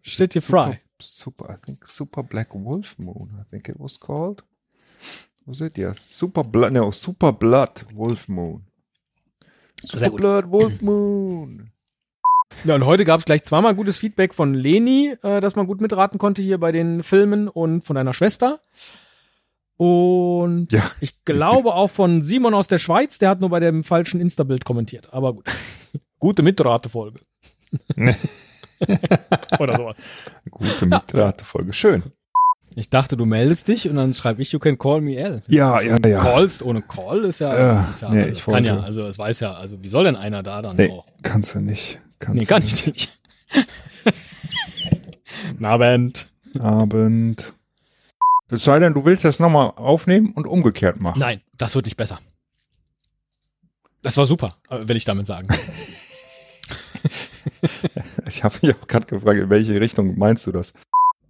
Steht 0.00 0.32
hier 0.32 0.40
Super- 0.40 0.64
Fry. 0.64 0.80
Super, 0.98 1.54
I 1.54 1.62
think 1.62 1.86
Super 1.86 2.22
Black 2.22 2.54
Wolf 2.54 2.98
Moon, 2.98 3.30
I 3.38 3.44
think 3.50 3.68
it 3.68 3.76
was 3.78 4.00
called. 4.00 4.42
Was 5.44 5.60
it? 5.60 5.76
Yeah, 5.76 5.92
Super 5.94 6.42
Blood, 6.42 6.72
no, 6.72 6.90
Super 6.90 7.34
Blood 7.34 7.84
Wolf 7.92 8.28
Moon. 8.28 8.64
Sehr 9.82 10.10
gut. 10.10 10.20
Blood 10.20 10.50
Wolf 10.50 10.80
Moon. 10.82 11.70
Ja, 12.64 12.74
und 12.74 12.86
heute 12.86 13.04
gab 13.04 13.20
es 13.20 13.24
gleich 13.26 13.44
zweimal 13.44 13.74
gutes 13.74 13.98
Feedback 13.98 14.34
von 14.34 14.54
Leni, 14.54 15.14
äh, 15.22 15.40
dass 15.40 15.54
man 15.54 15.66
gut 15.66 15.80
mitraten 15.80 16.18
konnte 16.18 16.42
hier 16.42 16.58
bei 16.58 16.72
den 16.72 17.02
Filmen 17.02 17.48
und 17.48 17.82
von 17.84 17.94
deiner 17.94 18.14
Schwester. 18.14 18.60
Und 19.76 20.72
Ja, 20.72 20.90
ich 21.00 21.24
glaube 21.24 21.74
auch 21.74 21.88
von 21.90 22.20
Simon 22.22 22.54
aus 22.54 22.66
der 22.66 22.78
Schweiz, 22.78 23.18
der 23.18 23.28
hat 23.30 23.40
nur 23.40 23.50
bei 23.50 23.60
dem 23.60 23.84
falschen 23.84 24.20
Insta-Bild 24.20 24.64
kommentiert. 24.64 25.12
Aber 25.12 25.34
gut. 25.34 25.46
Gute 26.18 26.42
Mitratefolge. 26.42 27.20
Oder 29.60 29.76
sowas. 29.76 30.10
gute 30.50 30.86
Mitratefolge. 30.86 31.72
Schön. 31.72 32.02
Ich 32.78 32.90
dachte, 32.90 33.16
du 33.16 33.24
meldest 33.24 33.66
dich 33.66 33.90
und 33.90 33.96
dann 33.96 34.14
schreibe 34.14 34.40
ich, 34.40 34.52
you 34.52 34.60
can 34.60 34.78
call 34.78 35.00
me 35.00 35.16
L. 35.16 35.42
Ja, 35.48 35.80
ja, 35.80 35.96
ja. 36.06 36.20
Callst 36.20 36.62
ohne 36.62 36.80
Call 36.80 37.24
ist 37.24 37.40
ja, 37.40 37.58
Ja, 37.58 37.90
ist 37.90 38.02
ja 38.02 38.08
nee, 38.08 38.28
das 38.28 38.38
ich 38.38 38.44
kann 38.44 38.64
ja, 38.64 38.78
also 38.78 39.04
es 39.08 39.18
weiß 39.18 39.40
ja, 39.40 39.52
also 39.54 39.82
wie 39.82 39.88
soll 39.88 40.04
denn 40.04 40.14
einer 40.14 40.44
da 40.44 40.62
dann 40.62 40.76
Nee, 40.76 40.92
auch? 40.92 41.04
kannst 41.22 41.56
du 41.56 41.60
nicht. 41.60 41.98
Kannst 42.20 42.38
Nee, 42.40 42.46
kann 42.46 42.62
ich 42.62 42.86
nicht. 42.86 43.18
Abend. 45.60 46.28
Abend. 46.60 47.52
Es 48.48 48.62
sei 48.62 48.78
denn, 48.78 48.94
du 48.94 49.04
willst 49.04 49.24
das 49.24 49.40
nochmal 49.40 49.72
aufnehmen 49.74 50.30
und 50.36 50.46
umgekehrt 50.46 51.00
machen. 51.00 51.18
Nein, 51.18 51.40
das 51.56 51.74
wird 51.74 51.86
nicht 51.86 51.96
besser. 51.96 52.20
Das 54.02 54.16
war 54.16 54.24
super, 54.24 54.54
will 54.70 54.96
ich 54.96 55.04
damit 55.04 55.26
sagen. 55.26 55.48
Ich 58.26 58.44
habe 58.44 58.54
mich 58.62 58.74
auch 58.74 58.86
gerade 58.86 59.06
gefragt, 59.06 59.38
in 59.40 59.50
welche 59.50 59.80
Richtung 59.80 60.16
meinst 60.18 60.46
du 60.46 60.52
das? 60.52 60.72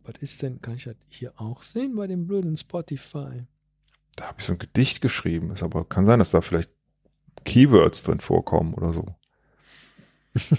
Was 0.09 0.17
ist 0.23 0.41
denn, 0.41 0.63
kann 0.63 0.77
ich 0.77 0.85
das 0.85 0.97
hier 1.11 1.39
auch 1.39 1.63
sehen 1.63 1.95
bei 1.95 2.07
dem 2.07 2.27
blöden 2.27 2.57
Spotify? 2.57 3.45
Da 4.17 4.29
habe 4.29 4.37
ich 4.39 4.47
so 4.47 4.55
ein 4.55 4.59
Gedicht 4.59 5.03
geschrieben. 5.03 5.51
Ist 5.51 5.63
aber 5.63 5.85
kann 5.85 6.07
sein, 6.07 6.19
dass 6.19 6.31
da 6.31 6.41
vielleicht 6.41 6.71
Keywords 7.45 8.05
drin 8.05 8.21
vorkommen 8.21 8.73
oder 8.73 8.95
so. 8.95 9.05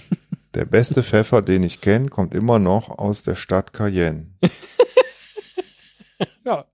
Der 0.54 0.66
beste 0.66 1.02
Pfeffer, 1.02 1.42
den 1.42 1.64
ich 1.64 1.80
kenne, 1.80 2.10
kommt 2.10 2.32
immer 2.32 2.60
noch 2.60 2.90
aus 2.90 3.24
der 3.24 3.34
Stadt 3.36 3.72
Cayenne. 3.72 4.34
Ja. 6.44 6.66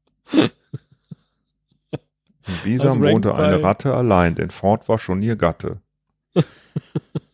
In 2.64 2.80
rankt 2.80 3.00
wohnte 3.00 3.34
eine 3.34 3.62
Ratte 3.62 3.94
allein, 3.94 4.34
denn 4.34 4.50
fort 4.50 4.88
war 4.88 4.98
schon 4.98 5.22
ihr 5.22 5.36
Gatte. 5.36 5.80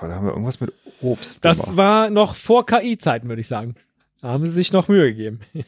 Das 0.00 0.02
war, 0.02 0.08
da 0.08 0.14
haben 0.16 0.26
wir 0.26 0.32
irgendwas 0.32 0.60
mit 0.60 0.72
Obst 1.02 1.44
Das 1.44 1.58
gemacht. 1.58 1.76
war 1.76 2.10
noch 2.10 2.34
vor 2.34 2.64
KI-Zeiten, 2.66 3.28
würde 3.28 3.40
ich 3.40 3.48
sagen. 3.48 3.74
Da 4.22 4.28
haben 4.28 4.46
sie 4.46 4.52
sich 4.52 4.72
noch 4.72 4.88
Mühe 4.88 5.06
gegeben. 5.06 5.40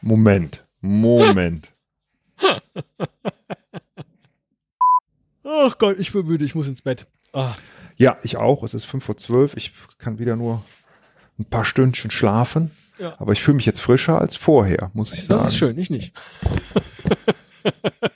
Moment, 0.00 0.64
Moment. 0.80 1.72
Ach 5.44 5.78
Gott, 5.78 5.98
ich 6.00 6.12
bin 6.12 6.26
müde, 6.26 6.44
ich 6.44 6.54
muss 6.54 6.66
ins 6.66 6.82
Bett. 6.82 7.06
Ah, 7.32 7.54
Ja, 7.96 8.16
ich 8.22 8.36
auch. 8.36 8.62
Es 8.64 8.74
ist 8.74 8.84
fünf 8.84 9.04
vor 9.04 9.16
zwölf. 9.16 9.56
Ich 9.56 9.72
kann 9.98 10.18
wieder 10.18 10.36
nur 10.36 10.62
ein 11.38 11.44
paar 11.44 11.64
Stündchen 11.64 12.10
schlafen. 12.10 12.70
Ja. 12.98 13.14
Aber 13.18 13.32
ich 13.32 13.42
fühle 13.42 13.56
mich 13.56 13.66
jetzt 13.66 13.80
frischer 13.80 14.20
als 14.20 14.36
vorher, 14.36 14.90
muss 14.94 15.12
ich 15.12 15.24
sagen. 15.24 15.42
das 15.42 15.52
ist 15.52 15.58
schön, 15.58 15.78
ich 15.78 15.90
nicht. 15.90 16.14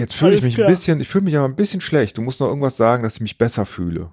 Jetzt 0.00 0.14
fühle 0.14 0.36
ich 0.36 0.42
mich 0.42 0.54
klar. 0.54 0.66
ein 0.66 0.72
bisschen, 0.72 0.98
ich 0.98 1.08
fühle 1.08 1.24
mich 1.24 1.36
aber 1.36 1.44
ein 1.44 1.56
bisschen 1.56 1.82
schlecht. 1.82 2.16
Du 2.16 2.22
musst 2.22 2.40
noch 2.40 2.48
irgendwas 2.48 2.78
sagen, 2.78 3.02
dass 3.02 3.16
ich 3.16 3.20
mich 3.20 3.36
besser 3.36 3.66
fühle. 3.66 4.10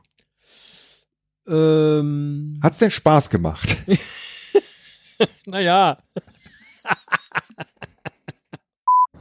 Ähm, 1.48 2.60
Hat's 2.62 2.80
denn 2.80 2.92
Spaß 2.92 3.30
gemacht? 3.30 3.78
naja. 5.46 5.98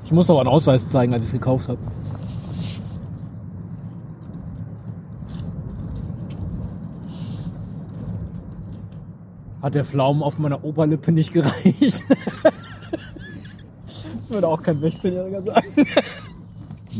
ich 0.04 0.10
muss 0.10 0.26
noch 0.26 0.40
einen 0.40 0.48
Ausweis 0.48 0.88
zeigen, 0.88 1.12
als 1.12 1.22
ich 1.22 1.28
es 1.28 1.32
gekauft 1.34 1.68
habe. 1.68 1.78
Hat 9.62 9.76
der 9.76 9.84
Pflaumen 9.84 10.24
auf 10.24 10.38
meiner 10.38 10.64
Oberlippe 10.64 11.12
nicht 11.12 11.32
gereicht? 11.32 12.02
das 14.16 14.30
würde 14.30 14.48
auch 14.48 14.64
kein 14.64 14.80
16-Jähriger 14.80 15.42
sagen. 15.42 15.86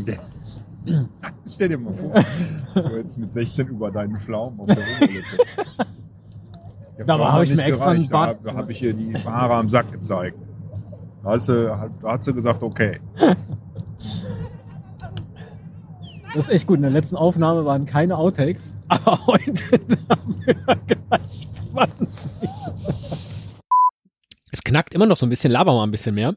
Stell 1.53 1.69
dir 1.69 1.77
mal 1.77 1.93
vor, 1.93 2.13
du 2.83 2.95
jetzt 2.97 3.17
mit 3.17 3.31
16 3.31 3.67
über 3.67 3.91
deinen 3.91 4.17
Pflaumen 4.17 4.59
auf 4.59 4.67
der 4.67 4.77
Oberlippe. 4.77 5.25
Dabei 6.97 7.05
Pflaumen 7.05 7.31
habe 7.31 7.43
ich 7.43 7.55
mir 7.55 7.63
extra 7.63 7.89
einen. 7.91 8.07
Bart- 8.09 8.39
Da, 8.43 8.51
da 8.51 8.57
habe 8.57 8.71
ich 8.71 8.81
ihr 8.81 8.93
die 8.93 9.13
Haare 9.15 9.55
am 9.55 9.69
Sack 9.69 9.91
gezeigt. 9.91 10.37
Da 11.23 11.31
hat 11.31 11.43
sie, 11.43 11.65
da 12.01 12.11
hat 12.11 12.23
sie 12.23 12.33
gesagt, 12.33 12.63
okay. 12.63 12.99
Das 16.35 16.47
ist 16.49 16.53
echt 16.53 16.67
gut. 16.67 16.75
In 16.77 16.81
der 16.83 16.91
letzten 16.91 17.15
Aufnahme 17.15 17.65
waren 17.65 17.85
keine 17.85 18.15
Outtakes, 18.17 18.73
aber 18.89 19.25
heute 19.27 19.79
dafür 19.79 20.75
gleich 20.85 21.47
20. 21.53 22.47
Es 24.51 24.63
knackt 24.63 24.93
immer 24.93 25.05
noch 25.05 25.17
so 25.17 25.25
ein 25.25 25.29
bisschen, 25.29 25.51
laber 25.51 25.73
mal 25.73 25.83
ein 25.83 25.91
bisschen 25.91 26.13
mehr. 26.15 26.35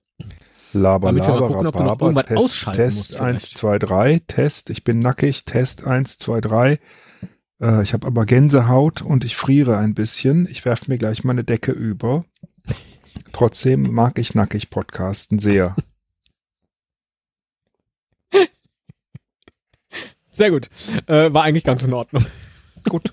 Laber, 0.73 1.09
Damit 1.09 1.25
wir 1.27 1.31
mal 1.31 1.41
laber, 1.41 1.49
gucken, 1.49 1.67
ob 1.67 1.77
du 1.77 1.83
noch 1.83 2.01
irgendwas 2.01 2.27
Test, 2.27 2.43
ausschalten 2.43 2.83
Test 2.83 2.97
musst 2.97 3.21
1, 3.21 3.45
vielleicht. 3.45 3.57
2, 3.57 3.79
3, 3.79 4.21
Test, 4.27 4.71
ich 4.71 4.85
bin 4.85 4.99
nackig, 5.01 5.45
Test 5.45 5.85
1, 5.85 6.19
2, 6.19 6.41
3. 6.41 6.79
Äh, 7.61 7.83
ich 7.83 7.93
habe 7.93 8.07
aber 8.07 8.27
Gänsehaut 8.27 9.03
und 9.03 9.25
ich 9.25 9.37
friere 9.37 9.79
ein 9.79 9.95
bisschen. 9.95 10.47
Ich 10.49 10.65
werfe 10.65 10.85
mir 10.89 10.99
gleich 10.99 11.25
meine 11.25 11.45
Decke 11.45 11.73
über. 11.73 12.25
Trotzdem 13.33 13.93
mag 13.93 14.19
ich 14.19 14.35
nackig 14.35 14.71
Podcasten 14.71 15.39
sehr. 15.39 15.77
Sehr 20.31 20.51
gut. 20.51 20.71
Äh, 21.07 21.33
war 21.35 21.43
eigentlich 21.43 21.65
ganz 21.65 21.83
in 21.83 21.93
Ordnung. 21.93 22.25
gut. 22.89 23.13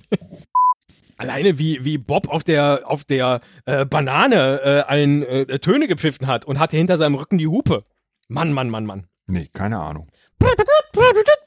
Alleine 1.18 1.58
wie, 1.58 1.84
wie 1.84 1.98
Bob 1.98 2.30
auf 2.30 2.44
der, 2.44 2.82
auf 2.86 3.04
der 3.04 3.42
äh, 3.66 3.86
Banane 3.86 4.62
äh, 4.64 4.80
allen 4.82 5.24
äh, 5.24 5.60
Töne 5.60 5.88
gepfiffen 5.88 6.28
hat 6.28 6.46
und 6.46 6.60
hatte 6.60 6.78
hinter 6.78 6.98
seinem 6.98 7.16
Rücken 7.16 7.38
die 7.38 7.48
Hupe. 7.48 7.84
Mann, 8.28 8.54
Mann, 8.54 8.70
Mann, 8.70 8.86
Mann. 8.86 9.08
Nee, 9.26 9.50
keine 9.52 9.80
Ahnung. 9.80 10.10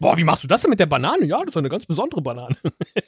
Boah, 0.00 0.16
wie 0.16 0.24
machst 0.24 0.42
du 0.42 0.48
das 0.48 0.62
denn 0.62 0.70
mit 0.70 0.80
der 0.80 0.86
Banane? 0.86 1.24
Ja, 1.26 1.38
das 1.38 1.48
ist 1.48 1.56
eine 1.56 1.68
ganz 1.68 1.86
besondere 1.86 2.22
Banane. 2.22 2.56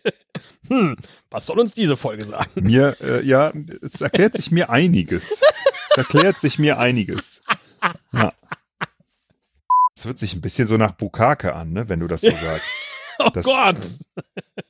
hm, 0.68 0.96
was 1.30 1.46
soll 1.46 1.58
uns 1.58 1.74
diese 1.74 1.96
Folge 1.96 2.24
sagen? 2.24 2.50
Mir, 2.54 2.96
äh, 3.00 3.24
ja, 3.24 3.52
es 3.80 4.00
erklärt 4.00 4.36
sich 4.36 4.50
mir 4.50 4.70
einiges. 4.70 5.32
Es 5.90 5.96
erklärt 5.96 6.40
sich 6.40 6.58
mir 6.58 6.78
einiges. 6.78 7.42
Ja. 8.12 8.32
Es 9.96 10.04
hört 10.04 10.18
sich 10.18 10.34
ein 10.34 10.40
bisschen 10.40 10.68
so 10.68 10.76
nach 10.76 10.92
Bukake 10.92 11.54
an, 11.54 11.72
ne, 11.72 11.88
wenn 11.88 12.00
du 12.00 12.06
das 12.06 12.20
so 12.20 12.30
sagst. 12.30 12.68
Oh 13.24 13.30
Das- 13.32 13.44
Gott! 13.44 13.76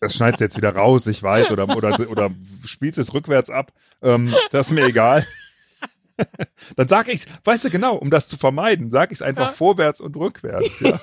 Das 0.00 0.14
schneidest 0.14 0.40
du 0.40 0.44
jetzt 0.44 0.56
wieder 0.56 0.74
raus, 0.74 1.06
ich 1.06 1.22
weiß, 1.22 1.50
oder, 1.52 1.68
oder, 1.76 2.08
oder 2.10 2.30
spielst 2.64 2.98
es 2.98 3.12
rückwärts 3.14 3.50
ab. 3.50 3.72
Ähm, 4.02 4.34
das 4.50 4.66
ist 4.68 4.72
mir 4.72 4.84
egal. 4.86 5.26
Dann 6.76 6.88
sag 6.88 7.08
ich's, 7.08 7.26
weißt 7.44 7.64
du 7.64 7.70
genau, 7.70 7.96
um 7.96 8.10
das 8.10 8.28
zu 8.28 8.36
vermeiden, 8.36 8.90
sag 8.90 9.12
ich's 9.12 9.22
einfach 9.22 9.48
Ja. 9.48 9.52
vorwärts 9.52 10.00
und 10.00 10.16
rückwärts. 10.16 10.80
Ja. 10.80 11.00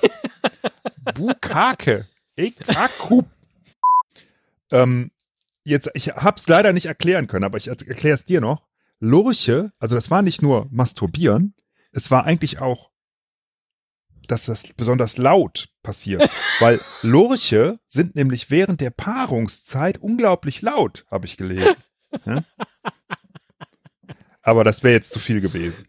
Bukake. 1.14 2.06
Ekaku. 2.36 3.22
Ähm, 4.72 5.10
jetzt, 5.64 5.90
ich 5.94 6.08
hab's 6.08 6.48
leider 6.48 6.72
nicht 6.72 6.86
erklären 6.86 7.26
können, 7.26 7.44
aber 7.44 7.58
ich 7.58 7.68
erkläre 7.68 8.14
es 8.14 8.24
dir 8.24 8.40
noch. 8.40 8.62
Lurche, 9.00 9.72
also 9.78 9.94
das 9.94 10.10
war 10.10 10.22
nicht 10.22 10.42
nur 10.42 10.66
masturbieren, 10.70 11.54
es 11.92 12.10
war 12.10 12.24
eigentlich 12.24 12.60
auch 12.60 12.89
dass 14.30 14.44
das 14.44 14.66
besonders 14.76 15.16
laut 15.16 15.68
passiert. 15.82 16.28
Weil 16.60 16.80
Lurche 17.02 17.78
sind 17.86 18.14
nämlich 18.14 18.50
während 18.50 18.80
der 18.80 18.90
Paarungszeit 18.90 19.98
unglaublich 19.98 20.62
laut, 20.62 21.04
habe 21.10 21.26
ich 21.26 21.36
gelesen. 21.36 21.76
Ja? 22.24 22.44
Aber 24.42 24.64
das 24.64 24.82
wäre 24.82 24.94
jetzt 24.94 25.12
zu 25.12 25.18
viel 25.18 25.40
gewesen. 25.40 25.86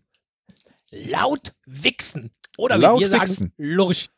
Laut 0.91 1.53
wichsen. 1.65 2.31
Oder 2.57 2.77
Laut 2.77 2.99
wie 2.99 3.09
wir 3.09 3.21
wichsen. 3.21 3.35
sagen, 3.35 3.53
lurch. 3.57 4.09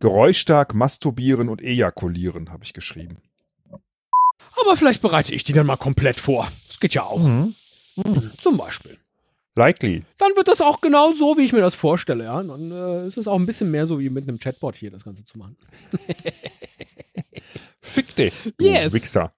Geräuschstark 0.00 0.74
masturbieren 0.74 1.48
und 1.48 1.62
ejakulieren, 1.62 2.50
habe 2.50 2.64
ich 2.64 2.72
geschrieben. 2.74 3.22
Aber 4.60 4.76
vielleicht 4.76 5.00
bereite 5.00 5.32
ich 5.34 5.44
die 5.44 5.52
dann 5.52 5.66
mal 5.66 5.76
komplett 5.76 6.18
vor. 6.18 6.50
Das 6.68 6.80
geht 6.80 6.94
ja 6.94 7.04
auch. 7.04 7.20
Mhm. 7.20 7.54
Zum 8.36 8.56
Beispiel. 8.56 8.98
Likely. 9.54 10.02
Dann 10.18 10.34
wird 10.34 10.48
das 10.48 10.60
auch 10.62 10.80
genau 10.80 11.12
so, 11.12 11.36
wie 11.36 11.42
ich 11.44 11.52
mir 11.52 11.60
das 11.60 11.74
vorstelle. 11.74 12.24
Ja? 12.24 12.42
Dann 12.42 12.70
äh, 12.72 13.06
ist 13.06 13.18
es 13.18 13.28
auch 13.28 13.38
ein 13.38 13.46
bisschen 13.46 13.70
mehr 13.70 13.86
so 13.86 13.98
wie 14.00 14.08
mit 14.10 14.26
einem 14.28 14.38
Chatbot 14.38 14.76
hier, 14.76 14.90
das 14.90 15.04
Ganze 15.04 15.24
zu 15.24 15.38
machen. 15.38 15.56
Fick 17.80 18.14
dich, 18.16 18.32
du 18.56 18.64
Yes. 18.64 18.92
Wichser. 18.94 19.34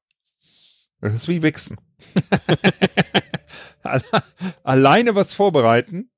Das 1.00 1.14
ist 1.14 1.28
wie 1.28 1.42
Wichsen. 1.42 1.76
Alle- 3.82 4.02
Alleine 4.62 5.14
was 5.14 5.32
vorbereiten, 5.32 6.10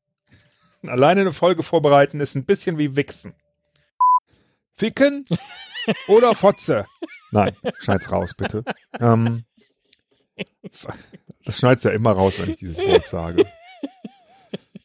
alleine 0.86 1.22
eine 1.22 1.32
Folge 1.32 1.62
vorbereiten, 1.62 2.20
ist 2.20 2.34
ein 2.36 2.44
bisschen 2.44 2.78
wie 2.78 2.94
Wichsen. 2.96 3.34
Ficken 4.76 5.24
oder 6.08 6.34
Fotze? 6.34 6.86
Nein, 7.32 7.56
schneid's 7.80 8.10
raus, 8.12 8.34
bitte. 8.36 8.62
Ähm, 9.00 9.44
das 11.44 11.58
schneid's 11.58 11.82
ja 11.84 11.90
immer 11.90 12.12
raus, 12.12 12.38
wenn 12.38 12.50
ich 12.50 12.56
dieses 12.56 12.78
Wort 12.78 13.06
sage. 13.08 13.44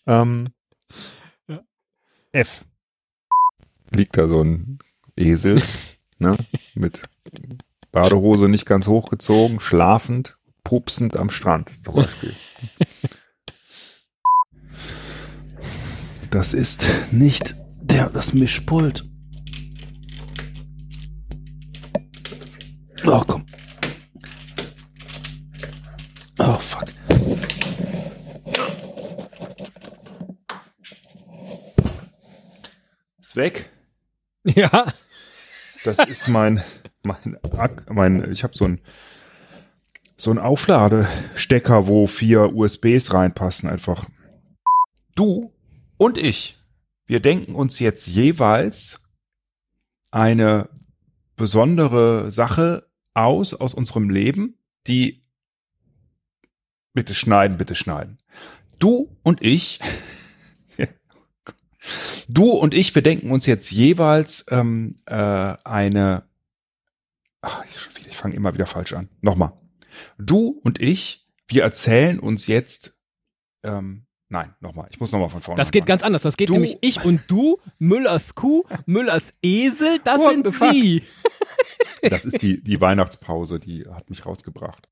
Ähm, 0.07 0.49
F. 2.31 2.65
Liegt 3.91 4.17
da 4.17 4.27
so 4.27 4.41
ein 4.41 4.79
Esel, 5.17 5.61
ne, 6.19 6.37
mit 6.75 7.03
Badehose 7.91 8.47
nicht 8.47 8.65
ganz 8.65 8.87
hochgezogen, 8.87 9.59
schlafend, 9.59 10.37
pupsend 10.63 11.17
am 11.17 11.29
Strand 11.29 11.69
zum 11.83 11.95
Beispiel. 11.95 12.35
Das 16.29 16.53
ist 16.53 16.87
nicht 17.11 17.55
der, 17.81 18.09
das 18.09 18.33
Mischpult. 18.33 19.03
Oh, 23.05 23.21
komm. 23.27 23.45
Oh, 26.39 26.55
fuck. 26.57 26.85
Ist 33.19 33.30
weg. 33.41 33.69
Ja. 34.43 34.93
Das 35.83 35.99
ist 35.99 36.27
mein, 36.27 36.63
mein, 37.03 37.37
mein 37.89 38.31
ich 38.31 38.43
habe 38.43 38.55
so 38.55 38.65
ein 38.65 38.81
so 40.15 40.29
ein 40.29 40.37
Aufladestecker, 40.37 41.87
wo 41.87 42.05
vier 42.05 42.53
USBs 42.53 43.11
reinpassen 43.13 43.67
einfach. 43.67 44.05
Du 45.15 45.51
und 45.97 46.19
ich, 46.19 46.59
wir 47.07 47.19
denken 47.19 47.55
uns 47.55 47.79
jetzt 47.79 48.05
jeweils 48.05 49.09
eine 50.11 50.69
besondere 51.35 52.31
Sache 52.31 52.87
aus 53.15 53.55
aus 53.55 53.73
unserem 53.73 54.11
Leben, 54.11 54.59
die 54.85 55.23
bitte 56.93 57.15
schneiden, 57.15 57.57
bitte 57.57 57.75
schneiden. 57.75 58.19
Du 58.77 59.17
und 59.23 59.41
ich 59.41 59.79
Du 62.27 62.51
und 62.51 62.73
ich, 62.73 62.93
wir 62.93 63.01
denken 63.01 63.31
uns 63.31 63.45
jetzt 63.45 63.71
jeweils 63.71 64.45
ähm, 64.49 64.95
äh, 65.05 65.15
eine. 65.15 66.23
Ach, 67.41 67.63
ich, 67.65 68.07
ich 68.07 68.15
fange 68.15 68.35
immer 68.35 68.53
wieder 68.53 68.67
falsch 68.67 68.93
an. 68.93 69.09
Nochmal. 69.21 69.53
Du 70.19 70.59
und 70.63 70.79
ich, 70.79 71.27
wir 71.47 71.63
erzählen 71.63 72.19
uns 72.19 72.45
jetzt. 72.47 72.99
Ähm, 73.63 74.05
nein, 74.29 74.53
nochmal. 74.59 74.87
Ich 74.91 74.99
muss 74.99 75.11
nochmal 75.11 75.29
von 75.29 75.41
vorne. 75.41 75.57
Das 75.57 75.71
geht 75.71 75.85
ganz 75.87 76.03
anders. 76.03 76.21
Das 76.21 76.37
geht 76.37 76.49
Du- 76.49 76.53
nämlich 76.53 76.77
ich 76.81 77.03
und 77.03 77.21
du, 77.27 77.59
Müllers 77.79 78.35
Kuh, 78.35 78.63
Müllers 78.85 79.33
Esel, 79.41 79.99
das 80.03 80.19
What 80.21 80.31
sind 80.33 80.73
sie. 80.73 81.03
Das 82.03 82.25
ist 82.25 82.41
die, 82.41 82.63
die 82.63 82.79
Weihnachtspause, 82.81 83.59
die 83.59 83.85
hat 83.87 84.09
mich 84.09 84.25
rausgebracht. 84.25 84.87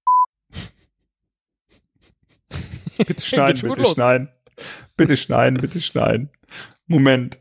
Bitte 2.98 3.24
schneiden, 3.24 3.62
bitte 3.70 3.82
los. 3.82 3.94
schneiden. 3.94 4.30
Bitte 4.98 5.16
schneiden, 5.18 5.60
bitte 5.60 5.82
schneiden. 5.82 6.30
Moment. 6.90 7.40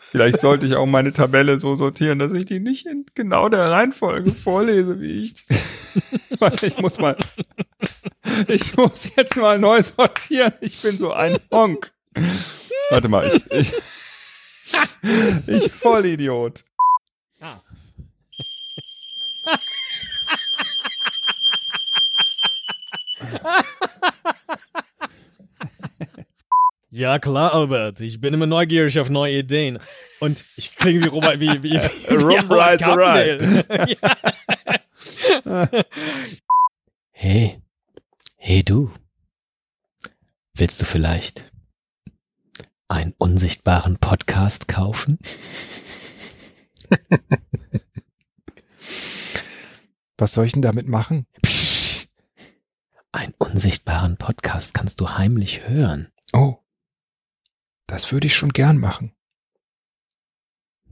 Vielleicht 0.00 0.40
sollte 0.40 0.64
ich 0.64 0.74
auch 0.74 0.86
meine 0.86 1.12
Tabelle 1.12 1.60
so 1.60 1.76
sortieren, 1.76 2.18
dass 2.18 2.32
ich 2.32 2.46
die 2.46 2.60
nicht 2.60 2.86
in 2.86 3.04
genau 3.14 3.48
der 3.50 3.70
Reihenfolge 3.70 4.32
vorlese, 4.32 5.00
wie 5.00 5.24
ich. 5.24 5.46
Ich 6.62 6.76
muss 6.78 6.98
mal. 6.98 7.16
Ich 8.48 8.76
muss 8.76 9.14
jetzt 9.16 9.36
mal 9.36 9.60
neu 9.60 9.80
sortieren. 9.80 10.52
Ich 10.60 10.82
bin 10.82 10.98
so 10.98 11.12
ein 11.12 11.38
Honk. 11.52 11.92
Warte 12.90 13.08
mal, 13.08 13.30
ich. 13.32 13.50
Ich, 13.52 13.72
ich 15.46 15.72
Vollidiot. 15.72 16.64
Ja, 26.96 27.18
klar, 27.18 27.52
Albert. 27.52 27.98
Ich 27.98 28.20
bin 28.20 28.32
immer 28.34 28.46
neugierig 28.46 29.00
auf 29.00 29.10
neue 29.10 29.38
Ideen. 29.38 29.80
Und 30.20 30.44
ich 30.54 30.76
klinge 30.76 31.02
wie 31.02 31.08
Robert, 31.08 31.40
wie, 31.40 31.60
wie, 31.60 31.72
wie, 31.72 32.38
Howard 32.38 32.78
rides 32.78 32.86
Carpendale. 32.86 33.64
Hey, 37.10 37.60
hey 38.36 38.62
du. 38.62 38.92
Willst 40.54 40.80
du 40.82 40.84
vielleicht 40.84 41.50
einen 42.86 43.12
unsichtbaren 43.18 43.96
Podcast 43.96 44.68
kaufen? 44.68 45.18
Was 50.16 50.34
soll 50.34 50.46
ich 50.46 50.52
denn 50.52 50.62
damit 50.62 50.86
machen? 50.86 51.26
Psst. 51.42 52.14
Einen 53.10 53.34
unsichtbaren 53.38 54.16
Podcast 54.16 54.74
kannst 54.74 55.00
du 55.00 55.10
heimlich 55.10 55.66
hören. 55.66 56.12
Oh. 56.32 56.63
Das 57.86 58.12
würde 58.12 58.26
ich 58.26 58.34
schon 58.34 58.52
gern 58.52 58.78
machen. 58.78 59.14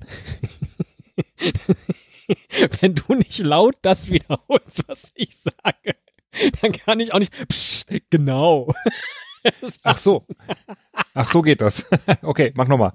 Wenn 2.81 2.95
du 2.95 3.15
nicht 3.15 3.41
laut 3.41 3.77
das 3.83 4.11
wiederholst, 4.11 4.89
was 4.89 5.13
ich 5.15 5.37
sage, 5.37 5.97
dann 6.61 6.73
kann 6.73 7.01
ich 7.01 7.13
auch 7.13 7.19
nicht. 7.19 7.33
Psst, 7.49 7.93
genau. 8.11 8.73
Ach 9.83 9.99
so. 9.99 10.27
Ach 11.15 11.29
so 11.29 11.43
geht 11.43 11.61
das. 11.61 11.87
Okay, 12.23 12.53
mach 12.55 12.69
nochmal. 12.69 12.93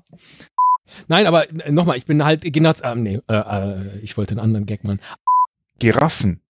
Nein, 1.08 1.28
aber 1.28 1.50
äh, 1.50 1.72
nochmal, 1.72 1.98
ich 1.98 2.06
bin 2.06 2.24
halt 2.24 2.42
genau. 2.42 2.72
Äh, 2.72 2.96
nee, 2.96 3.20
äh, 3.28 3.36
äh, 3.36 4.00
ich 4.00 4.18
wollte 4.18 4.32
einen 4.32 4.40
anderen 4.40 4.66
Gag 4.66 4.84
machen. 4.84 5.02
Giraffen. 5.80 6.42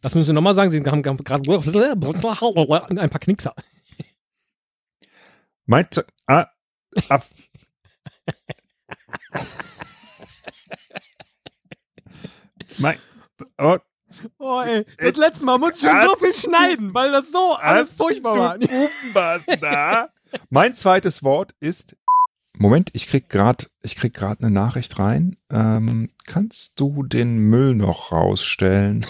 Das 0.00 0.14
müssen 0.14 0.28
wir 0.28 0.34
nochmal 0.34 0.54
sagen. 0.54 0.70
Sie 0.70 0.82
haben 0.84 1.02
gerade 1.02 1.50
ein 3.00 3.10
paar 3.10 3.20
Knickser. 3.20 3.54
Meint, 5.68 6.02
ah, 6.26 6.46
ab. 7.10 7.26
mein, 12.78 12.96
oh, 13.58 13.76
Oh, 14.38 14.62
ey, 14.62 14.86
das 14.96 15.16
letzte 15.16 15.44
Mal 15.44 15.58
musste 15.58 15.86
ich 15.86 15.92
schon 15.92 16.08
so 16.08 16.16
viel 16.16 16.34
schneiden, 16.34 16.94
weil 16.94 17.12
das 17.12 17.30
so 17.30 17.52
alles 17.52 17.90
furchtbar 17.90 18.38
war. 18.38 18.58
Du 18.58 18.66
Bubenbastard. 18.66 20.10
mein 20.48 20.74
zweites 20.74 21.22
Wort 21.22 21.54
ist. 21.60 21.94
Moment, 22.56 22.88
ich 22.94 23.06
krieg 23.06 23.28
grad, 23.28 23.70
ich 23.82 23.94
krieg 23.94 24.14
grad 24.14 24.40
eine 24.40 24.50
Nachricht 24.50 24.98
rein. 24.98 25.36
Ähm, 25.50 26.10
kannst 26.26 26.80
du 26.80 27.02
den 27.02 27.36
Müll 27.36 27.74
noch 27.74 28.10
rausstellen? 28.10 29.04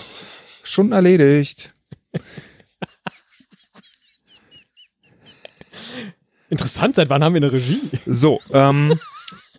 Schon 0.64 0.90
erledigt. 0.90 1.72
Interessant, 6.50 6.94
seit 6.94 7.10
wann 7.10 7.22
haben 7.22 7.34
wir 7.34 7.42
eine 7.42 7.52
Regie? 7.52 7.80
So, 8.06 8.40
ähm, 8.52 8.98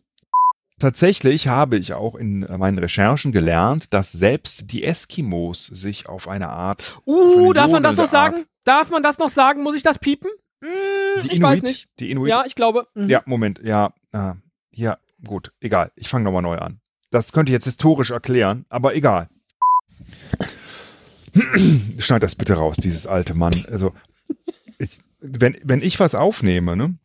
tatsächlich 0.79 1.47
habe 1.47 1.77
ich 1.77 1.93
auch 1.93 2.15
in 2.15 2.39
meinen 2.57 2.79
Recherchen 2.79 3.31
gelernt, 3.31 3.93
dass 3.93 4.11
selbst 4.11 4.71
die 4.71 4.83
Eskimos 4.83 5.65
sich 5.67 6.07
auf 6.09 6.27
eine 6.27 6.49
Art 6.49 6.97
Uh, 7.05 7.53
darf 7.53 7.71
man 7.71 7.83
das 7.83 7.95
noch 7.95 8.03
jodelnde 8.05 8.07
sagen? 8.11 8.35
Art- 8.37 8.45
Darf 8.65 8.89
man 8.91 9.03
das 9.03 9.17
noch 9.17 9.29
sagen? 9.29 9.63
Muss 9.63 9.75
ich 9.75 9.83
das 9.83 9.99
piepen? 9.99 10.29
Hm, 10.61 10.69
ich 11.19 11.25
Inuit, 11.33 11.41
weiß 11.41 11.61
nicht. 11.63 11.89
Die 11.99 12.11
Inuit. 12.11 12.29
Ja, 12.29 12.43
ich 12.45 12.55
glaube. 12.55 12.87
Mhm. 12.93 13.07
Ja, 13.09 13.23
Moment, 13.25 13.59
ja, 13.63 13.93
äh, 14.11 14.33
ja, 14.75 14.97
gut, 15.25 15.51
egal. 15.59 15.91
Ich 15.95 16.09
fange 16.09 16.25
nochmal 16.25 16.41
neu 16.43 16.57
an. 16.57 16.79
Das 17.11 17.31
könnte 17.31 17.51
ich 17.51 17.53
jetzt 17.53 17.65
historisch 17.65 18.11
erklären, 18.11 18.65
aber 18.69 18.93
egal. 18.95 19.29
Schneid 21.99 22.23
das 22.23 22.35
bitte 22.35 22.53
raus, 22.53 22.77
dieses 22.77 23.07
alte 23.07 23.33
Mann. 23.33 23.53
Also, 23.71 23.93
ich, 24.77 24.99
wenn, 25.21 25.57
wenn 25.63 25.81
ich 25.81 25.99
was 25.99 26.15
aufnehme, 26.15 26.75
ne, 26.75 26.97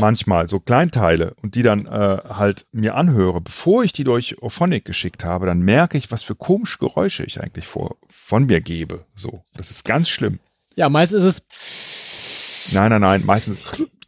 manchmal 0.00 0.48
so 0.48 0.60
Kleinteile 0.60 1.34
und 1.42 1.54
die 1.54 1.62
dann 1.62 1.86
äh, 1.86 2.18
halt 2.28 2.66
mir 2.72 2.94
anhöre, 2.94 3.40
bevor 3.40 3.84
ich 3.84 3.92
die 3.92 4.04
durch 4.04 4.42
Ophonic 4.42 4.84
geschickt 4.84 5.24
habe, 5.24 5.46
dann 5.46 5.62
merke 5.62 5.98
ich, 5.98 6.10
was 6.10 6.22
für 6.22 6.34
komische 6.34 6.78
Geräusche 6.78 7.24
ich 7.24 7.40
eigentlich 7.40 7.66
vor, 7.66 7.96
von 8.08 8.46
mir 8.46 8.60
gebe. 8.60 9.04
So, 9.14 9.44
das 9.54 9.70
ist 9.70 9.84
ganz 9.84 10.08
schlimm. 10.08 10.38
Ja, 10.76 10.88
meist 10.88 11.12
ist 11.12 11.22
es. 11.22 12.72
Nein, 12.72 12.90
nein, 12.90 13.00
nein, 13.00 13.22
meistens. 13.24 13.62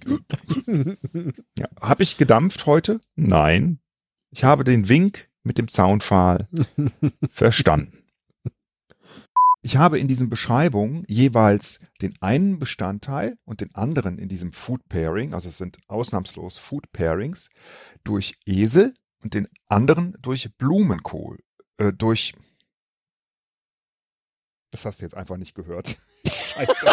ja. 1.59 1.69
Habe 1.81 2.03
ich 2.03 2.17
gedampft 2.17 2.67
heute? 2.67 3.01
Nein. 3.15 3.81
Ich 4.31 4.45
habe 4.45 4.65
den 4.65 4.89
Wink 4.89 5.29
mit 5.43 5.59
dem 5.59 5.69
Zaunpfahl 5.69 6.49
verstanden. 7.31 8.06
Ich 9.67 9.79
habe 9.79 9.99
in 9.99 10.07
diesen 10.07 10.29
Beschreibungen 10.29 11.05
jeweils 11.09 11.81
den 12.01 12.17
einen 12.21 12.61
Bestandteil 12.61 13.37
und 13.45 13.61
den 13.61 13.75
anderen 13.75 14.17
in 14.17 14.29
diesem 14.29 14.53
Food 14.53 14.89
Pairing, 14.89 15.35
also 15.35 15.49
es 15.49 15.59
sind 15.59 15.79
ausnahmslos 15.89 16.57
Food 16.57 16.93
Pairings, 16.93 17.49
durch 18.05 18.39
Esel 18.47 18.95
und 19.25 19.35
den 19.35 19.49
anderen 19.69 20.17
durch 20.23 20.57
Blumenkohl, 20.57 21.41
äh, 21.79 21.93
durch. 21.93 22.33
Das 24.71 24.85
hast 24.85 25.01
du 25.01 25.05
jetzt 25.05 25.17
einfach 25.17 25.37
nicht 25.37 25.57
gehört. 25.57 25.97
Scheiße. 26.29 26.87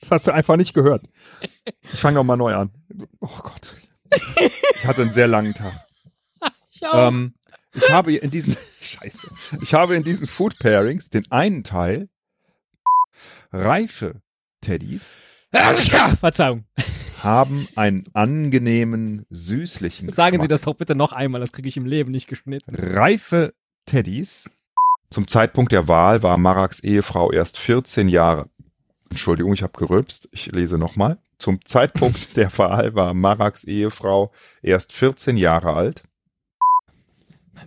Das 0.00 0.10
hast 0.10 0.26
du 0.26 0.34
einfach 0.34 0.56
nicht 0.56 0.74
gehört. 0.74 1.08
Ich 1.84 2.00
fange 2.00 2.16
nochmal 2.16 2.36
neu 2.36 2.54
an. 2.54 2.70
Oh 3.20 3.38
Gott. 3.42 3.76
Ich 4.10 4.86
hatte 4.86 5.00
einen 5.00 5.14
sehr 5.14 5.26
langen 5.26 5.54
Tag. 5.54 5.72
Ähm, 6.92 7.34
ich 7.74 7.90
habe 7.90 8.14
in 8.14 8.30
diesen 8.30 8.56
Scheiße. 8.80 9.28
Ich 9.60 9.74
habe 9.74 9.94
in 9.96 10.02
diesen 10.02 10.26
Food 10.28 10.58
Pairings 10.58 11.10
den 11.10 11.30
einen 11.30 11.64
Teil 11.64 12.08
reife 13.52 14.20
Teddys 14.60 15.16
Verzeihung. 16.20 16.64
haben 17.22 17.66
einen 17.74 18.04
angenehmen, 18.14 19.26
süßlichen 19.30 20.10
Sagen 20.10 20.34
Sie 20.34 20.38
Geschmack. 20.38 20.48
das 20.48 20.62
doch 20.62 20.74
bitte 20.74 20.94
noch 20.94 21.12
einmal, 21.12 21.40
das 21.40 21.52
kriege 21.52 21.68
ich 21.68 21.76
im 21.76 21.86
Leben 21.86 22.10
nicht 22.12 22.28
geschnitten. 22.28 22.74
Reife 22.74 23.52
Teddys. 23.86 24.48
Zum 25.10 25.26
Zeitpunkt 25.26 25.72
der 25.72 25.88
Wahl 25.88 26.22
war 26.22 26.38
Maraks 26.38 26.78
Ehefrau 26.80 27.32
erst 27.32 27.58
14 27.58 28.08
Jahre. 28.08 28.48
Entschuldigung, 29.10 29.52
ich 29.54 29.64
habe 29.64 29.76
gerülpst. 29.76 30.28
Ich 30.30 30.52
lese 30.52 30.78
nochmal. 30.78 31.18
Zum 31.36 31.64
Zeitpunkt 31.64 32.36
der 32.36 32.56
Wahl 32.58 32.94
war 32.94 33.12
Maraks 33.12 33.64
Ehefrau 33.64 34.30
erst 34.62 34.92
14 34.92 35.36
Jahre 35.36 35.74
alt. 35.74 36.04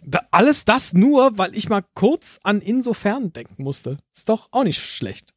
Da, 0.01 0.21
alles 0.31 0.65
das 0.65 0.93
nur, 0.93 1.37
weil 1.37 1.55
ich 1.55 1.69
mal 1.69 1.83
kurz 1.93 2.39
an 2.43 2.61
insofern 2.61 3.31
denken 3.33 3.63
musste. 3.63 3.97
Ist 4.13 4.29
doch 4.29 4.47
auch 4.51 4.63
nicht 4.63 4.79
schlecht. 4.81 5.33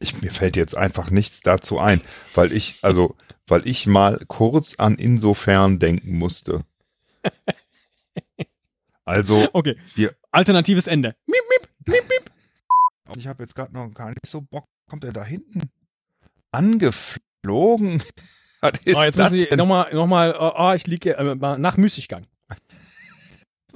Ich, 0.00 0.20
mir 0.20 0.30
fällt 0.32 0.56
jetzt 0.56 0.76
einfach 0.76 1.10
nichts 1.10 1.42
dazu 1.42 1.78
ein, 1.78 2.00
weil 2.34 2.52
ich, 2.52 2.78
also, 2.82 3.16
weil 3.46 3.66
ich 3.68 3.86
mal 3.86 4.18
kurz 4.26 4.74
an 4.76 4.96
insofern 4.96 5.78
denken 5.78 6.18
musste. 6.18 6.64
Also, 9.04 9.48
Okay. 9.52 9.76
Wir- 9.94 10.14
Alternatives 10.32 10.86
Ende. 10.86 11.14
Miep, 11.26 11.42
miep, 11.50 11.68
miep, 11.86 12.08
miep. 12.08 12.31
Ich 13.16 13.26
habe 13.26 13.42
jetzt 13.42 13.54
gerade 13.54 13.72
noch 13.72 13.92
gar 13.92 14.08
nicht 14.08 14.26
so 14.26 14.40
Bock. 14.40 14.64
Kommt 14.88 15.04
er 15.04 15.12
da 15.12 15.24
hinten? 15.24 15.70
Angeflogen? 16.50 18.02
Was 18.60 18.72
ist 18.84 18.96
Oh, 18.96 19.02
jetzt 19.02 19.18
das 19.18 19.30
muss 19.30 19.38
ich 19.38 19.50
nochmal, 19.56 19.92
noch 19.92 20.06
mal, 20.06 20.36
oh, 20.38 20.72
ich 20.74 20.86
liege 20.86 21.16
äh, 21.16 21.34
nach 21.34 21.76
Müßiggang. 21.76 22.26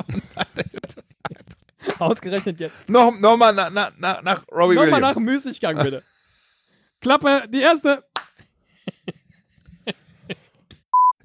Ausgerechnet 1.98 2.60
jetzt. 2.60 2.88
Noch, 2.88 3.18
noch 3.18 3.36
mal 3.36 3.52
nach, 3.52 3.70
nach, 3.70 3.96
nach, 3.98 4.22
nach 4.22 4.44
Robbie 4.52 4.74
Nochmal 4.74 5.00
nach 5.00 5.16
Williams. 5.16 5.44
Müßiggang, 5.44 5.76
bitte. 5.78 6.02
Klappe, 7.00 7.44
die 7.48 7.60
erste. 7.60 8.04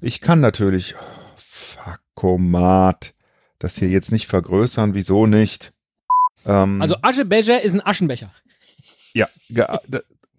Ich 0.04 0.20
kann 0.20 0.40
natürlich, 0.40 0.96
oh, 0.96 0.98
Fuckomat, 1.36 3.14
das 3.60 3.76
hier 3.76 3.88
jetzt 3.88 4.10
nicht 4.10 4.26
vergrößern. 4.26 4.94
Wieso 4.94 5.26
nicht? 5.26 5.71
Ähm, 6.46 6.80
Also 6.82 6.96
Aschebecher 7.02 7.62
ist 7.62 7.74
ein 7.74 7.84
Aschenbecher. 7.84 8.32
Ja, 9.14 9.28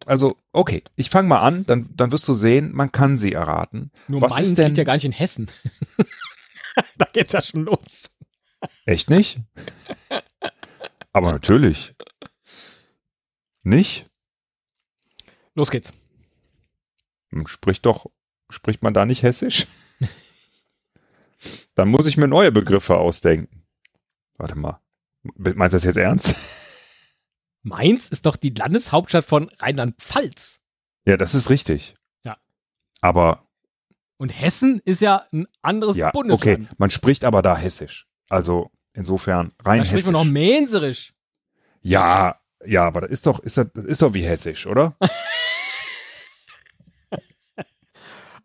also 0.05 0.35
okay, 0.51 0.83
ich 0.95 1.09
fange 1.09 1.27
mal 1.29 1.39
an, 1.41 1.65
dann, 1.65 1.89
dann 1.95 2.11
wirst 2.11 2.27
du 2.27 2.33
sehen, 2.33 2.73
man 2.73 2.91
kann 2.91 3.17
sie 3.17 3.31
erraten. 3.33 3.91
Nur 4.07 4.21
Was 4.21 4.33
Mainz 4.33 4.47
ist 4.49 4.57
denn- 4.57 4.65
liegt 4.67 4.77
ja 4.79 4.83
gar 4.83 4.93
nicht 4.95 5.05
in 5.05 5.11
Hessen. 5.13 5.49
da 6.97 7.05
geht's 7.13 7.31
ja 7.33 7.41
schon 7.41 7.63
los. 7.63 8.17
Echt 8.85 9.09
nicht? 9.09 9.39
Aber 11.13 11.31
natürlich. 11.31 11.93
Nicht? 13.61 14.09
Los 15.55 15.69
geht's. 15.71 15.93
Hm, 17.31 17.47
Spricht 17.47 17.85
doch, 17.85 18.07
spricht 18.49 18.81
man 18.83 18.93
da 18.93 19.05
nicht 19.05 19.23
hessisch? 19.23 19.67
Dann 21.75 21.87
muss 21.89 22.07
ich 22.07 22.17
mir 22.17 22.27
neue 22.27 22.51
Begriffe 22.51 22.97
ausdenken. 22.97 23.63
Warte 24.37 24.55
mal. 24.55 24.79
Meinst 25.23 25.73
du 25.73 25.77
das 25.77 25.83
jetzt 25.83 25.97
ernst? 25.97 26.35
Mainz 27.63 28.09
ist 28.09 28.25
doch 28.25 28.35
die 28.35 28.49
Landeshauptstadt 28.49 29.23
von 29.23 29.49
Rheinland-Pfalz. 29.59 30.59
Ja, 31.05 31.17
das 31.17 31.33
ist 31.33 31.49
richtig. 31.49 31.95
Ja. 32.23 32.37
Aber 33.01 33.47
Und 34.17 34.29
Hessen 34.29 34.81
ist 34.83 35.01
ja 35.01 35.25
ein 35.31 35.47
anderes 35.61 35.95
ja, 35.95 36.11
Bundesland. 36.11 36.63
okay, 36.63 36.75
man 36.77 36.89
spricht 36.89 37.23
aber 37.23 37.41
da 37.41 37.55
hessisch. 37.55 38.05
Also 38.29 38.69
insofern 38.93 39.53
rein 39.63 39.79
Da 39.79 39.85
spricht 39.85 40.05
man 40.05 40.13
noch 40.13 40.25
Mänserisch. 40.25 41.13
Ja, 41.81 42.39
ja, 42.65 42.85
aber 42.85 43.01
das 43.01 43.11
ist 43.11 43.25
doch, 43.25 43.39
ist 43.39 43.57
das, 43.57 43.67
das 43.73 43.85
ist 43.85 44.01
doch 44.01 44.13
wie 44.13 44.23
hessisch, 44.23 44.67
oder? 44.67 44.95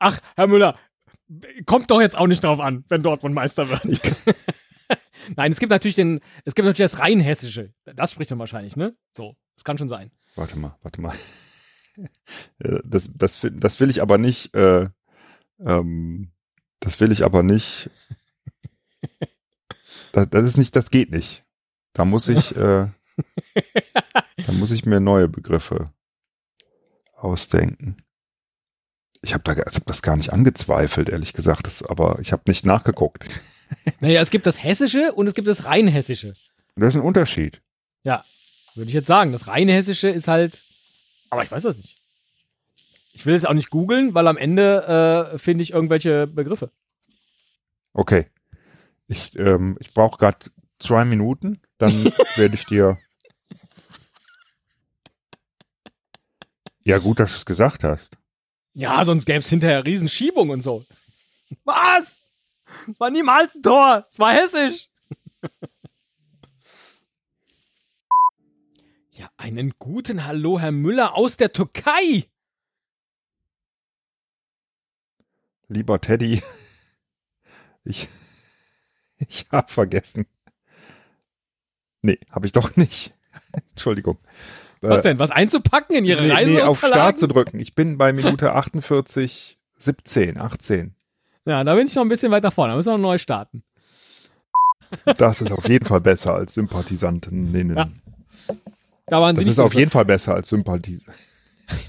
Ach, 0.01 0.21
Herr 0.37 0.47
Müller, 0.47 0.79
kommt 1.67 1.91
doch 1.91 2.01
jetzt 2.01 2.17
auch 2.17 2.29
nicht 2.29 2.45
drauf 2.45 2.61
an, 2.61 2.85
wenn 2.89 3.03
Dortmund 3.03 3.35
Meister 3.35 3.69
wird. 3.69 3.83
Nein, 5.39 5.53
es 5.53 5.61
gibt 5.61 5.71
natürlich 5.71 5.95
den, 5.95 6.19
es 6.45 6.57
gibt 6.57 6.67
natürlich 6.67 6.91
das 6.91 6.99
rein 6.99 7.21
hessische. 7.21 7.73
Das 7.85 8.11
spricht 8.11 8.31
man 8.31 8.41
wahrscheinlich, 8.41 8.75
ne? 8.75 8.97
So, 9.17 9.37
das 9.55 9.63
kann 9.63 9.79
schon 9.79 9.89
sein. 9.89 10.11
Warte 10.35 10.59
mal, 10.59 10.77
warte 10.83 11.01
mal. 11.01 11.15
Äh, 12.59 12.81
Das, 12.85 13.11
das, 13.15 13.43
will- 13.43 13.53
das 13.59 13.79
will 13.81 13.89
ich 13.91 14.03
aber 14.03 14.19
nicht, 14.19 14.55
äh, 14.55 14.89
ähm, 15.61 16.31
das 16.81 17.01
will 17.01 17.11
ich 17.13 17.25
aber 17.25 17.43
nicht. 17.43 17.91
Das, 20.13 20.29
das 20.31 20.45
ist 20.45 20.57
nicht, 20.57 20.75
das 20.77 20.91
geht 20.91 21.11
nicht. 21.11 21.45
Da 21.93 22.05
muss 22.05 22.29
ich, 22.29 22.55
äh, 22.57 22.87
da 24.47 24.53
muss 24.53 24.71
ich 24.71 24.85
mir 24.87 25.01
neue 25.01 25.29
Begriffe 25.29 25.93
ausdenken. 27.15 27.97
Ich 29.23 29.35
habe 29.35 29.43
da, 29.45 29.53
ich 29.53 29.59
hab 29.77 29.87
das 29.87 30.03
gar 30.03 30.17
nicht 30.17 30.33
angezweifelt, 30.33 31.09
ehrlich 31.09 31.33
gesagt, 31.33 31.67
das, 31.67 31.83
aber 31.83 32.19
ich 32.21 32.33
habe 32.33 32.43
nicht 32.47 32.65
nachgeguckt. 32.65 33.25
Naja, 34.01 34.21
es 34.21 34.31
gibt 34.31 34.47
das 34.47 34.63
hessische 34.63 35.13
und 35.13 35.27
es 35.27 35.35
gibt 35.35 35.49
das 35.49 35.65
rein 35.65 35.89
hessische. 35.89 36.35
Das 36.77 36.95
ist 36.95 37.01
ein 37.01 37.07
Unterschied. 37.07 37.61
Würde 38.79 38.91
ich 38.91 38.95
jetzt 38.95 39.09
sagen. 39.09 39.33
Das 39.33 39.49
rein 39.49 39.69
hessische 39.69 40.09
ist 40.09 40.29
halt, 40.29 40.63
aber 41.31 41.43
ich 41.43 41.51
weiß 41.51 41.65
das 41.65 41.77
nicht. 41.77 42.01
Ich 43.13 43.27
will 43.27 43.35
jetzt 43.35 43.49
auch 43.49 43.55
nicht 43.55 43.71
googeln, 43.71 44.15
weil 44.15 44.29
am 44.29 44.37
Ende 44.37 45.33
äh, 45.35 45.39
finde 45.39 45.63
ich 45.63 45.73
irgendwelche 45.73 46.29
Begriffe. 46.29 46.71
Okay. 47.93 48.31
Ich, 49.09 49.37
ähm, 49.37 49.77
ich 49.81 49.93
brauche 49.93 50.19
gerade 50.19 50.39
zwei 50.79 51.05
Minuten, 51.05 51.61
dann 51.79 51.93
werde 52.37 52.55
ich 52.55 52.67
dir. 52.67 52.99
Ja, 56.85 56.99
gut, 56.99 57.19
dass 57.19 57.33
du 57.33 57.39
es 57.39 57.47
gesagt 57.47 57.83
hast. 57.83 58.17
Ja, 58.75 59.05
sonst 59.05 59.25
gäbe 59.27 59.41
es 59.41 59.49
hinterher 59.49 59.85
Riesenschiebung 59.85 60.51
und 60.51 60.63
so. 60.63 60.85
Was? 61.65 62.23
Es 62.91 62.99
war 63.01 63.11
niemals 63.11 63.55
ein 63.55 63.63
Tor. 63.63 64.07
Es 64.11 64.19
war 64.19 64.33
hessisch. 64.33 64.89
ja, 69.13 69.31
einen 69.37 69.75
guten 69.79 70.25
Hallo, 70.27 70.59
Herr 70.61 70.73
Müller 70.73 71.15
aus 71.15 71.37
der 71.37 71.53
Türkei. 71.53 72.29
Lieber 75.69 76.01
Teddy, 76.01 76.43
ich, 77.85 78.09
ich 79.19 79.47
habe 79.53 79.71
vergessen. 79.71 80.27
Nee, 82.01 82.19
habe 82.31 82.47
ich 82.47 82.53
doch 82.53 82.77
nicht. 82.77 83.13
Entschuldigung. 83.71 84.19
Was 84.81 85.01
Äh, 85.01 85.03
denn? 85.03 85.19
Was 85.19 85.31
einzupacken 85.31 85.97
in 85.97 86.05
Ihre 86.05 86.23
nee, 86.23 86.33
Reise? 86.33 86.51
nee, 86.53 86.63
auf 86.63 86.79
Start 86.79 87.19
zu 87.19 87.27
drücken. 87.27 87.59
Ich 87.61 87.75
bin 87.75 87.99
bei 87.99 88.13
Minute 88.13 88.55
48, 88.55 89.59
17, 89.79 90.39
18. 90.39 90.95
Ja, 91.49 91.65
da 91.65 91.75
bin 91.75 91.87
ich 91.87 91.95
noch 91.95 92.03
ein 92.03 92.09
bisschen 92.09 92.31
weiter 92.31 92.51
vorne. 92.51 92.73
Da 92.73 92.77
müssen 92.77 92.89
wir 92.93 92.99
noch 92.99 93.09
neu 93.09 93.19
starten. 93.19 93.63
Das 95.17 95.41
ist 95.41 95.51
auf 95.51 95.69
jeden 95.69 95.87
Fall 95.87 96.01
besser 96.01 96.35
als 96.35 96.55
Sympathisantinnen. 96.55 97.77
Ja. 97.77 97.91
Da 99.07 99.21
waren 99.21 99.35
Das 99.35 99.47
ist 99.47 99.59
auf 99.59 99.75
jeden 99.75 99.91
Fall 99.91 100.05
besser 100.05 100.35
als 100.35 100.49
Sympathis. 100.49 101.05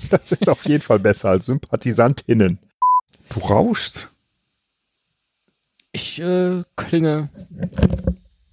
Das 0.10 0.32
ist 0.34 0.49
auf 0.49 0.66
jeden 0.66 0.82
Fall 0.84 0.99
besser 0.99 1.30
als 1.30 1.45
Sympathisantinnen. 1.45 2.60
Du 3.30 3.39
rauschst. 3.39 4.10
Ich 5.93 6.20
äh, 6.22 6.64
klinge. 6.76 7.30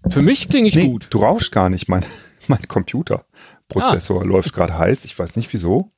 Für 0.08 0.22
mich 0.22 0.48
klinge 0.48 0.68
ich 0.68 0.76
Nee, 0.76 0.86
gut. 0.86 1.08
du 1.10 1.18
rauschst 1.24 1.50
gar 1.50 1.68
nicht. 1.70 1.88
Mein, 1.88 2.04
mein 2.48 2.66
Computerprozessor 2.68 4.20
Ah. 4.22 4.24
läuft 4.24 4.52
gerade 4.52 4.78
heiß. 4.78 5.04
Ich 5.04 5.18
weiß 5.18 5.34
nicht 5.36 5.52
wieso. 5.52 5.90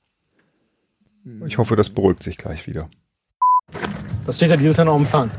Ich 1.47 1.59
hoffe, 1.59 1.77
das 1.77 1.91
beruhigt 1.91 2.23
sich 2.23 2.39
gleich 2.39 2.67
wieder. 2.67 2.89
Das 4.29 4.37
steht 4.37 4.51
ja 4.51 4.59
dieses 4.59 4.77
Jahr 4.77 4.85
noch 4.85 4.97
im 4.97 5.07
Plan. 5.07 5.31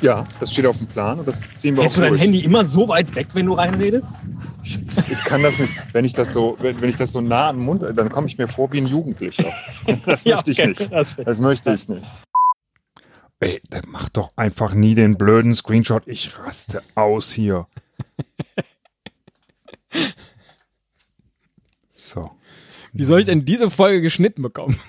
Ja, 0.00 0.26
das 0.40 0.50
steht 0.50 0.64
auf 0.64 0.78
dem 0.78 0.86
Plan 0.86 1.18
und 1.18 1.28
das 1.28 1.42
ziehen 1.56 1.76
wir 1.76 1.82
Hältst 1.82 1.98
du 1.98 2.00
auch 2.00 2.04
dein 2.04 2.12
durch. 2.12 2.22
Handy 2.22 2.38
immer 2.42 2.64
so 2.64 2.88
weit 2.88 3.14
weg, 3.14 3.26
wenn 3.34 3.44
du 3.44 3.52
reinredest? 3.52 4.14
Ich 4.62 5.22
kann 5.24 5.42
das 5.42 5.58
nicht, 5.58 5.74
wenn 5.92 6.06
ich 6.06 6.14
das 6.14 6.32
so, 6.32 6.56
wenn, 6.62 6.80
wenn 6.80 6.88
ich 6.88 6.96
das 6.96 7.12
so 7.12 7.20
nah 7.20 7.50
am 7.50 7.58
Mund, 7.58 7.82
dann 7.82 8.08
komme 8.08 8.28
ich 8.28 8.38
mir 8.38 8.48
vor 8.48 8.72
wie 8.72 8.78
ein 8.78 8.86
Jugendlicher. 8.86 9.44
Das 10.06 10.24
möchte 10.24 10.52
ich 10.52 10.58
nicht. 10.64 10.90
Das, 10.90 11.16
Das 11.16 11.38
möchte 11.38 11.74
ich 11.74 11.86
nicht. 11.86 12.10
Ey, 13.40 13.60
der 13.70 13.82
macht 13.86 14.16
doch 14.16 14.30
einfach 14.36 14.72
nie 14.72 14.94
den 14.94 15.18
blöden 15.18 15.52
Screenshot. 15.52 16.04
Ich 16.06 16.38
raste 16.38 16.82
aus 16.94 17.30
hier. 17.30 17.66
So. 21.90 22.30
Wie 22.94 23.04
soll 23.04 23.20
ich 23.20 23.26
denn 23.26 23.44
diese 23.44 23.68
Folge 23.68 24.00
geschnitten 24.00 24.40
bekommen? 24.40 24.80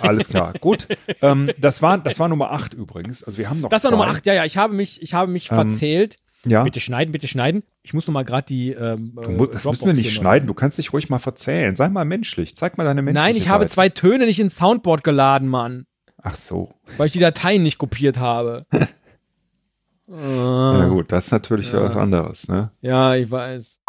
Alles 0.00 0.28
klar. 0.28 0.52
Gut. 0.60 0.86
Ähm, 1.22 1.50
das, 1.58 1.82
war, 1.82 1.98
das 1.98 2.18
war 2.18 2.28
Nummer 2.28 2.50
8 2.52 2.74
übrigens. 2.74 3.22
Also 3.24 3.38
wir 3.38 3.48
haben 3.50 3.60
noch 3.60 3.70
Das 3.70 3.84
war 3.84 3.90
zwei. 3.90 3.96
Nummer 3.96 4.10
8. 4.10 4.26
Ja, 4.26 4.34
ja, 4.34 4.44
ich 4.44 4.56
habe 4.56 4.74
mich, 4.74 5.00
ich 5.02 5.14
habe 5.14 5.30
mich 5.30 5.50
Ähm, 5.50 5.56
verzählt. 5.56 6.16
Ja. 6.44 6.62
Bitte 6.62 6.78
schneiden, 6.78 7.10
bitte 7.10 7.26
schneiden. 7.26 7.64
Ich 7.82 7.92
muss 7.92 8.06
noch 8.06 8.14
mal 8.14 8.24
gerade 8.24 8.46
die. 8.46 8.70
Ähm, 8.70 9.12
Du, 9.36 9.46
das 9.46 9.64
müssen 9.64 9.86
wir 9.86 9.94
nicht 9.94 10.12
schneiden. 10.12 10.46
Du 10.46 10.54
kannst 10.54 10.78
dich 10.78 10.92
ruhig 10.92 11.08
mal 11.08 11.18
verzählen. 11.18 11.74
Sei 11.74 11.88
mal 11.88 12.04
menschlich. 12.04 12.54
Zeig 12.54 12.78
mal 12.78 12.84
deine 12.84 13.02
menschliche 13.02 13.26
Nein, 13.26 13.36
ich 13.36 13.48
habe 13.48 13.64
Seite. 13.64 13.72
zwei 13.74 13.88
Töne 13.88 14.26
nicht 14.26 14.38
ins 14.38 14.56
Soundboard 14.56 15.02
geladen, 15.02 15.48
Mann. 15.48 15.86
Ach 16.22 16.36
so. 16.36 16.72
Weil 16.98 17.06
ich 17.06 17.12
die 17.12 17.18
Dateien 17.18 17.64
nicht 17.64 17.78
kopiert 17.78 18.18
habe. 18.18 18.64
Na 20.06 20.86
äh, 20.86 20.88
gut, 20.88 21.10
das 21.10 21.26
ist 21.26 21.32
natürlich 21.32 21.72
Ja. 21.72 21.82
was 21.82 21.96
anderes, 21.96 22.48
ne? 22.48 22.70
ja, 22.80 23.14
ich 23.16 23.28
weiß. 23.30 23.80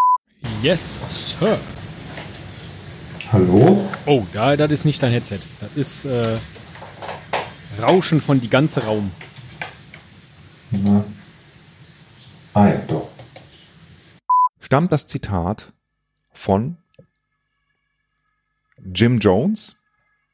Yes, 0.64 1.00
Sir. 1.12 1.58
Hallo? 3.32 3.90
Oh, 4.06 4.26
da, 4.32 4.56
das 4.56 4.72
ist 4.72 4.86
nicht 4.86 5.04
dein 5.04 5.12
Headset. 5.12 5.40
Das 5.60 5.70
ist 5.76 6.06
äh, 6.06 6.38
Rauschen 7.82 8.22
von 8.22 8.40
die 8.40 8.50
ganze 8.50 8.86
Raum. 8.86 9.12
Na. 10.72 11.04
Ah 12.54 12.70
ja, 12.70 12.78
doch. 12.88 13.10
Stammt 14.62 14.94
das 14.94 15.08
Zitat 15.08 15.74
von 16.32 16.78
Jim 18.94 19.20
Jones? 19.20 19.76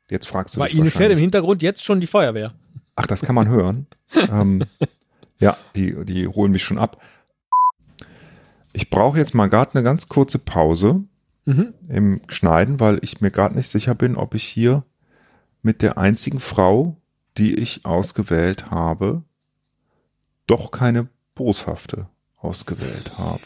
Jetzt 0.09 0.27
fragst 0.27 0.55
du 0.55 0.59
Bei 0.59 0.67
Ihnen 0.67 0.91
fährt 0.91 1.11
im. 1.11 1.17
Hintergrund 1.17 1.63
jetzt 1.63 1.83
schon 1.83 1.99
die 1.99 2.07
Feuerwehr. 2.07 2.53
Ach, 2.95 3.07
das 3.07 3.21
kann 3.21 3.33
man 3.33 3.47
hören. 3.47 3.87
ähm, 4.31 4.63
ja, 5.39 5.57
die, 5.75 6.05
die 6.05 6.27
holen 6.27 6.51
mich 6.51 6.63
schon 6.63 6.77
ab. 6.77 7.01
Ich 8.71 8.91
brauche 8.91 9.17
jetzt 9.17 9.33
mal 9.33 9.49
gerade 9.49 9.73
eine 9.73 9.83
ganz 9.83 10.07
kurze 10.07 10.37
Pause 10.37 11.05
Mhm. 11.45 11.73
im 11.89 12.21
Schneiden, 12.29 12.79
weil 12.79 12.99
ich 13.01 13.19
mir 13.19 13.31
gerade 13.31 13.55
nicht 13.55 13.67
sicher 13.69 13.95
bin, 13.95 14.15
ob 14.15 14.33
ich 14.33 14.43
hier 14.43 14.83
mit 15.61 15.81
der 15.81 15.97
einzigen 15.97 16.39
Frau, 16.39 16.97
die 17.37 17.53
ich 17.55 17.85
ausgewählt 17.85 18.71
habe, 18.71 19.23
doch 20.47 20.71
keine 20.71 21.09
boshafte 21.35 22.07
ausgewählt 22.37 23.17
habe. 23.17 23.41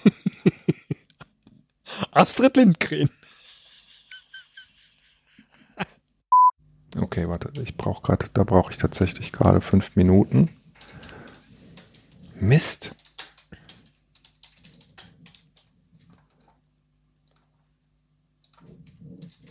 Astrid 2.11 2.57
Lindgren. 2.57 3.09
Okay, 6.95 7.27
warte, 7.27 7.51
ich 7.61 7.75
brauche 7.77 8.01
gerade, 8.01 8.27
da 8.33 8.43
brauche 8.43 8.71
ich 8.71 8.77
tatsächlich 8.77 9.31
gerade 9.31 9.61
fünf 9.61 9.95
Minuten. 9.95 10.49
Mist. 12.39 12.95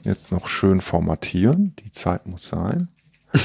Jetzt 0.06 0.30
noch 0.30 0.46
schön 0.46 0.80
formatieren. 0.80 1.74
Die 1.80 1.90
Zeit 1.90 2.28
muss 2.28 2.46
sein. 2.46 2.86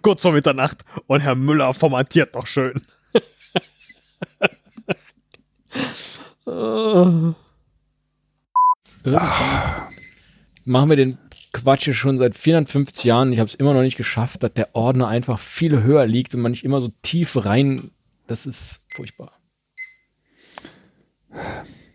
Kurz 0.00 0.22
vor 0.22 0.32
Mitternacht 0.32 0.82
und 1.06 1.20
Herr 1.20 1.34
Müller 1.34 1.74
formatiert 1.74 2.34
doch 2.34 2.46
schön. 2.46 2.80
Äh. 6.46 7.34
Irgendwann 9.04 9.88
Machen 10.64 10.88
wir 10.88 10.96
den 10.96 11.18
Quatsch 11.52 11.84
hier 11.84 11.92
schon 11.92 12.16
seit 12.16 12.36
450 12.36 13.04
Jahren. 13.04 13.34
Ich 13.34 13.38
habe 13.38 13.48
es 13.48 13.54
immer 13.54 13.74
noch 13.74 13.82
nicht 13.82 13.98
geschafft, 13.98 14.42
dass 14.42 14.54
der 14.54 14.74
Ordner 14.74 15.08
einfach 15.08 15.38
viel 15.38 15.82
höher 15.82 16.06
liegt 16.06 16.34
und 16.34 16.40
man 16.40 16.52
nicht 16.52 16.64
immer 16.64 16.80
so 16.80 16.88
tief 17.02 17.44
rein. 17.44 17.90
Das 18.26 18.46
ist 18.46 18.80
furchtbar. 18.94 19.32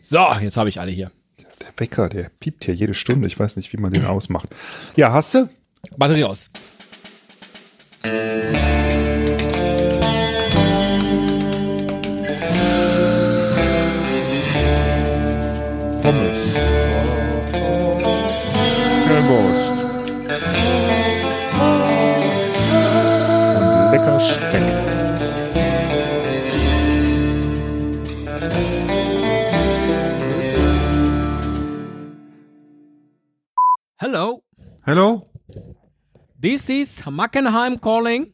So, 0.01 0.27
jetzt 0.41 0.57
habe 0.57 0.69
ich 0.69 0.79
alle 0.79 0.91
hier. 0.91 1.11
der 1.37 1.67
Wecker, 1.77 2.09
der 2.09 2.29
piept 2.39 2.65
hier 2.65 2.73
jede 2.73 2.93
Stunde. 2.93 3.27
Ich 3.27 3.39
weiß 3.39 3.55
nicht, 3.57 3.71
wie 3.71 3.77
man 3.77 3.93
den 3.93 4.05
ausmacht. 4.05 4.49
Ja, 4.95 5.13
hast 5.13 5.33
du? 5.35 5.47
Batterie 5.95 6.23
aus. 6.23 6.49
This 36.41 36.69
is 36.69 37.01
Mackenheim 37.09 37.77
calling. 37.77 38.33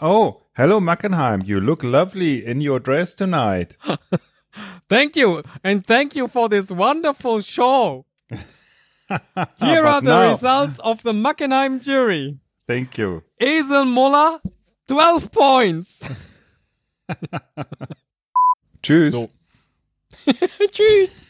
Oh, 0.00 0.42
hello 0.56 0.80
Mackenheim. 0.80 1.42
You 1.44 1.60
look 1.60 1.82
lovely 1.84 2.44
in 2.44 2.60
your 2.60 2.80
dress 2.80 3.14
tonight. 3.14 3.76
Thank 4.88 5.16
you, 5.16 5.42
and 5.62 5.84
thank 5.84 6.16
you 6.16 6.28
for 6.28 6.48
this 6.48 6.70
wonderful 6.70 7.40
show. 7.42 8.06
Here 8.30 9.84
are 9.84 10.00
the 10.00 10.10
now- 10.10 10.28
results 10.30 10.78
of 10.78 11.02
the 11.02 11.12
Mackenheim 11.12 11.80
jury. 11.80 12.38
Thank 12.66 12.96
you. 12.98 13.22
Esel 13.40 13.86
Muller, 13.86 14.40
12 14.88 15.30
points. 15.30 16.08
Tschüss. 18.82 19.28
Tschüss. 20.70 21.26